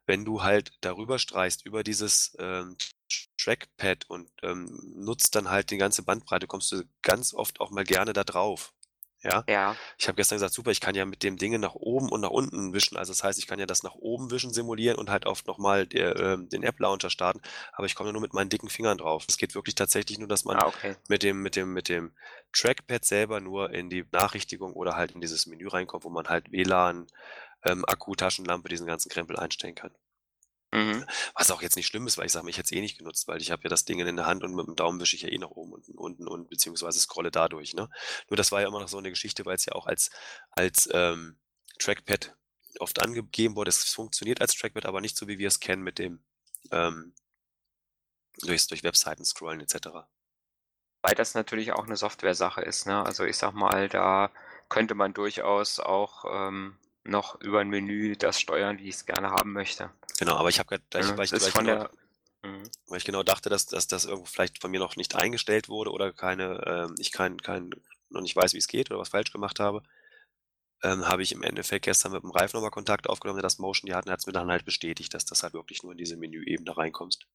Wenn 0.07 0.25
du 0.25 0.43
halt 0.43 0.73
darüber 0.81 1.19
streichst, 1.19 1.65
über 1.65 1.85
dieses 1.85 2.35
ähm, 2.39 2.77
Trackpad 3.39 4.09
und 4.09 4.31
ähm, 4.43 4.67
nutzt 4.97 5.37
dann 5.37 5.51
halt 5.51 5.71
die 5.71 5.77
ganze 5.77 6.03
Bandbreite, 6.03 6.47
kommst 6.47 6.73
du 6.73 6.83
ganz 7.03 7.33
oft 7.35 7.61
auch 7.61 7.71
mal 7.71 7.85
gerne 7.85 8.13
da 8.13 8.25
drauf. 8.25 8.73
Ja. 9.25 9.45
Ja. 9.49 9.77
Ich 9.99 10.07
habe 10.07 10.17
gestern 10.17 10.37
gesagt, 10.37 10.53
super, 10.53 10.71
ich 10.71 10.81
kann 10.81 10.95
ja 10.95 11.05
mit 11.05 11.23
dem 11.23 11.37
Dinge 11.37 11.59
nach 11.59 11.75
oben 11.75 12.11
und 12.11 12.21
nach 12.21 12.31
unten 12.31 12.75
wischen. 12.75 12.97
Also 12.97 13.13
das 13.13 13.25
heißt, 13.25 13.39
ich 13.39 13.47
kann 13.47 13.59
ja 13.59 13.67
das 13.67 13.83
nach 13.83 13.95
oben 13.95 14.31
wischen 14.31 14.53
simulieren 14.53 14.99
und 14.99 15.11
halt 15.11 15.27
oft 15.27 15.47
nochmal 15.47 15.83
äh, 15.95 16.37
den 16.39 16.63
App-Launcher 16.63 17.11
starten, 17.11 17.41
aber 17.73 17.87
ich 17.87 17.95
komme 17.95 18.13
nur 18.13 18.21
mit 18.21 18.35
meinen 18.35 18.51
dicken 18.51 18.69
Fingern 18.69 18.99
drauf. 18.99 19.25
Es 19.29 19.39
geht 19.39 19.55
wirklich 19.55 19.75
tatsächlich 19.75 20.19
nur, 20.19 20.29
dass 20.29 20.45
man 20.45 20.57
ah, 20.57 20.67
okay. 20.67 20.97
mit 21.09 21.23
dem, 21.23 21.43
mit 21.43 21.57
dem, 21.57 21.73
mit 21.73 21.89
dem 21.89 22.13
Trackpad 22.53 23.05
selber 23.05 23.41
nur 23.41 23.71
in 23.71 23.91
die 23.91 24.05
Nachrichtigung 24.13 24.75
oder 24.75 24.95
halt 24.97 25.13
in 25.13 25.21
dieses 25.21 25.47
Menü 25.47 25.69
reinkommt, 25.69 26.05
wo 26.05 26.11
man 26.11 26.29
halt 26.29 26.53
WLAN, 26.53 27.07
ähm, 27.65 27.85
Akku, 27.87 28.15
Taschenlampe, 28.15 28.69
diesen 28.69 28.87
ganzen 28.87 29.09
Krempel 29.09 29.37
einstellen 29.37 29.75
kann. 29.75 29.91
Mhm. 30.75 31.07
Was 31.37 31.53
auch 31.53 31.63
jetzt 31.63 31.77
nicht 31.77 31.87
schlimm 31.87 32.05
ist, 32.09 32.19
weil 32.19 32.27
ich 32.27 32.33
sage, 32.33 32.51
ich 32.51 32.59
hätte 32.59 32.67
es 32.67 32.73
eh 32.73 32.81
nicht 32.81 32.99
genutzt, 32.99 33.29
weil 33.29 33.41
ich 33.41 33.53
habe 33.53 33.63
ja 33.63 33.69
das 33.71 33.85
Ding 33.85 34.01
in 34.01 34.17
der 34.17 34.27
Hand 34.27 34.43
und 34.43 34.57
mit 34.57 34.67
dem 34.67 34.75
Daumen 34.75 35.01
wische 35.01 35.15
ich 35.15 35.23
ja 35.23 35.29
eh 35.29 35.39
nach 35.39 35.51
oben 35.51 35.73
und 35.73 35.89
unten 35.97 36.27
und 36.27 36.51
beziehungsweise 36.51 36.99
scrolle 36.99 37.31
dadurch. 37.31 37.75
Ne? 37.75 37.89
Nur 38.29 38.37
das 38.37 38.51
war 38.51 38.61
ja 38.61 38.67
immer 38.67 38.81
noch 38.81 38.89
so 38.89 38.99
eine 38.99 39.11
Geschichte, 39.11 39.47
weil 39.47 39.55
es 39.55 39.67
ja 39.67 39.75
auch 39.75 39.87
als, 39.87 40.11
als 40.51 40.89
ähm, 40.93 41.39
Trackpad 41.79 42.35
oft 42.81 43.01
angegeben 43.03 43.55
wurde. 43.55 43.69
Es 43.69 43.85
funktioniert 43.85 44.41
als 44.41 44.57
Trackpad, 44.57 44.85
aber 44.85 45.01
nicht 45.01 45.17
so, 45.17 45.29
wie 45.29 45.39
wir 45.39 45.47
es 45.47 45.61
kennen 45.61 45.85
mit 45.85 46.01
dem 46.01 46.25
ähm, 46.73 47.15
durch, 48.41 48.67
durch 48.67 48.83
Webseiten 48.83 49.25
scrollen 49.25 49.61
etc. 49.61 49.91
Weil 51.03 51.15
das 51.15 51.35
natürlich 51.35 51.73
auch 51.73 51.85
eine 51.85 51.97
Software-Sache 51.97 52.63
ist. 52.63 52.89
Ne? 52.89 53.07
Also 53.07 53.23
ich 53.23 53.37
sag 53.37 53.53
mal, 53.53 53.89
da 53.89 54.33
könnte 54.69 54.97
man 54.97 55.15
durchaus 55.15 55.79
auch 55.79 56.25
ähm, 56.29 56.81
noch 57.05 57.41
über 57.41 57.61
ein 57.61 57.69
Menü 57.69 58.17
das 58.17 58.41
steuern, 58.41 58.79
wie 58.79 58.89
ich 58.89 58.97
es 58.97 59.07
gerne 59.07 59.31
haben 59.31 59.53
möchte. 59.53 59.91
Genau, 60.19 60.37
aber 60.37 60.49
ich 60.49 60.59
habe 60.59 60.81
gleich, 60.91 61.07
ja, 61.07 61.17
weil, 61.17 61.25
ich, 61.27 61.33
weil, 61.33 61.39
ich 61.39 61.55
genau, 61.55 61.65
der, 61.65 61.91
mhm. 62.43 62.63
weil 62.89 62.99
ich 62.99 63.05
genau 63.05 63.23
dachte, 63.23 63.51
dass, 63.51 63.67
dass 63.67 63.87
das 63.87 64.05
irgendwo 64.05 64.27
vielleicht 64.27 64.61
von 64.61 64.71
mir 64.71 64.81
noch 64.81 64.97
nicht 64.97 65.15
eingestellt 65.15 65.69
wurde 65.69 65.91
oder 65.91 66.13
keine, 66.13 66.89
äh, 66.91 67.01
ich 67.01 67.13
kein, 67.13 67.39
kein, 67.39 67.71
noch 68.09 68.23
nicht 68.23 68.37
weiß, 68.37 68.55
wie 68.55 68.59
es 68.59 68.69
geht 68.69 68.91
oder 68.91 69.01
was 69.01 69.11
falsch 69.11 69.33
gemacht 69.33 69.61
habe, 69.61 69.83
ähm, 70.83 71.07
habe 71.09 71.23
ich 71.23 71.33
im 71.33 71.43
Endeffekt 71.43 71.85
gestern 71.85 72.13
mit 72.13 72.23
dem 72.23 72.31
Ralf 72.31 72.53
nochmal 72.53 72.71
Kontakt 72.71 73.09
aufgenommen, 73.09 73.39
der 73.39 73.43
das 73.43 73.59
Motion 73.59 73.87
die 73.87 73.95
hatten, 73.95 74.11
hat 74.11 74.21
es 74.21 74.27
mir 74.27 74.33
dann 74.33 74.51
halt 74.51 74.65
bestätigt, 74.65 75.13
dass 75.15 75.25
das 75.25 75.43
halt 75.43 75.55
wirklich 75.55 75.83
nur 75.83 75.93
in 75.93 75.99
diese 75.99 76.17
Menüebene 76.17 76.77
reinkommst. 76.77 77.27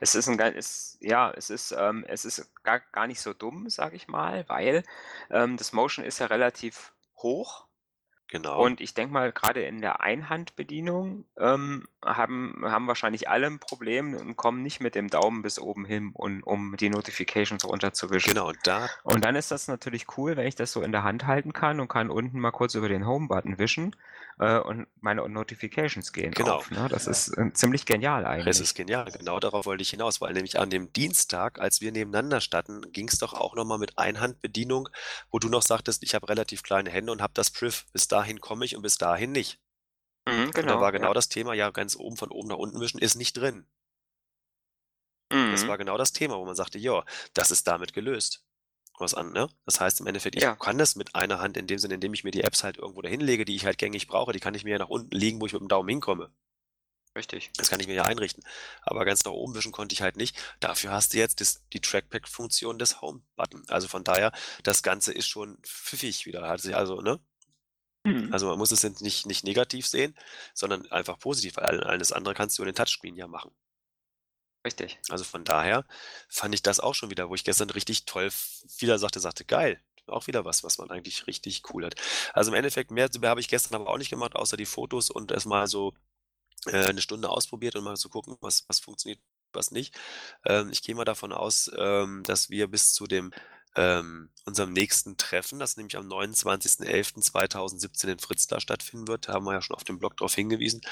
Es 0.00 0.14
ist 0.14 0.28
ein 0.28 0.38
ist, 0.38 0.98
ja, 1.00 1.32
es 1.32 1.50
ist, 1.50 1.72
ähm, 1.72 2.04
es 2.06 2.24
ist 2.24 2.52
gar, 2.62 2.80
gar 2.80 3.06
nicht 3.06 3.20
so 3.20 3.32
dumm, 3.32 3.68
sage 3.68 3.96
ich 3.96 4.06
mal, 4.06 4.48
weil 4.48 4.84
ähm, 5.30 5.56
das 5.56 5.72
Motion 5.72 6.04
ist 6.04 6.20
ja 6.20 6.26
relativ 6.26 6.92
hoch 7.16 7.66
Genau. 8.32 8.64
Und 8.64 8.80
ich 8.80 8.94
denke 8.94 9.12
mal, 9.12 9.30
gerade 9.30 9.62
in 9.62 9.82
der 9.82 10.00
Einhandbedienung 10.00 11.26
ähm, 11.36 11.86
haben, 12.02 12.62
haben 12.64 12.86
wahrscheinlich 12.86 13.28
alle 13.28 13.46
ein 13.46 13.58
Problem 13.58 14.14
und 14.14 14.36
kommen 14.36 14.62
nicht 14.62 14.80
mit 14.80 14.94
dem 14.94 15.10
Daumen 15.10 15.42
bis 15.42 15.58
oben 15.58 15.84
hin, 15.84 16.12
und, 16.14 16.42
um 16.42 16.74
die 16.78 16.88
Notifications 16.88 17.62
runterzuwischen. 17.68 18.32
Genau, 18.32 18.52
da. 18.64 18.88
Und 19.02 19.22
dann 19.22 19.36
ist 19.36 19.50
das 19.50 19.68
natürlich 19.68 20.16
cool, 20.16 20.38
wenn 20.38 20.46
ich 20.46 20.54
das 20.54 20.72
so 20.72 20.80
in 20.80 20.92
der 20.92 21.02
Hand 21.02 21.26
halten 21.26 21.52
kann 21.52 21.78
und 21.78 21.88
kann 21.88 22.08
unten 22.08 22.40
mal 22.40 22.52
kurz 22.52 22.74
über 22.74 22.88
den 22.88 23.06
Home-Button 23.06 23.58
wischen 23.58 23.94
äh, 24.42 24.58
und 24.58 24.88
meine 25.00 25.26
Notifications 25.28 26.12
gehen 26.12 26.32
genau. 26.32 26.56
auf. 26.56 26.70
Ne? 26.70 26.88
Das 26.88 27.06
ist 27.06 27.28
äh, 27.38 27.52
ziemlich 27.52 27.86
genial 27.86 28.26
eigentlich. 28.26 28.46
Das 28.46 28.60
ist 28.60 28.74
genial, 28.74 29.10
genau 29.12 29.38
darauf 29.38 29.66
wollte 29.66 29.82
ich 29.82 29.90
hinaus, 29.90 30.20
weil 30.20 30.32
nämlich 30.32 30.58
an 30.58 30.68
dem 30.68 30.92
Dienstag, 30.92 31.60
als 31.60 31.80
wir 31.80 31.92
nebeneinander 31.92 32.40
standen, 32.40 32.90
ging 32.92 33.08
es 33.08 33.18
doch 33.18 33.34
auch 33.34 33.54
nochmal 33.54 33.78
mit 33.78 33.98
Einhandbedienung, 33.98 34.88
wo 35.30 35.38
du 35.38 35.48
noch 35.48 35.62
sagtest, 35.62 36.02
ich 36.02 36.14
habe 36.14 36.28
relativ 36.28 36.62
kleine 36.62 36.90
Hände 36.90 37.12
und 37.12 37.22
habe 37.22 37.34
das 37.34 37.50
Priv. 37.50 37.86
Bis 37.92 38.08
dahin 38.08 38.40
komme 38.40 38.64
ich 38.64 38.74
und 38.74 38.82
bis 38.82 38.98
dahin 38.98 39.30
nicht. 39.30 39.60
Mhm, 40.28 40.46
und 40.46 40.56
da 40.56 40.60
genau, 40.60 40.80
war 40.80 40.90
genau 40.92 41.08
ja. 41.08 41.14
das 41.14 41.28
Thema, 41.28 41.54
ja, 41.54 41.70
ganz 41.70 41.94
oben 41.96 42.16
von 42.16 42.30
oben 42.30 42.48
nach 42.48 42.58
unten 42.58 42.80
wischen 42.80 42.98
ist 42.98 43.14
nicht 43.14 43.36
drin. 43.36 43.66
Das 45.30 45.64
Mhm. 45.64 45.68
war 45.68 45.78
genau 45.78 45.96
das 45.96 46.12
Thema, 46.12 46.36
wo 46.36 46.44
man 46.44 46.54
sagte, 46.54 46.78
ja, 46.78 47.04
das 47.32 47.50
ist 47.50 47.66
damit 47.66 47.94
gelöst 47.94 48.44
was 49.02 49.14
an, 49.14 49.32
ne? 49.32 49.48
Das 49.66 49.80
heißt 49.80 50.00
im 50.00 50.06
Endeffekt, 50.06 50.36
ich 50.36 50.42
Ja. 50.42 50.56
kann 50.56 50.78
das 50.78 50.96
mit 50.96 51.14
einer 51.14 51.40
Hand 51.40 51.56
in 51.58 51.66
dem 51.66 51.78
Sinne, 51.78 51.94
indem 51.94 52.14
ich 52.14 52.24
mir 52.24 52.30
die 52.30 52.42
Apps 52.42 52.64
halt 52.64 52.78
irgendwo 52.78 53.02
dahin 53.02 53.20
lege, 53.20 53.44
die 53.44 53.54
ich 53.56 53.66
halt 53.66 53.76
gängig 53.78 54.06
brauche, 54.06 54.32
die 54.32 54.40
kann 54.40 54.54
ich 54.54 54.64
mir 54.64 54.70
ja 54.70 54.78
nach 54.78 54.88
unten 54.88 55.14
legen, 55.14 55.40
wo 55.40 55.46
ich 55.46 55.52
mit 55.52 55.60
dem 55.60 55.68
Daumen 55.68 55.88
hinkomme. 55.88 56.32
Richtig. 57.14 57.50
Das 57.58 57.68
kann 57.68 57.78
ich 57.80 57.86
mir 57.88 57.94
ja 57.94 58.04
einrichten. 58.04 58.42
Aber 58.80 59.04
ganz 59.04 59.22
nach 59.24 59.32
oben 59.32 59.54
wischen 59.54 59.70
konnte 59.72 59.92
ich 59.92 60.00
halt 60.00 60.16
nicht. 60.16 60.34
Dafür 60.60 60.92
hast 60.92 61.12
du 61.12 61.18
jetzt 61.18 61.42
das, 61.42 61.62
die 61.74 61.80
Trackpad-Funktion 61.80 62.78
des 62.78 63.02
Home-Button. 63.02 63.64
Also 63.68 63.86
von 63.86 64.02
daher, 64.02 64.32
das 64.62 64.82
Ganze 64.82 65.12
ist 65.12 65.28
schon 65.28 65.58
pfiffig 65.62 66.24
wieder. 66.24 66.48
Hat 66.48 66.62
sich 66.62 66.74
also, 66.74 67.02
ne? 67.02 67.20
Mhm. 68.04 68.32
Also 68.32 68.48
man 68.48 68.58
muss 68.58 68.70
es 68.72 68.82
nicht, 69.02 69.26
nicht 69.26 69.44
negativ 69.44 69.86
sehen, 69.86 70.16
sondern 70.54 70.90
einfach 70.90 71.18
positiv, 71.18 71.56
weil 71.56 71.82
alles 71.84 72.12
andere 72.12 72.34
kannst 72.34 72.58
du 72.58 72.62
in 72.62 72.66
den 72.66 72.74
Touchscreen 72.74 73.14
ja 73.14 73.28
machen. 73.28 73.50
Richtig. 74.64 74.98
Also 75.08 75.24
von 75.24 75.44
daher 75.44 75.84
fand 76.28 76.54
ich 76.54 76.62
das 76.62 76.78
auch 76.78 76.94
schon 76.94 77.10
wieder, 77.10 77.28
wo 77.28 77.34
ich 77.34 77.44
gestern 77.44 77.70
richtig 77.70 78.04
toll 78.04 78.30
wieder 78.78 78.98
sagte, 78.98 79.18
sagte, 79.18 79.44
geil, 79.44 79.80
auch 80.06 80.28
wieder 80.28 80.44
was, 80.44 80.62
was 80.62 80.78
man 80.78 80.90
eigentlich 80.90 81.26
richtig 81.26 81.62
cool 81.72 81.84
hat. 81.84 81.94
Also 82.32 82.52
im 82.52 82.56
Endeffekt 82.56 82.92
mehr 82.92 83.08
habe 83.24 83.40
ich 83.40 83.48
gestern 83.48 83.74
aber 83.80 83.90
auch 83.90 83.98
nicht 83.98 84.10
gemacht, 84.10 84.36
außer 84.36 84.56
die 84.56 84.66
Fotos 84.66 85.10
und 85.10 85.32
erstmal 85.32 85.66
so 85.66 85.94
äh, 86.66 86.86
eine 86.86 87.02
Stunde 87.02 87.28
ausprobiert 87.30 87.76
und 87.76 87.84
mal 87.84 87.96
zu 87.96 88.08
gucken, 88.08 88.36
was, 88.40 88.64
was 88.68 88.80
funktioniert, 88.80 89.20
was 89.52 89.70
nicht. 89.72 89.94
Ähm, 90.46 90.70
ich 90.70 90.82
gehe 90.82 90.94
mal 90.94 91.04
davon 91.04 91.32
aus, 91.32 91.70
ähm, 91.78 92.22
dass 92.24 92.50
wir 92.50 92.68
bis 92.68 92.92
zu 92.94 93.06
dem 93.06 93.32
ähm, 93.76 94.30
unserem 94.44 94.72
nächsten 94.72 95.16
Treffen, 95.16 95.58
das 95.58 95.76
nämlich 95.76 95.96
am 95.96 96.08
29.11.2017 96.08 98.12
in 98.12 98.18
Fritzlar 98.18 98.60
stattfinden 98.60 99.08
wird, 99.08 99.28
haben 99.28 99.44
wir 99.46 99.54
ja 99.54 99.62
schon 99.62 99.76
auf 99.76 99.84
dem 99.84 99.98
Blog 99.98 100.16
darauf 100.18 100.34
hingewiesen, 100.34 100.82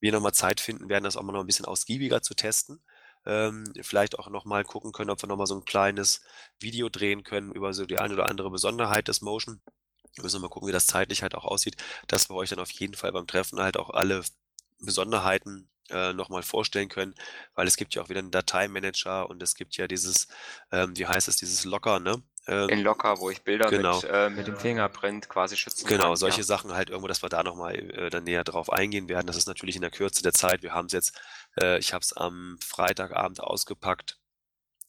wir 0.00 0.12
nochmal 0.12 0.34
Zeit 0.34 0.60
finden 0.60 0.88
werden, 0.88 1.04
das 1.04 1.16
auch 1.16 1.22
mal 1.22 1.32
noch 1.32 1.40
ein 1.40 1.46
bisschen 1.46 1.66
ausgiebiger 1.66 2.22
zu 2.22 2.34
testen 2.34 2.82
ähm, 3.26 3.64
vielleicht 3.80 4.18
auch 4.18 4.28
nochmal 4.28 4.64
gucken 4.64 4.92
können, 4.92 5.10
ob 5.10 5.22
wir 5.22 5.28
nochmal 5.28 5.46
so 5.46 5.54
ein 5.54 5.64
kleines 5.64 6.22
Video 6.58 6.88
drehen 6.88 7.24
können 7.24 7.52
über 7.52 7.72
so 7.72 7.86
die 7.86 7.98
eine 7.98 8.14
oder 8.14 8.28
andere 8.28 8.50
Besonderheit 8.50 9.08
des 9.08 9.20
Motion. 9.20 9.60
Wir 10.14 10.24
müssen 10.24 10.40
mal 10.42 10.48
gucken, 10.48 10.68
wie 10.68 10.72
das 10.72 10.86
zeitlich 10.86 11.22
halt 11.22 11.34
auch 11.34 11.44
aussieht, 11.44 11.76
dass 12.06 12.28
wir 12.28 12.36
euch 12.36 12.50
dann 12.50 12.58
auf 12.58 12.70
jeden 12.70 12.94
Fall 12.94 13.12
beim 13.12 13.26
Treffen 13.26 13.60
halt 13.60 13.76
auch 13.76 13.90
alle 13.90 14.22
Besonderheiten 14.80 15.68
äh, 15.90 16.12
nochmal 16.12 16.42
vorstellen 16.42 16.88
können, 16.88 17.14
weil 17.54 17.66
es 17.66 17.76
gibt 17.76 17.94
ja 17.94 18.02
auch 18.02 18.08
wieder 18.08 18.20
einen 18.20 18.30
Dateimanager 18.30 19.28
und 19.28 19.42
es 19.42 19.54
gibt 19.54 19.76
ja 19.76 19.86
dieses, 19.86 20.28
ähm, 20.70 20.96
wie 20.96 21.06
heißt 21.06 21.28
es, 21.28 21.36
dieses 21.36 21.64
Locker, 21.64 22.00
ne? 22.00 22.22
Ähm, 22.48 22.68
in 22.70 22.80
Locker, 22.80 23.20
wo 23.20 23.30
ich 23.30 23.42
Bilder 23.42 23.70
genau. 23.70 23.96
mit, 24.00 24.10
äh, 24.10 24.30
mit 24.30 24.46
dem 24.48 24.56
Fingerprint 24.56 25.28
quasi 25.28 25.56
schützen 25.56 25.86
genau, 25.86 25.90
kann. 25.90 26.06
Genau, 26.08 26.14
solche 26.16 26.38
ja. 26.38 26.44
Sachen 26.44 26.74
halt 26.74 26.90
irgendwo, 26.90 27.06
dass 27.06 27.22
wir 27.22 27.28
da 27.28 27.44
nochmal 27.44 27.76
äh, 27.76 28.10
dann 28.10 28.24
näher 28.24 28.42
drauf 28.42 28.72
eingehen 28.72 29.08
werden. 29.08 29.28
Das 29.28 29.36
ist 29.36 29.46
natürlich 29.46 29.76
in 29.76 29.82
der 29.82 29.92
Kürze 29.92 30.24
der 30.24 30.32
Zeit. 30.32 30.62
Wir 30.62 30.72
haben 30.72 30.86
es 30.86 30.92
jetzt, 30.92 31.20
äh, 31.60 31.78
ich 31.78 31.92
habe 31.92 32.02
es 32.02 32.12
am 32.12 32.58
Freitagabend 32.64 33.40
ausgepackt. 33.40 34.18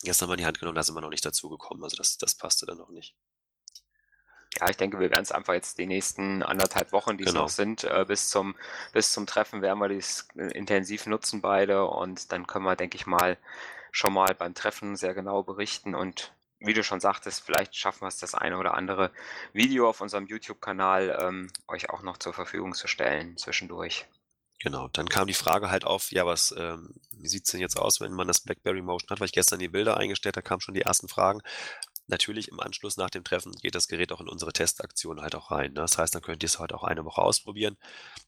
Gestern 0.03 0.27
mal 0.27 0.33
in 0.35 0.39
die 0.39 0.45
Hand 0.45 0.59
genommen, 0.59 0.75
da 0.75 0.83
sind 0.83 0.95
wir 0.95 1.01
noch 1.01 1.09
nicht 1.09 1.25
dazu 1.25 1.49
gekommen. 1.49 1.83
Also 1.83 1.95
das, 1.95 2.17
das 2.17 2.35
passte 2.35 2.65
dann 2.65 2.77
noch 2.77 2.89
nicht. 2.89 3.15
Ja, 4.59 4.69
ich 4.69 4.77
denke, 4.77 4.99
wir 4.99 5.09
werden 5.09 5.23
es 5.23 5.31
einfach 5.31 5.53
jetzt 5.53 5.77
die 5.79 5.87
nächsten 5.87 6.43
anderthalb 6.43 6.91
Wochen, 6.91 7.17
die 7.17 7.23
es 7.23 7.31
Genau. 7.31 7.43
noch 7.43 7.49
sind, 7.49 7.85
äh, 7.85 8.05
bis 8.07 8.29
zum, 8.29 8.55
bis 8.91 9.11
zum 9.11 9.25
Treffen 9.25 9.61
werden 9.61 9.79
wir 9.79 9.89
dies 9.89 10.27
äh, 10.35 10.51
intensiv 10.55 11.07
nutzen 11.07 11.41
beide 11.41 11.85
und 11.85 12.31
dann 12.31 12.45
können 12.45 12.65
wir, 12.65 12.75
denke 12.75 12.95
ich 12.97 13.07
mal, 13.07 13.37
schon 13.91 14.13
mal 14.13 14.35
beim 14.35 14.53
Treffen 14.53 14.95
sehr 14.95 15.13
genau 15.15 15.41
berichten 15.43 15.95
und 15.95 16.33
wie 16.59 16.73
du 16.73 16.83
schon 16.83 16.99
sagtest, 16.99 17.43
vielleicht 17.43 17.75
schaffen 17.75 18.01
wir 18.01 18.07
es, 18.07 18.17
das 18.19 18.35
eine 18.35 18.57
oder 18.57 18.75
andere 18.75 19.11
Video 19.53 19.89
auf 19.89 20.01
unserem 20.01 20.27
YouTube-Kanal 20.27 21.17
ähm, 21.21 21.51
euch 21.67 21.89
auch 21.89 22.03
noch 22.03 22.17
zur 22.17 22.33
Verfügung 22.33 22.73
zu 22.73 22.87
stellen 22.87 23.35
zwischendurch. 23.37 24.05
Genau, 24.63 24.87
dann 24.93 25.09
kam 25.09 25.27
die 25.27 25.33
Frage 25.33 25.69
halt 25.69 25.83
auf, 25.83 26.11
ja, 26.11 26.25
was, 26.25 26.53
ähm, 26.57 26.93
wie 27.17 27.27
sieht's 27.27 27.51
denn 27.51 27.59
jetzt 27.59 27.77
aus, 27.77 27.99
wenn 27.99 28.13
man 28.13 28.27
das 28.27 28.39
BlackBerry 28.41 28.81
Motion 28.81 29.09
hat, 29.09 29.19
weil 29.19 29.25
ich 29.25 29.33
gestern 29.33 29.59
die 29.59 29.67
Bilder 29.67 29.97
eingestellt, 29.97 30.37
da 30.37 30.41
kamen 30.41 30.61
schon 30.61 30.73
die 30.73 30.81
ersten 30.81 31.09
Fragen. 31.09 31.41
natürlich 32.07 32.49
im 32.49 32.59
Anschluss 32.61 32.97
nach 32.97 33.09
dem 33.11 33.23
Treffen 33.25 33.53
geht 33.53 33.75
das 33.75 33.87
Gerät 33.89 34.11
auch 34.13 34.21
in 34.21 34.29
unsere 34.29 34.53
Testaktion 34.53 35.21
halt 35.21 35.35
auch 35.35 35.51
rein. 35.51 35.73
Ne? 35.73 35.81
Das 35.81 35.97
heißt, 35.99 36.15
dann 36.15 36.21
könnt 36.23 36.43
ihr 36.43 36.47
es 36.47 36.59
halt 36.59 36.73
auch 36.73 36.83
eine 36.85 37.05
Woche 37.05 37.21
ausprobieren. 37.21 37.77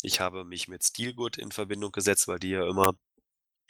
Ich 0.03 0.19
habe 0.21 0.45
mich 0.45 0.67
mit 0.69 0.83
Steelgood 0.85 1.37
in 1.37 1.51
Verbindung 1.53 1.91
gesetzt, 1.93 2.27
weil 2.29 2.39
die 2.39 2.51
ja 2.51 2.67
immer 2.69 2.95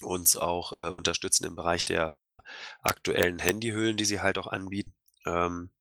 uns 0.02 0.38
auch 0.38 0.74
äh, 0.84 0.90
unterstützen 0.90 1.46
im 1.46 1.56
Bereich 1.56 1.88
der 1.88 2.18
aktuellen 2.84 3.40
Handyhüllen, 3.40 3.98
die 3.98 4.06
sie 4.06 4.22
halt 4.22 4.38
auch 4.40 4.48
anbieten. 4.48 4.94
Ähm, 5.28 5.72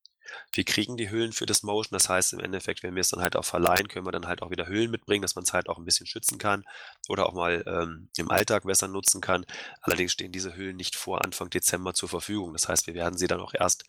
wir 0.52 0.64
kriegen 0.64 0.96
die 0.96 1.10
Hüllen 1.10 1.32
für 1.32 1.46
das 1.46 1.62
Motion. 1.62 1.92
Das 1.92 2.08
heißt, 2.08 2.32
im 2.32 2.40
Endeffekt, 2.40 2.82
wenn 2.82 2.94
wir 2.94 3.00
es 3.00 3.10
dann 3.10 3.22
halt 3.22 3.36
auch 3.36 3.44
verleihen, 3.44 3.88
können 3.88 4.06
wir 4.06 4.12
dann 4.12 4.26
halt 4.26 4.42
auch 4.42 4.50
wieder 4.50 4.68
Hüllen 4.68 4.90
mitbringen, 4.90 5.22
dass 5.22 5.34
man 5.34 5.44
es 5.44 5.52
halt 5.52 5.68
auch 5.68 5.78
ein 5.78 5.84
bisschen 5.84 6.06
schützen 6.06 6.38
kann 6.38 6.64
oder 7.08 7.26
auch 7.26 7.34
mal 7.34 7.64
ähm, 7.66 8.08
im 8.16 8.30
Alltag 8.30 8.64
besser 8.64 8.88
nutzen 8.88 9.20
kann. 9.20 9.46
Allerdings 9.82 10.12
stehen 10.12 10.32
diese 10.32 10.56
Hüllen 10.56 10.76
nicht 10.76 10.96
vor 10.96 11.24
Anfang 11.24 11.50
Dezember 11.50 11.94
zur 11.94 12.08
Verfügung. 12.08 12.52
Das 12.52 12.68
heißt, 12.68 12.86
wir 12.86 12.94
werden 12.94 13.18
sie 13.18 13.26
dann 13.26 13.40
auch 13.40 13.54
erst 13.54 13.84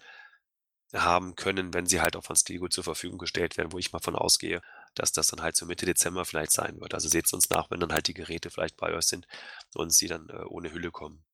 haben 0.93 1.35
können, 1.35 1.73
wenn 1.73 1.87
sie 1.87 2.01
halt 2.01 2.15
auch 2.15 2.23
von 2.23 2.35
Stilgut 2.35 2.73
zur 2.73 2.83
Verfügung 2.83 3.17
gestellt 3.17 3.57
werden, 3.57 3.71
wo 3.73 3.77
ich 3.79 3.91
mal 3.91 3.99
von 3.99 4.15
ausgehe, 4.15 4.61
dass 4.93 5.11
das 5.11 5.27
dann 5.27 5.41
halt 5.41 5.55
so 5.55 5.65
Mitte 5.65 5.85
Dezember 5.85 6.25
vielleicht 6.25 6.51
sein 6.51 6.79
wird. 6.79 6.93
Also 6.93 7.09
seht 7.09 7.25
es 7.25 7.33
uns 7.33 7.49
nach, 7.49 7.69
wenn 7.71 7.79
dann 7.79 7.91
halt 7.93 8.07
die 8.07 8.13
Geräte 8.13 8.49
vielleicht 8.49 8.77
bei 8.77 8.93
euch 8.93 9.05
sind 9.05 9.27
und 9.73 9.93
sie 9.93 10.07
dann 10.07 10.29
äh, 10.29 10.43
ohne 10.45 10.71
Hülle 10.71 10.91
kommen. 10.91 11.24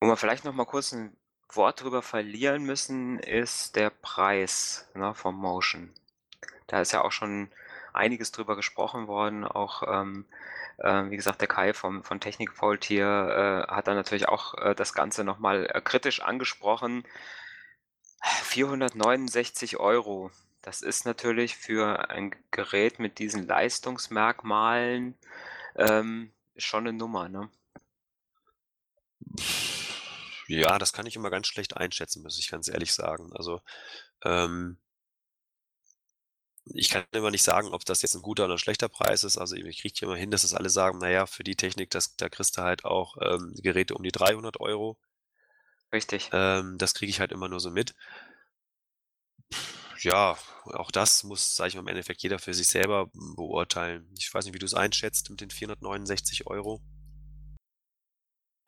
Wo 0.00 0.06
wir 0.06 0.16
vielleicht 0.16 0.44
noch 0.44 0.54
mal 0.54 0.64
kurz 0.64 0.92
ein 0.92 1.16
Wort 1.50 1.82
drüber 1.82 2.02
verlieren 2.02 2.64
müssen, 2.64 3.18
ist 3.18 3.74
der 3.74 3.90
Preis 3.90 4.88
ne, 4.94 5.14
vom 5.14 5.36
Motion. 5.36 5.92
Da 6.66 6.80
ist 6.80 6.92
ja 6.92 7.02
auch 7.02 7.12
schon 7.12 7.50
einiges 7.92 8.30
drüber 8.30 8.54
gesprochen 8.54 9.08
worden, 9.08 9.44
auch 9.44 9.82
ähm, 9.86 10.26
äh, 10.78 11.10
wie 11.10 11.16
gesagt, 11.16 11.40
der 11.40 11.48
Kai 11.48 11.72
vom, 11.72 12.04
von 12.04 12.20
Technikfault 12.20 12.84
hier 12.84 13.66
äh, 13.68 13.72
hat 13.72 13.88
dann 13.88 13.96
natürlich 13.96 14.28
auch 14.28 14.54
äh, 14.54 14.74
das 14.74 14.92
Ganze 14.94 15.24
nochmal 15.24 15.68
äh, 15.72 15.80
kritisch 15.80 16.20
angesprochen. 16.20 17.04
469 18.22 19.78
Euro. 19.78 20.30
Das 20.62 20.82
ist 20.82 21.06
natürlich 21.06 21.56
für 21.56 22.10
ein 22.10 22.34
Gerät 22.50 22.98
mit 22.98 23.18
diesen 23.18 23.46
Leistungsmerkmalen 23.46 25.16
ähm, 25.76 26.32
schon 26.56 26.86
eine 26.86 26.96
Nummer, 26.96 27.28
ne? 27.28 27.48
Ja, 30.48 30.78
das 30.78 30.92
kann 30.92 31.06
ich 31.06 31.14
immer 31.16 31.30
ganz 31.30 31.46
schlecht 31.46 31.76
einschätzen, 31.76 32.22
muss 32.22 32.38
ich 32.38 32.50
ganz 32.50 32.68
ehrlich 32.68 32.92
sagen. 32.92 33.32
Also 33.34 33.60
ähm, 34.24 34.78
ich 36.74 36.90
kann 36.90 37.04
immer 37.12 37.30
nicht 37.30 37.42
sagen, 37.42 37.68
ob 37.72 37.84
das 37.84 38.02
jetzt 38.02 38.14
ein 38.14 38.22
guter 38.22 38.44
oder 38.44 38.54
ein 38.54 38.58
schlechter 38.58 38.88
Preis 38.88 39.24
ist. 39.24 39.38
Also 39.38 39.56
ich 39.56 39.80
kriege 39.80 39.94
immer 40.04 40.16
hin, 40.16 40.30
dass 40.30 40.44
es 40.44 40.54
alle 40.54 40.70
sagen, 40.70 40.98
naja, 40.98 41.26
für 41.26 41.44
die 41.44 41.56
Technik, 41.56 41.90
das, 41.90 42.16
da 42.16 42.28
kriegst 42.28 42.56
du 42.58 42.62
halt 42.62 42.84
auch 42.84 43.16
ähm, 43.22 43.54
Geräte 43.62 43.94
um 43.94 44.02
die 44.02 44.12
300 44.12 44.60
Euro. 44.60 44.98
Richtig. 45.92 46.30
Ähm, 46.32 46.76
das 46.78 46.94
kriege 46.94 47.10
ich 47.10 47.20
halt 47.20 47.32
immer 47.32 47.48
nur 47.48 47.60
so 47.60 47.70
mit. 47.70 47.94
Ja, 50.00 50.36
auch 50.66 50.90
das 50.90 51.24
muss, 51.24 51.56
sage 51.56 51.68
ich 51.70 51.74
mal, 51.74 51.80
im 51.80 51.88
Endeffekt 51.88 52.22
jeder 52.22 52.38
für 52.38 52.54
sich 52.54 52.68
selber 52.68 53.10
beurteilen. 53.36 54.08
Ich 54.18 54.32
weiß 54.32 54.44
nicht, 54.44 54.54
wie 54.54 54.58
du 54.58 54.66
es 54.66 54.74
einschätzt 54.74 55.30
mit 55.30 55.40
den 55.40 55.50
469 55.50 56.46
Euro. 56.46 56.80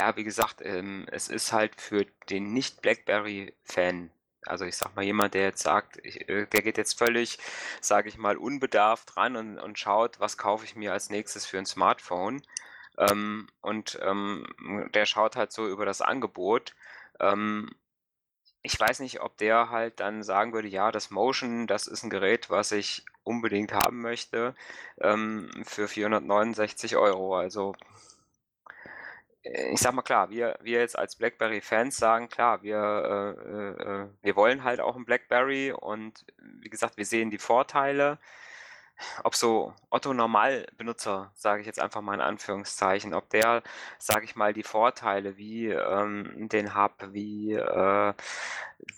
Ja, 0.00 0.16
wie 0.16 0.24
gesagt, 0.24 0.62
ähm, 0.64 1.06
es 1.10 1.28
ist 1.28 1.52
halt 1.52 1.78
für 1.80 2.06
den 2.30 2.52
Nicht-Blackberry-Fan 2.54 4.10
also 4.46 4.64
ich 4.64 4.76
sag 4.76 4.96
mal, 4.96 5.04
jemand, 5.04 5.34
der 5.34 5.42
jetzt 5.42 5.62
sagt, 5.62 5.98
ich, 6.02 6.28
äh, 6.28 6.46
der 6.46 6.62
geht 6.62 6.78
jetzt 6.78 6.98
völlig, 6.98 7.38
sage 7.80 8.08
ich 8.08 8.16
mal, 8.16 8.36
unbedarft 8.36 9.16
ran 9.16 9.36
und, 9.36 9.58
und 9.58 9.78
schaut, 9.78 10.18
was 10.20 10.38
kaufe 10.38 10.64
ich 10.64 10.76
mir 10.76 10.92
als 10.92 11.10
nächstes 11.10 11.46
für 11.46 11.58
ein 11.58 11.66
Smartphone. 11.66 12.42
Ähm, 12.98 13.48
und 13.60 13.98
ähm, 14.02 14.46
der 14.94 15.06
schaut 15.06 15.36
halt 15.36 15.52
so 15.52 15.68
über 15.68 15.84
das 15.86 16.00
Angebot. 16.00 16.74
Ähm, 17.20 17.70
ich 18.62 18.78
weiß 18.78 19.00
nicht, 19.00 19.20
ob 19.20 19.36
der 19.38 19.70
halt 19.70 20.00
dann 20.00 20.22
sagen 20.22 20.52
würde, 20.52 20.68
ja, 20.68 20.92
das 20.92 21.10
Motion, 21.10 21.66
das 21.66 21.86
ist 21.86 22.02
ein 22.02 22.10
Gerät, 22.10 22.50
was 22.50 22.72
ich 22.72 23.04
unbedingt 23.24 23.72
haben 23.72 24.00
möchte, 24.02 24.54
ähm, 25.00 25.50
für 25.64 25.88
469 25.88 26.96
Euro. 26.96 27.36
Also 27.36 27.74
ich 29.42 29.80
sag 29.80 29.94
mal 29.94 30.02
klar, 30.02 30.30
wir, 30.30 30.58
wir 30.62 30.80
jetzt 30.80 30.98
als 30.98 31.16
BlackBerry-Fans 31.16 31.96
sagen, 31.96 32.28
klar, 32.28 32.62
wir, 32.62 32.76
äh, 32.76 33.82
äh, 33.82 34.08
wir 34.22 34.36
wollen 34.36 34.64
halt 34.64 34.80
auch 34.80 34.96
ein 34.96 35.04
BlackBerry 35.04 35.72
und 35.72 36.26
wie 36.38 36.68
gesagt, 36.68 36.96
wir 36.96 37.06
sehen 37.06 37.30
die 37.30 37.38
Vorteile. 37.38 38.18
Ob 39.24 39.34
so 39.34 39.72
Otto 39.88 40.12
Normalbenutzer, 40.12 41.32
sage 41.34 41.62
ich 41.62 41.66
jetzt 41.66 41.80
einfach 41.80 42.02
mal 42.02 42.14
in 42.14 42.20
Anführungszeichen, 42.20 43.14
ob 43.14 43.30
der, 43.30 43.62
sage 43.98 44.26
ich 44.26 44.36
mal, 44.36 44.52
die 44.52 44.62
Vorteile 44.62 45.38
wie 45.38 45.68
ähm, 45.68 46.48
den 46.50 46.74
Hub, 46.74 46.92
wie 47.12 47.54
äh, 47.54 48.12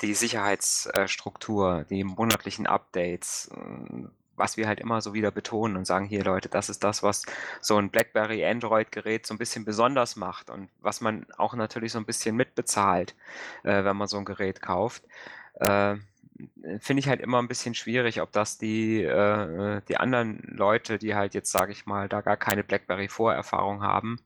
die 0.01 0.15
Sicherheitsstruktur, 0.15 1.85
die 1.89 2.03
monatlichen 2.03 2.67
Updates, 2.67 3.49
was 4.37 4.57
wir 4.57 4.67
halt 4.67 4.81
immer 4.81 5.01
so 5.01 5.15
wieder 5.15 5.31
betonen 5.31 5.77
und 5.77 5.87
sagen, 5.87 6.07
hier 6.07 6.25
Leute, 6.25 6.49
das 6.49 6.69
ist 6.69 6.85
das, 6.85 7.03
was 7.03 7.25
so 7.61 7.77
ein 7.77 7.91
BlackBerry 7.91 8.45
Android-Gerät 8.45 9.27
so 9.27 9.35
ein 9.35 9.39
bisschen 9.39 9.65
besonders 9.65 10.17
macht 10.17 10.51
und 10.51 10.69
was 10.81 11.01
man 11.01 11.27
auch 11.37 11.55
natürlich 11.55 11.93
so 11.93 11.99
ein 11.99 12.07
bisschen 12.07 12.37
mitbezahlt, 12.37 13.15
äh, 13.63 13.85
wenn 13.85 13.97
man 13.97 14.09
so 14.09 14.19
ein 14.19 14.25
Gerät 14.25 14.63
kauft. 14.63 15.03
Äh, 15.55 15.97
Finde 16.81 17.01
ich 17.01 17.09
halt 17.09 17.21
immer 17.21 17.41
ein 17.41 17.49
bisschen 17.49 17.75
schwierig, 17.75 18.21
ob 18.21 18.33
das 18.33 18.59
die, 18.59 19.03
äh, 19.03 19.81
die 19.89 19.97
anderen 19.99 20.39
Leute, 20.43 20.99
die 20.99 21.15
halt 21.15 21.35
jetzt, 21.35 21.53
sage 21.53 21.73
ich 21.73 21.87
mal, 21.87 22.09
da 22.09 22.21
gar 22.21 22.37
keine 22.37 22.65
BlackBerry-Vorerfahrung 22.65 23.83
haben, 23.83 24.19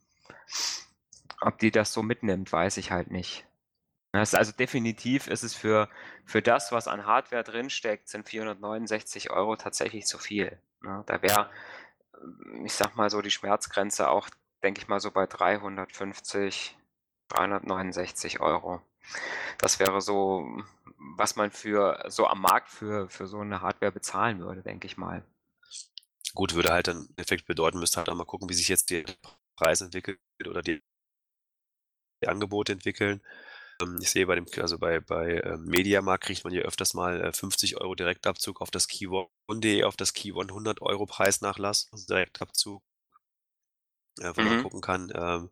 ob 1.40 1.58
die 1.58 1.70
das 1.70 1.92
so 1.92 2.02
mitnimmt, 2.02 2.52
weiß 2.52 2.76
ich 2.78 2.90
halt 2.90 3.10
nicht. 3.10 3.44
Also 4.16 4.52
definitiv 4.52 5.26
ist 5.26 5.42
es 5.42 5.54
für, 5.54 5.88
für 6.24 6.42
das, 6.42 6.72
was 6.72 6.88
an 6.88 7.06
Hardware 7.06 7.44
drinsteckt, 7.44 8.08
sind 8.08 8.28
469 8.28 9.30
Euro 9.30 9.56
tatsächlich 9.56 10.06
zu 10.06 10.18
viel. 10.18 10.58
Ne? 10.82 11.02
Da 11.06 11.22
wäre, 11.22 11.50
ich 12.64 12.72
sag 12.72 12.96
mal 12.96 13.10
so, 13.10 13.22
die 13.22 13.30
Schmerzgrenze 13.30 14.08
auch, 14.08 14.28
denke 14.62 14.80
ich 14.80 14.88
mal, 14.88 15.00
so 15.00 15.10
bei 15.10 15.26
350, 15.26 16.76
369 17.28 18.40
Euro. 18.40 18.80
Das 19.58 19.78
wäre 19.78 20.00
so, 20.00 20.46
was 21.16 21.36
man 21.36 21.50
für 21.50 22.04
so 22.08 22.26
am 22.26 22.40
Markt 22.40 22.70
für, 22.70 23.08
für 23.08 23.26
so 23.26 23.40
eine 23.40 23.60
Hardware 23.60 23.92
bezahlen 23.92 24.40
würde, 24.40 24.62
denke 24.62 24.86
ich 24.86 24.96
mal. 24.96 25.24
Gut, 26.34 26.54
würde 26.54 26.72
halt 26.72 26.88
dann 26.88 27.08
im 27.08 27.22
Effekt 27.22 27.46
bedeuten, 27.46 27.78
müsste 27.78 27.98
halt 27.98 28.08
auch 28.08 28.14
mal 28.14 28.24
gucken, 28.24 28.48
wie 28.48 28.54
sich 28.54 28.68
jetzt 28.68 28.90
der 28.90 29.04
Preis 29.56 29.80
entwickelt 29.80 30.18
oder 30.46 30.62
die 30.62 30.82
Angebote 32.26 32.72
entwickeln. 32.72 33.22
Ähm, 33.80 33.98
ich 34.00 34.10
sehe 34.10 34.26
bei 34.26 34.34
dem, 34.34 34.46
also 34.58 34.78
bei, 34.78 35.00
bei 35.00 35.40
ähm, 35.44 35.64
Mediamarkt 35.64 36.24
kriegt 36.24 36.44
man 36.44 36.52
ja 36.52 36.62
öfters 36.62 36.94
mal 36.94 37.20
äh, 37.22 37.32
50 37.32 37.80
Euro 37.80 37.94
Direktabzug 37.94 38.60
auf 38.60 38.70
das 38.70 38.88
Key1.de, 38.88 39.84
auf 39.84 39.96
das 39.96 40.14
Key1 40.14 40.48
100 40.48 40.82
Euro 40.82 41.06
Preisnachlass, 41.06 41.88
also 41.92 42.06
Direktabzug, 42.06 42.82
äh, 44.20 44.32
wo 44.34 44.40
mhm. 44.40 44.48
man 44.48 44.62
gucken 44.62 44.80
kann. 44.80 45.12
Ähm, 45.14 45.50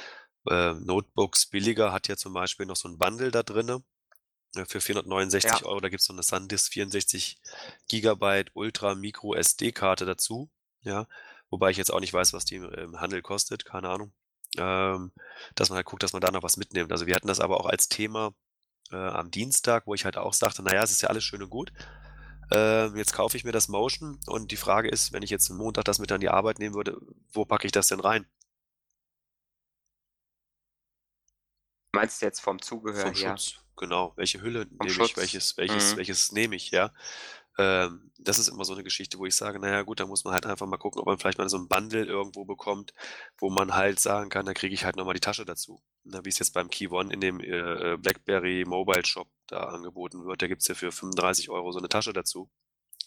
äh, 0.49 0.75
Notebooks 0.75 1.47
billiger 1.47 1.93
hat 1.93 2.09
ja 2.09 2.17
zum 2.17 2.35
Beispiel 2.35 2.67
noch 2.67 2.77
so 2.77 2.89
ein 2.89 2.99
Bundle 2.99 3.31
da 3.31 3.43
drinne 3.43 3.83
äh, 4.57 4.65
für 4.67 4.81
469 4.81 5.61
ja. 5.61 5.67
Euro. 5.67 5.81
Da 5.81 5.89
gibt 5.89 6.01
es 6.01 6.07
so 6.07 6.13
eine 6.13 6.23
SanDisk 6.23 6.73
64 6.73 7.39
Gigabyte 7.89 8.51
Ultra 8.55 8.95
Micro 8.95 9.35
SD-Karte 9.35 10.05
dazu. 10.05 10.51
Ja, 10.83 11.07
wobei 11.49 11.71
ich 11.71 11.79
jetzt 11.79 11.91
auch 11.91 12.01
nicht 12.01 12.13
weiß, 12.13 12.35
was 12.35 12.45
die 12.45 12.57
im 12.57 13.01
Handel 13.01 13.23
kostet, 13.23 13.65
keine 13.65 13.89
Ahnung 13.89 14.13
ähm, 14.59 15.13
dass 15.55 15.69
man 15.69 15.77
halt 15.77 15.87
guckt, 15.87 16.03
dass 16.03 16.13
man 16.13 16.23
da 16.23 16.31
noch 16.31 16.43
was 16.43 16.57
mitnimmt. 16.57 16.93
Also 16.93 17.07
wir 17.07 17.15
hatten 17.15 17.29
das 17.29 17.41
aber 17.41 17.61
auch 17.61 17.67
als 17.67 17.89
Thema 17.89 18.33
äh, 18.91 18.97
am 18.97 19.31
Dienstag, 19.31 19.87
wo 19.87 19.95
ich 19.95 20.05
halt 20.05 20.17
auch 20.17 20.33
sagte, 20.33 20.63
naja, 20.63 20.83
es 20.83 20.91
ist 20.91 21.03
ja 21.03 21.09
alles 21.09 21.25
schön 21.25 21.43
und 21.43 21.51
gut. 21.51 21.73
Äh, 22.51 22.89
jetzt 22.97 23.15
kaufe 23.15 23.37
ich 23.37 23.45
mir 23.45 23.53
das 23.53 23.69
Motion 23.69 24.21
und 24.27 24.51
die 24.51 24.57
Frage 24.57 24.89
ist, 24.89 25.13
wenn 25.13 25.23
ich 25.23 25.31
jetzt 25.31 25.51
am 25.51 25.57
Montag 25.57 25.85
das 25.85 25.99
mit 25.99 26.13
an 26.13 26.21
die 26.21 26.29
Arbeit 26.29 26.59
nehmen 26.59 26.75
würde, 26.75 26.99
wo 27.33 27.45
packe 27.45 27.67
ich 27.67 27.73
das 27.73 27.87
denn 27.87 28.01
rein? 28.01 28.27
Meinst 31.93 32.21
du 32.21 32.27
jetzt 32.27 32.41
vom 32.41 32.61
Zubehör 32.61 33.07
vom 33.07 33.15
her? 33.15 33.37
Schutz, 33.39 33.61
genau. 33.77 34.13
Welche 34.17 34.43
Hülle 34.43 34.67
vom 34.67 34.87
nehme 34.87 34.91
Schutz. 34.91 35.11
ich, 35.11 35.17
welches, 35.17 35.57
welches, 35.57 35.93
mhm. 35.93 35.97
welches 35.99 36.33
nehme 36.33 36.57
ich, 36.57 36.71
ja. 36.71 36.93
Ähm, 37.57 38.11
das 38.19 38.39
ist 38.39 38.49
immer 38.49 38.65
so 38.65 38.73
eine 38.73 38.83
Geschichte, 38.83 39.19
wo 39.19 39.27
ich 39.27 39.37
sage, 39.37 39.61
naja 39.61 39.83
gut, 39.83 40.01
da 40.01 40.07
muss 40.07 40.25
man 40.25 40.35
halt 40.35 40.47
einfach 40.47 40.67
mal 40.67 40.77
gucken, 40.77 41.01
ob 41.01 41.07
man 41.07 41.19
vielleicht 41.19 41.39
mal 41.39 41.49
so 41.49 41.59
ein 41.59 41.69
Bundle 41.69 42.05
irgendwo 42.05 42.45
bekommt, 42.45 42.93
wo 43.39 43.51
man 43.51 43.75
halt 43.75 44.01
sagen 44.01 44.31
kann, 44.31 44.47
da 44.47 44.55
kriege 44.55 44.75
ich 44.75 44.85
halt 44.85 44.97
nochmal 44.97 45.15
die 45.15 45.21
Tasche 45.21 45.45
dazu. 45.45 45.83
Na, 46.03 46.25
wie 46.25 46.31
es 46.31 46.39
jetzt 46.39 46.53
beim 46.55 46.69
Key 46.69 46.89
One 46.89 47.13
in 47.13 47.21
dem 47.21 47.41
äh, 47.41 47.93
äh 47.93 47.97
BlackBerry 47.97 48.65
Mobile 48.67 49.05
Shop 49.05 49.29
da 49.47 49.65
angeboten 49.65 50.25
wird, 50.25 50.43
da 50.43 50.49
gibt 50.49 50.63
es 50.63 50.69
ja 50.69 50.75
für 50.75 50.91
35 50.91 51.51
Euro 51.51 51.71
so 51.71 51.79
eine 51.79 51.89
Tasche 51.89 52.13
dazu. 52.13 52.51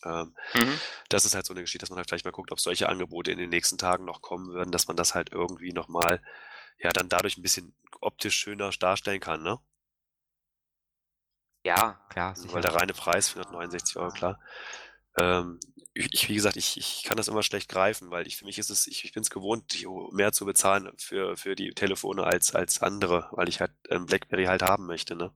Ähm, 0.05 0.33
mhm. 0.53 0.79
Das 1.09 1.25
ist 1.25 1.35
halt 1.35 1.45
so 1.45 1.53
eine 1.53 1.61
Geschichte, 1.61 1.83
dass 1.83 1.89
man 1.89 1.97
halt 1.97 2.07
vielleicht 2.07 2.25
mal 2.25 2.31
guckt, 2.31 2.51
ob 2.51 2.59
solche 2.59 2.87
Angebote 2.87 3.31
in 3.31 3.39
den 3.39 3.49
nächsten 3.49 3.77
Tagen 3.77 4.05
noch 4.05 4.21
kommen 4.21 4.53
würden, 4.53 4.71
dass 4.71 4.87
man 4.87 4.95
das 4.95 5.15
halt 5.15 5.31
irgendwie 5.31 5.73
nochmal, 5.73 6.21
ja, 6.79 6.91
dann 6.91 7.09
dadurch 7.09 7.37
ein 7.37 7.41
bisschen 7.41 7.75
optisch 7.99 8.35
schöner 8.35 8.69
darstellen 8.69 9.19
kann, 9.19 9.43
ne? 9.43 9.59
Ja, 11.67 11.99
klar. 12.07 12.33
Sicher. 12.33 12.53
Weil 12.53 12.61
der 12.61 12.75
reine 12.75 12.93
Preis, 12.93 13.27
469 13.27 13.97
Euro, 13.97 14.11
klar. 14.13 14.39
Ähm, 15.17 15.59
ich, 15.93 16.29
wie 16.29 16.35
gesagt, 16.35 16.55
ich, 16.55 16.77
ich 16.77 17.03
kann 17.03 17.17
das 17.17 17.27
immer 17.27 17.43
schlecht 17.43 17.69
greifen, 17.69 18.09
weil 18.09 18.25
ich 18.25 18.37
für 18.37 18.45
mich 18.45 18.57
ist 18.57 18.69
es, 18.69 18.87
ich, 18.87 19.03
ich 19.03 19.11
bin 19.11 19.21
es 19.21 19.29
gewohnt, 19.29 19.75
mehr 20.13 20.31
zu 20.31 20.45
bezahlen 20.45 20.93
für, 20.97 21.35
für 21.35 21.55
die 21.55 21.73
Telefone 21.73 22.23
als, 22.23 22.55
als 22.55 22.81
andere, 22.81 23.27
weil 23.31 23.49
ich 23.49 23.59
halt 23.59 23.71
ein 23.89 24.05
Blackberry 24.05 24.45
halt 24.45 24.61
haben 24.61 24.85
möchte, 24.85 25.17
ne? 25.17 25.33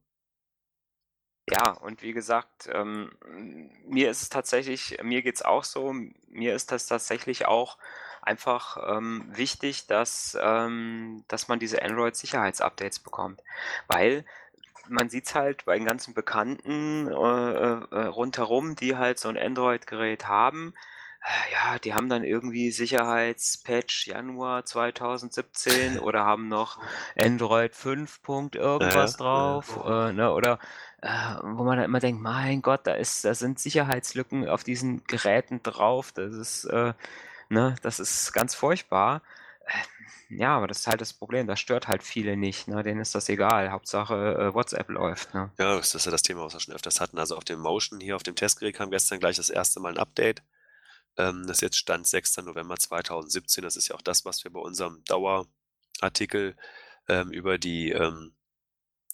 Ja, 1.49 1.71
und 1.71 2.01
wie 2.01 2.13
gesagt, 2.13 2.69
ähm, 2.71 3.11
mir 3.86 4.09
ist 4.09 4.21
es 4.21 4.29
tatsächlich, 4.29 4.99
mir 5.03 5.23
geht 5.23 5.36
es 5.36 5.41
auch 5.41 5.65
so, 5.65 5.93
mir 6.27 6.55
ist 6.55 6.71
das 6.71 6.86
tatsächlich 6.86 7.45
auch 7.45 7.77
einfach 8.21 8.77
ähm, 8.88 9.25
wichtig, 9.36 9.88
dass, 9.88 10.38
ähm, 10.39 11.25
dass 11.27 11.49
man 11.49 11.59
diese 11.59 11.82
Android-Sicherheitsupdates 11.82 12.99
bekommt. 12.99 13.41
Weil 13.88 14.23
man 14.92 15.10
sieht 15.10 15.26
es 15.26 15.36
halt 15.36 15.66
bei 15.66 15.78
den 15.78 15.88
ganzen 15.88 16.14
Bekannten 16.14 17.08
äh, 17.08 17.12
äh, 17.12 18.06
rundherum, 18.08 18.76
die 18.76 18.98
halt 18.98 19.20
so 19.20 19.30
ein 19.30 19.38
Android-Gerät 19.38 20.28
haben. 20.28 20.74
Äh, 21.22 21.54
ja, 21.54 21.80
die 21.80 21.94
haben 21.94 22.10
dann 22.10 22.24
irgendwie 22.24 22.72
Sicherheitspatch 22.72 24.08
Januar 24.08 24.66
2017 24.66 26.00
oder 26.00 26.26
haben 26.26 26.48
noch 26.48 26.80
Android 27.18 27.74
5. 27.76 28.20
irgendwas 28.28 29.14
ja, 29.14 29.18
drauf. 29.18 29.80
Äh, 29.86 30.14
ne, 30.14 30.32
oder 30.34 30.60
äh, 31.02 31.08
wo 31.42 31.64
man 31.64 31.78
dann 31.78 31.86
immer 31.86 32.00
denkt, 32.00 32.22
mein 32.22 32.62
Gott, 32.62 32.82
da 32.84 32.94
ist, 32.94 33.24
da 33.26 33.34
sind 33.34 33.60
Sicherheitslücken 33.60 34.48
auf 34.48 34.64
diesen 34.64 35.04
Geräten 35.06 35.64
drauf. 35.64 36.12
Das 36.12 36.34
ist, 36.34 36.66
äh, 36.66 36.94
ne, 37.50 37.76
das 37.82 38.00
ist 38.00 38.34
ganz 38.34 38.56
furchtbar. 38.56 39.22
Ja, 40.30 40.55
aber 40.55 40.67
das 40.67 40.80
ist 40.80 40.88
halt 40.88 41.01
das 41.01 41.13
Problem. 41.13 41.45
Das 41.47 41.59
stört 41.59 41.88
halt 41.89 42.03
viele 42.03 42.38
nicht. 42.38 42.67
Ne? 42.67 42.84
Denen 42.84 43.01
ist 43.01 43.13
das 43.13 43.28
egal. 43.28 43.72
Hauptsache 43.72 44.13
äh, 44.13 44.53
WhatsApp 44.53 44.89
läuft. 44.89 45.34
Ne? 45.34 45.51
Ja, 45.59 45.76
das 45.76 45.93
ist 45.93 46.05
ja 46.05 46.11
das 46.11 46.22
Thema, 46.22 46.43
was 46.45 46.53
wir 46.53 46.59
schon 46.61 46.74
öfters 46.74 47.01
hatten. 47.01 47.19
Also 47.19 47.36
auf 47.36 47.43
dem 47.43 47.59
Motion 47.59 47.99
hier 47.99 48.15
auf 48.15 48.24
dem 48.24 48.36
Testgerät 48.36 48.76
kam 48.76 48.91
gestern 48.91 49.19
gleich 49.19 49.36
das 49.36 49.49
erste 49.49 49.82
Mal 49.82 49.93
ein 49.93 49.97
Update. 49.97 50.41
Ähm, 51.17 51.43
das 51.47 51.57
ist 51.57 51.61
jetzt 51.61 51.78
Stand 51.78 52.07
6. 52.07 52.38
November 52.38 52.78
2017. 52.78 53.63
Das 53.63 53.76
ist 53.76 53.89
ja 53.89 53.95
auch 53.95 54.01
das, 54.01 54.24
was 54.24 54.43
wir 54.45 54.51
bei 54.51 54.61
unserem 54.61 55.03
Dauerartikel 55.03 56.55
ähm, 57.09 57.32
über 57.32 57.57
die 57.57 57.91
ähm, 57.91 58.34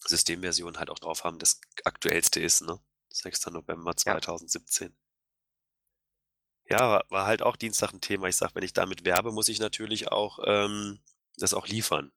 Systemversion 0.06 0.78
halt 0.78 0.92
auch 0.92 1.00
drauf 1.00 1.24
haben. 1.24 1.40
Das 1.40 1.60
aktuellste 1.84 2.40
ist, 2.40 2.62
ne? 2.62 2.80
6. 3.10 3.48
November 3.48 3.96
2017. 3.96 4.90
Ja, 4.90 4.94
ja 6.70 7.02
war, 7.10 7.26
halt 7.26 7.42
auch 7.42 7.56
Dienstag 7.56 7.94
ein 7.94 8.02
Thema. 8.02 8.28
Ich 8.28 8.38
sag, 8.38 8.56
wenn 8.56 8.64
ich 8.64 8.74
damit 8.74 9.06
werbe, 9.06 9.32
muss 9.32 9.50
ich 9.50 9.60
natürlich 9.60 10.12
auch 10.12 10.40
ähm, 10.46 11.00
das 11.38 11.54
auch 11.54 11.68
liefern. 11.68 12.12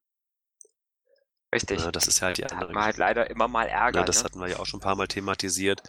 Richtig. 1.53 1.81
Ja, 1.81 1.91
das 1.91 2.07
ist 2.07 2.23
halt 2.23 2.39
die 2.39 2.45
andere. 2.45 2.61
Da 2.61 2.67
hat 2.67 2.75
man 2.75 2.85
halt 2.85 2.97
leider 2.97 3.29
immer 3.29 3.49
mal 3.49 3.65
Ärger. 3.65 4.01
Ja, 4.01 4.07
das 4.07 4.19
ne? 4.19 4.25
hatten 4.25 4.41
wir 4.41 4.49
ja 4.49 4.59
auch 4.59 4.67
schon 4.67 4.79
ein 4.79 4.83
paar 4.83 4.95
Mal 4.95 5.09
thematisiert 5.09 5.83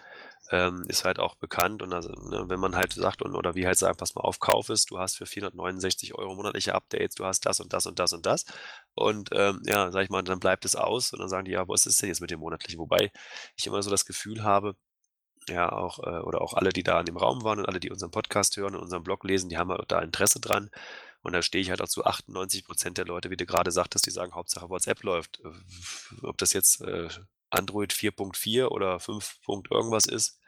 ähm, 0.51 0.83
ist 0.87 1.05
halt 1.05 1.19
auch 1.19 1.35
bekannt. 1.35 1.81
Und 1.81 1.93
also, 1.93 2.09
ne, 2.09 2.45
wenn 2.47 2.59
man 2.59 2.75
halt 2.75 2.93
sagt, 2.93 3.21
und, 3.21 3.35
oder 3.35 3.55
wie 3.55 3.65
halt 3.65 3.77
sagen, 3.77 3.97
pass 3.97 4.15
mal 4.15 4.21
auf, 4.21 4.39
kauf 4.39 4.69
es, 4.69 4.85
du 4.85 4.99
hast 4.99 5.17
für 5.17 5.25
469 5.25 6.15
Euro 6.15 6.35
monatliche 6.35 6.75
Updates, 6.75 7.15
du 7.15 7.25
hast 7.25 7.45
das 7.45 7.59
und 7.59 7.73
das 7.73 7.85
und 7.85 7.99
das 7.99 8.13
und 8.13 8.25
das. 8.25 8.45
Und 8.93 9.29
ähm, 9.33 9.61
ja, 9.65 9.91
sag 9.91 10.03
ich 10.03 10.09
mal, 10.09 10.21
dann 10.23 10.39
bleibt 10.39 10.65
es 10.65 10.75
aus 10.75 11.13
und 11.13 11.19
dann 11.19 11.29
sagen 11.29 11.45
die, 11.45 11.51
ja, 11.51 11.67
was 11.67 11.85
ist 11.85 12.01
denn 12.01 12.09
jetzt 12.09 12.21
mit 12.21 12.31
dem 12.31 12.39
monatlichen? 12.39 12.79
Wobei 12.79 13.11
ich 13.55 13.65
immer 13.67 13.81
so 13.81 13.89
das 13.89 14.05
Gefühl 14.05 14.43
habe, 14.43 14.75
ja, 15.51 15.71
auch, 15.71 15.99
äh, 15.99 16.19
oder 16.21 16.41
auch 16.41 16.53
alle, 16.53 16.69
die 16.69 16.83
da 16.83 16.99
in 16.99 17.05
dem 17.05 17.17
Raum 17.17 17.43
waren 17.43 17.59
und 17.59 17.67
alle, 17.67 17.79
die 17.79 17.91
unseren 17.91 18.11
Podcast 18.11 18.57
hören 18.57 18.75
und 18.75 18.81
unseren 18.81 19.03
Blog 19.03 19.23
lesen, 19.23 19.49
die 19.49 19.57
haben 19.57 19.71
halt 19.71 19.91
da 19.91 19.99
Interesse 19.99 20.39
dran. 20.39 20.69
Und 21.23 21.33
da 21.33 21.41
stehe 21.41 21.61
ich 21.61 21.69
halt 21.69 21.81
auch 21.81 21.87
zu 21.87 22.03
98 22.03 22.65
Prozent 22.65 22.97
der 22.97 23.05
Leute, 23.05 23.29
wie 23.29 23.37
du 23.37 23.45
gerade 23.45 23.71
sagtest, 23.71 24.05
die 24.07 24.11
sagen, 24.11 24.33
Hauptsache 24.33 24.69
WhatsApp 24.69 25.03
läuft. 25.03 25.39
Äh, 25.41 26.25
ob 26.25 26.37
das 26.37 26.53
jetzt 26.53 26.81
äh, 26.81 27.09
Android 27.49 27.93
4.4 27.93 28.67
oder 28.67 28.99
5. 28.99 29.39
irgendwas 29.69 30.05
ist, 30.05 30.39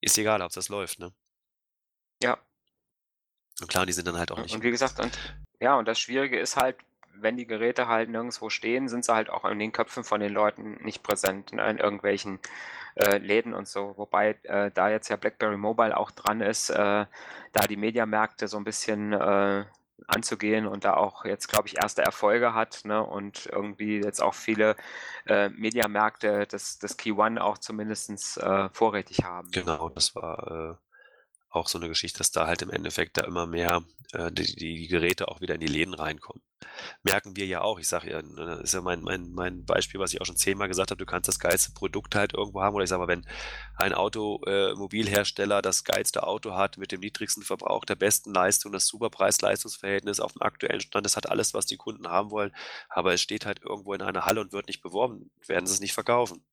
ist 0.00 0.18
egal, 0.18 0.42
ob 0.42 0.52
das 0.52 0.68
läuft, 0.68 0.98
ne? 0.98 1.12
Ja. 2.22 2.38
Und 3.60 3.68
klar, 3.68 3.86
die 3.86 3.92
sind 3.92 4.06
dann 4.06 4.16
halt 4.16 4.32
auch 4.32 4.38
nicht. 4.38 4.54
Und 4.54 4.62
wie 4.62 4.70
gesagt, 4.70 4.98
und 4.98 5.16
ja, 5.60 5.76
und 5.76 5.86
das 5.86 5.98
Schwierige 5.98 6.38
ist 6.38 6.56
halt, 6.56 6.76
wenn 7.20 7.36
die 7.36 7.46
Geräte 7.46 7.88
halt 7.88 8.08
nirgendwo 8.10 8.50
stehen, 8.50 8.88
sind 8.88 9.04
sie 9.04 9.14
halt 9.14 9.30
auch 9.30 9.44
in 9.44 9.58
den 9.58 9.72
Köpfen 9.72 10.04
von 10.04 10.20
den 10.20 10.32
Leuten 10.32 10.78
nicht 10.82 11.02
präsent, 11.02 11.52
ne, 11.52 11.68
in 11.70 11.78
irgendwelchen 11.78 12.38
äh, 12.94 13.18
Läden 13.18 13.54
und 13.54 13.68
so. 13.68 13.94
Wobei 13.96 14.36
äh, 14.44 14.70
da 14.72 14.90
jetzt 14.90 15.08
ja 15.08 15.16
BlackBerry 15.16 15.56
Mobile 15.56 15.96
auch 15.96 16.10
dran 16.10 16.40
ist, 16.40 16.70
äh, 16.70 16.74
da 16.74 17.66
die 17.68 17.76
Mediamärkte 17.76 18.48
so 18.48 18.56
ein 18.56 18.64
bisschen 18.64 19.12
äh, 19.12 19.64
anzugehen 20.06 20.66
und 20.66 20.84
da 20.84 20.94
auch 20.94 21.24
jetzt, 21.24 21.48
glaube 21.48 21.68
ich, 21.68 21.76
erste 21.76 22.02
Erfolge 22.02 22.54
hat 22.54 22.84
ne? 22.84 23.02
und 23.02 23.46
irgendwie 23.46 24.00
jetzt 24.00 24.22
auch 24.22 24.34
viele 24.34 24.76
äh, 25.26 25.48
Mediamärkte 25.50 26.46
das, 26.46 26.78
das 26.78 26.96
Key 26.96 27.12
One 27.12 27.42
auch 27.42 27.58
zumindest 27.58 28.38
äh, 28.38 28.68
vorrätig 28.70 29.24
haben. 29.24 29.50
Genau, 29.50 29.88
das 29.88 30.14
war 30.14 30.78
äh, 30.80 30.87
auch 31.50 31.68
so 31.68 31.78
eine 31.78 31.88
Geschichte, 31.88 32.18
dass 32.18 32.30
da 32.30 32.46
halt 32.46 32.62
im 32.62 32.70
Endeffekt 32.70 33.16
da 33.16 33.22
immer 33.22 33.46
mehr 33.46 33.82
äh, 34.12 34.30
die, 34.30 34.54
die 34.54 34.88
Geräte 34.88 35.28
auch 35.28 35.40
wieder 35.40 35.54
in 35.54 35.60
die 35.60 35.66
Läden 35.66 35.94
reinkommen. 35.94 36.42
Merken 37.02 37.36
wir 37.36 37.46
ja 37.46 37.62
auch. 37.62 37.78
Ich 37.78 37.88
sage 37.88 38.10
ja, 38.10 38.20
ne, 38.20 38.46
das 38.46 38.60
ist 38.60 38.74
ja 38.74 38.82
mein, 38.82 39.00
mein, 39.02 39.30
mein 39.32 39.64
Beispiel, 39.64 40.00
was 40.00 40.12
ich 40.12 40.20
auch 40.20 40.26
schon 40.26 40.36
zehnmal 40.36 40.68
gesagt 40.68 40.90
habe, 40.90 40.98
du 40.98 41.06
kannst 41.06 41.28
das 41.28 41.38
geilste 41.38 41.72
Produkt 41.72 42.14
halt 42.14 42.34
irgendwo 42.34 42.60
haben. 42.60 42.74
Oder 42.74 42.84
ich 42.84 42.90
sage 42.90 43.00
mal, 43.00 43.08
wenn 43.08 43.26
ein 43.76 43.94
Automobilhersteller 43.94 45.58
äh, 45.58 45.62
das 45.62 45.84
geilste 45.84 46.24
Auto 46.24 46.54
hat 46.54 46.76
mit 46.76 46.92
dem 46.92 47.00
niedrigsten 47.00 47.42
Verbrauch, 47.42 47.84
der 47.84 47.96
besten 47.96 48.32
Leistung, 48.34 48.72
das 48.72 48.86
super 48.86 49.08
Preis-Leistungsverhältnis 49.08 50.20
auf 50.20 50.32
dem 50.32 50.42
aktuellen 50.42 50.80
Stand, 50.80 51.06
das 51.06 51.16
hat 51.16 51.30
alles, 51.30 51.54
was 51.54 51.66
die 51.66 51.76
Kunden 51.76 52.08
haben 52.08 52.30
wollen, 52.30 52.52
aber 52.88 53.14
es 53.14 53.22
steht 53.22 53.46
halt 53.46 53.62
irgendwo 53.62 53.94
in 53.94 54.02
einer 54.02 54.26
Halle 54.26 54.40
und 54.40 54.52
wird 54.52 54.66
nicht 54.66 54.82
beworben, 54.82 55.30
werden 55.46 55.66
sie 55.66 55.74
es 55.74 55.80
nicht 55.80 55.94
verkaufen. 55.94 56.44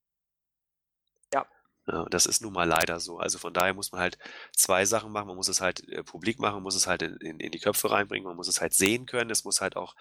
Ja, 1.88 2.06
das 2.10 2.26
ist 2.26 2.42
nun 2.42 2.54
mal 2.54 2.68
leider 2.68 3.00
so. 3.00 3.20
Also 3.20 3.38
von 3.38 3.54
daher 3.54 3.76
muss 3.76 3.92
man 3.92 4.02
halt 4.02 4.18
zwei 4.54 4.86
Sachen 4.86 5.12
machen. 5.12 5.28
Man 5.28 5.36
muss 5.36 5.48
es 5.48 5.62
halt 5.62 5.88
äh, 5.90 6.04
publik 6.04 6.40
machen, 6.40 6.56
man 6.56 6.64
muss 6.64 6.76
es 6.76 6.88
halt 6.88 7.04
in, 7.04 7.16
in, 7.18 7.40
in 7.40 7.52
die 7.52 7.60
Köpfe 7.60 7.92
reinbringen, 7.92 8.28
man 8.28 8.36
muss 8.36 8.48
es 8.48 8.60
halt 8.60 8.74
sehen 8.74 9.06
können. 9.06 9.30
Es 9.30 9.44
muss 9.44 9.62
halt 9.62 9.76
auch 9.76 9.96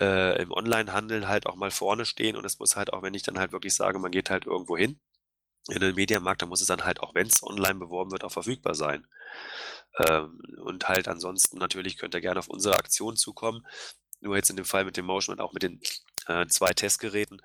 äh, 0.00 0.40
im 0.40 0.52
Online-Handel 0.52 1.26
halt 1.26 1.46
auch 1.46 1.56
mal 1.56 1.72
vorne 1.72 2.04
stehen 2.06 2.36
und 2.36 2.44
es 2.44 2.60
muss 2.60 2.76
halt 2.76 2.92
auch, 2.92 3.02
wenn 3.02 3.14
ich 3.14 3.24
dann 3.24 3.38
halt 3.38 3.50
wirklich 3.52 3.74
sage, 3.74 3.98
man 3.98 4.12
geht 4.12 4.30
halt 4.30 4.46
irgendwo 4.46 4.76
hin 4.76 5.00
in 5.68 5.80
den 5.80 5.94
Mediamarkt, 5.94 6.42
dann 6.42 6.50
muss 6.50 6.60
es 6.60 6.66
dann 6.66 6.84
halt 6.84 7.00
auch, 7.00 7.14
wenn 7.14 7.26
es 7.26 7.42
online 7.42 7.76
beworben 7.76 8.12
wird, 8.12 8.24
auch 8.24 8.32
verfügbar 8.32 8.74
sein. 8.74 9.06
Ähm, 9.98 10.40
und 10.62 10.88
halt 10.88 11.08
ansonsten 11.08 11.58
natürlich 11.58 11.98
könnt 11.98 12.14
ihr 12.14 12.20
gerne 12.20 12.40
auf 12.40 12.48
unsere 12.48 12.76
Aktion 12.76 13.16
zukommen. 13.16 13.66
Nur 14.20 14.36
jetzt 14.36 14.50
in 14.50 14.56
dem 14.56 14.64
Fall 14.64 14.84
mit 14.84 14.96
dem 14.96 15.06
Motion 15.06 15.34
und 15.34 15.40
auch 15.40 15.52
mit 15.52 15.62
den 15.62 15.80
äh, 16.26 16.46
zwei 16.46 16.72
Testgeräten 16.72 17.40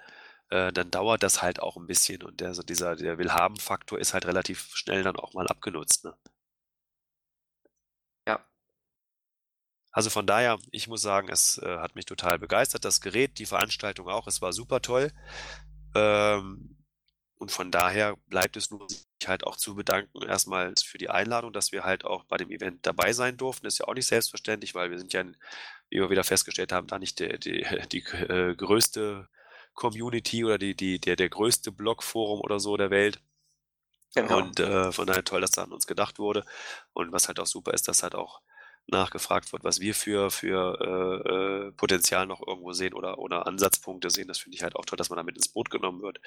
äh, 0.49 0.71
dann 0.73 0.91
dauert 0.91 1.23
das 1.23 1.41
halt 1.41 1.61
auch 1.61 1.77
ein 1.77 1.87
bisschen 1.87 2.23
und 2.23 2.39
der, 2.41 2.53
so 2.53 2.63
dieser, 2.63 2.95
der 2.95 3.17
Willhaben-Faktor 3.17 3.99
ist 3.99 4.13
halt 4.13 4.25
relativ 4.25 4.71
schnell 4.75 5.03
dann 5.03 5.15
auch 5.15 5.33
mal 5.33 5.47
abgenutzt. 5.47 6.05
Ne? 6.05 6.15
Ja. 8.27 8.45
Also 9.91 10.09
von 10.09 10.25
daher, 10.27 10.57
ich 10.71 10.87
muss 10.87 11.01
sagen, 11.01 11.29
es 11.29 11.57
äh, 11.59 11.77
hat 11.77 11.95
mich 11.95 12.05
total 12.05 12.39
begeistert, 12.39 12.85
das 12.85 13.01
Gerät, 13.01 13.37
die 13.39 13.45
Veranstaltung 13.45 14.07
auch, 14.09 14.27
es 14.27 14.41
war 14.41 14.53
super 14.53 14.81
toll. 14.81 15.11
Ähm, 15.95 16.77
und 17.39 17.51
von 17.51 17.71
daher 17.71 18.17
bleibt 18.27 18.57
es 18.57 18.69
nur, 18.69 18.87
sich 18.89 19.07
halt 19.25 19.45
auch 19.45 19.55
zu 19.55 19.75
bedanken, 19.75 20.23
erstmal 20.23 20.73
für 20.83 20.97
die 20.97 21.09
Einladung, 21.09 21.53
dass 21.53 21.71
wir 21.71 21.83
halt 21.85 22.05
auch 22.05 22.25
bei 22.25 22.37
dem 22.37 22.51
Event 22.51 22.85
dabei 22.85 23.13
sein 23.13 23.37
durften. 23.37 23.65
Das 23.65 23.75
ist 23.75 23.79
ja 23.79 23.87
auch 23.87 23.93
nicht 23.93 24.07
selbstverständlich, 24.07 24.75
weil 24.75 24.91
wir 24.91 24.99
sind 24.99 25.13
ja, 25.13 25.23
wie 25.89 25.99
wir 25.99 26.09
wieder 26.09 26.25
festgestellt 26.25 26.73
haben, 26.73 26.87
da 26.87 26.99
nicht 26.99 27.19
die, 27.19 27.39
die, 27.39 27.65
die 27.91 28.03
äh, 28.13 28.55
größte 28.55 29.29
Community 29.79 30.43
oder 30.43 30.57
die, 30.57 30.75
die, 30.75 30.99
der, 30.99 31.15
der 31.15 31.29
größte 31.29 31.71
Blogforum 31.71 32.41
oder 32.41 32.59
so 32.59 32.75
der 32.75 32.91
Welt. 32.91 33.21
Genau. 34.13 34.37
Und 34.37 34.59
äh, 34.59 34.91
von 34.91 35.07
daher 35.07 35.23
toll, 35.23 35.39
dass 35.39 35.51
da 35.51 35.63
an 35.63 35.71
uns 35.71 35.87
gedacht 35.87 36.19
wurde. 36.19 36.43
Und 36.93 37.11
was 37.13 37.27
halt 37.27 37.39
auch 37.39 37.45
super 37.45 37.73
ist, 37.73 37.87
dass 37.87 38.03
halt 38.03 38.13
auch 38.13 38.41
nachgefragt 38.87 39.53
wird, 39.53 39.63
was 39.63 39.79
wir 39.79 39.93
für, 39.93 40.31
für 40.31 40.79
äh, 40.81 41.67
äh, 41.67 41.71
Potenzial 41.73 42.25
noch 42.25 42.45
irgendwo 42.45 42.73
sehen 42.73 42.93
oder, 42.93 43.19
oder 43.19 43.47
Ansatzpunkte 43.47 44.09
sehen. 44.09 44.27
Das 44.27 44.39
finde 44.39 44.57
ich 44.57 44.63
halt 44.63 44.75
auch 44.75 44.83
toll, 44.85 44.97
dass 44.97 45.09
man 45.09 45.17
damit 45.17 45.37
ins 45.37 45.47
Boot 45.47 45.69
genommen 45.69 46.01
wird. 46.01 46.19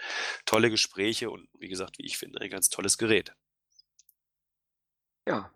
Tolle 0.46 0.70
Gespräche 0.70 1.30
und 1.30 1.48
wie 1.58 1.68
gesagt, 1.68 1.98
wie 1.98 2.06
ich 2.06 2.16
finde, 2.16 2.40
ein 2.40 2.50
ganz 2.50 2.70
tolles 2.70 2.96
Gerät. 2.96 3.34
Ja. 5.26 5.50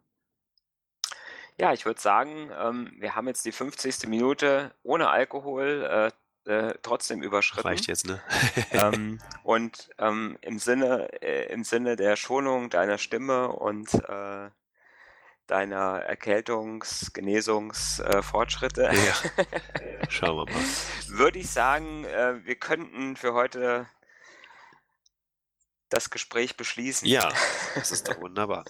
Ja, 1.59 1.73
ich 1.73 1.87
würde 1.87 2.01
sagen, 2.01 2.51
ähm, 2.59 2.93
wir 2.99 3.15
haben 3.15 3.29
jetzt 3.29 3.45
die 3.47 3.53
50. 3.53 4.09
Minute 4.09 4.75
ohne 4.83 5.09
Alkohol. 5.09 5.89
Äh, 5.91 6.26
äh, 6.47 6.75
trotzdem 6.83 7.23
überschritten. 7.23 7.67
Reicht 7.67 7.87
jetzt, 7.87 8.07
ne? 8.07 8.21
ähm, 8.73 9.21
und 9.43 9.91
ähm, 9.99 10.39
im, 10.41 10.59
Sinne, 10.59 11.09
äh, 11.23 11.53
im 11.53 11.65
Sinne 11.65 11.97
der 11.97 12.17
Schonung 12.17 12.71
deiner 12.71 12.99
Stimme 12.99 13.49
und 13.49 13.93
äh, 13.95 14.51
deiner 15.47 16.03
Erkältungs-, 16.09 17.13
Genesungsfortschritte, 17.13 18.83
ja. 18.83 19.47
schauen 20.09 20.37
wir 20.37 20.53
mal. 20.53 20.65
Würde 21.09 21.39
ich 21.39 21.51
sagen, 21.51 22.05
äh, 22.05 22.45
wir 22.45 22.57
könnten 22.57 23.17
für 23.17 23.35
heute 23.35 23.87
das 25.89 26.11
Gespräch 26.11 26.57
beschließen. 26.57 27.07
Ja, 27.07 27.32
das 27.74 27.93
ist 27.93 28.09
doch 28.09 28.20
wunderbar. 28.20 28.64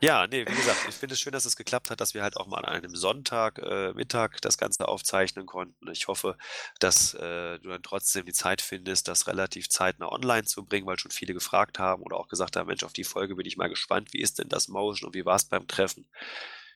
Ja, 0.00 0.26
nee, 0.26 0.46
wie 0.46 0.54
gesagt, 0.54 0.86
ich 0.88 0.94
finde 0.94 1.14
es 1.14 1.20
schön, 1.20 1.32
dass 1.32 1.44
es 1.44 1.56
geklappt 1.56 1.90
hat, 1.90 2.00
dass 2.00 2.14
wir 2.14 2.22
halt 2.22 2.36
auch 2.36 2.46
mal 2.46 2.58
an 2.58 2.66
einem 2.66 2.94
Sonntag, 2.94 3.58
äh, 3.58 3.92
Mittag 3.92 4.40
das 4.42 4.58
Ganze 4.58 4.88
aufzeichnen 4.88 5.46
konnten. 5.46 5.90
Ich 5.90 6.08
hoffe, 6.08 6.36
dass 6.78 7.14
äh, 7.14 7.58
du 7.58 7.68
dann 7.68 7.82
trotzdem 7.82 8.26
die 8.26 8.32
Zeit 8.32 8.60
findest, 8.60 9.08
das 9.08 9.26
relativ 9.26 9.68
zeitnah 9.68 10.10
online 10.10 10.44
zu 10.44 10.64
bringen, 10.64 10.86
weil 10.86 10.98
schon 10.98 11.10
viele 11.10 11.34
gefragt 11.34 11.78
haben 11.78 12.02
oder 12.02 12.16
auch 12.16 12.28
gesagt 12.28 12.56
haben, 12.56 12.66
Mensch, 12.66 12.84
auf 12.84 12.92
die 12.92 13.04
Folge 13.04 13.36
bin 13.36 13.46
ich 13.46 13.56
mal 13.56 13.68
gespannt, 13.68 14.12
wie 14.12 14.20
ist 14.20 14.38
denn 14.38 14.48
das 14.48 14.68
Motion 14.68 15.08
und 15.08 15.14
wie 15.14 15.24
war 15.24 15.36
es 15.36 15.44
beim 15.44 15.66
Treffen? 15.66 16.06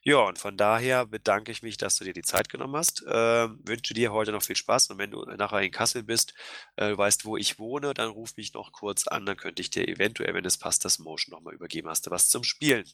Ja, 0.06 0.18
und 0.18 0.38
von 0.38 0.58
daher 0.58 1.06
bedanke 1.06 1.50
ich 1.50 1.62
mich, 1.62 1.78
dass 1.78 1.96
du 1.96 2.04
dir 2.04 2.12
die 2.12 2.20
Zeit 2.20 2.50
genommen 2.50 2.76
hast. 2.76 3.02
Äh, 3.06 3.48
wünsche 3.66 3.94
dir 3.94 4.12
heute 4.12 4.32
noch 4.32 4.42
viel 4.42 4.54
Spaß 4.54 4.90
und 4.90 4.98
wenn 4.98 5.10
du 5.10 5.24
nachher 5.24 5.62
in 5.62 5.70
Kassel 5.70 6.02
bist, 6.02 6.34
äh, 6.76 6.90
du 6.90 6.98
weißt, 6.98 7.24
wo 7.24 7.38
ich 7.38 7.58
wohne, 7.58 7.94
dann 7.94 8.10
ruf 8.10 8.36
mich 8.36 8.52
noch 8.52 8.72
kurz 8.72 9.08
an, 9.08 9.24
dann 9.24 9.38
könnte 9.38 9.62
ich 9.62 9.70
dir 9.70 9.88
eventuell, 9.88 10.34
wenn 10.34 10.44
es 10.44 10.58
passt, 10.58 10.84
das 10.84 10.98
Motion 10.98 11.32
nochmal 11.32 11.54
übergeben. 11.54 11.88
Hast 11.88 12.06
du 12.06 12.10
was 12.10 12.28
zum 12.28 12.44
Spielen? 12.44 12.84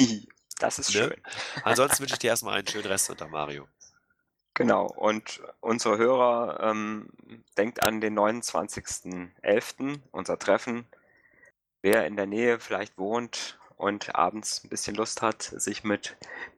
Das 0.60 0.78
ist 0.78 0.94
ne? 0.94 1.08
schön. 1.08 1.22
Ansonsten 1.64 1.98
wünsche 2.00 2.14
ich 2.14 2.20
dir 2.20 2.28
erstmal 2.28 2.56
einen 2.56 2.68
schönen 2.68 2.86
Rest 2.86 3.10
unter 3.10 3.26
Mario. 3.26 3.66
Genau, 4.54 4.86
und 4.86 5.42
unsere 5.58 5.98
Hörer 5.98 6.60
ähm, 6.62 7.08
denkt 7.58 7.82
an 7.82 8.00
den 8.00 8.16
29.11., 8.16 10.00
unser 10.12 10.38
Treffen. 10.38 10.86
Wer 11.82 12.06
in 12.06 12.14
der 12.14 12.26
Nähe 12.26 12.60
vielleicht 12.60 12.96
wohnt 12.96 13.58
und 13.76 14.14
abends 14.14 14.62
ein 14.64 14.68
bisschen 14.68 14.94
Lust 14.96 15.22
hat, 15.22 15.42
sich 15.42 15.84
mit 15.84 16.16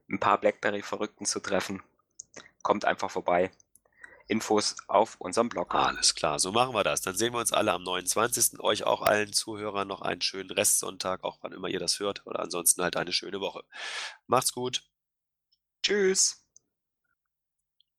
ein 0.08 0.20
paar 0.20 0.38
Blackberry-Verrückten 0.38 1.26
zu 1.26 1.40
treffen, 1.40 1.82
kommt 2.62 2.84
einfach 2.84 3.10
vorbei. 3.10 3.50
Infos 4.28 4.76
auf 4.88 5.16
unserem 5.20 5.48
Blog. 5.48 5.72
Alles 5.74 6.14
klar, 6.14 6.40
so 6.40 6.50
machen 6.50 6.74
wir 6.74 6.82
das. 6.82 7.00
Dann 7.00 7.16
sehen 7.16 7.32
wir 7.32 7.38
uns 7.38 7.52
alle 7.52 7.72
am 7.72 7.84
29. 7.84 8.58
Euch 8.60 8.84
auch 8.84 9.02
allen 9.02 9.32
Zuhörern 9.32 9.86
noch 9.86 10.02
einen 10.02 10.20
schönen 10.20 10.50
Restsonntag, 10.50 11.22
auch 11.22 11.38
wann 11.42 11.52
immer 11.52 11.68
ihr 11.68 11.78
das 11.78 12.00
hört, 12.00 12.26
oder 12.26 12.40
ansonsten 12.40 12.82
halt 12.82 12.96
eine 12.96 13.12
schöne 13.12 13.40
Woche. 13.40 13.62
Macht's 14.26 14.52
gut. 14.52 14.82
Tschüss. 15.82 16.45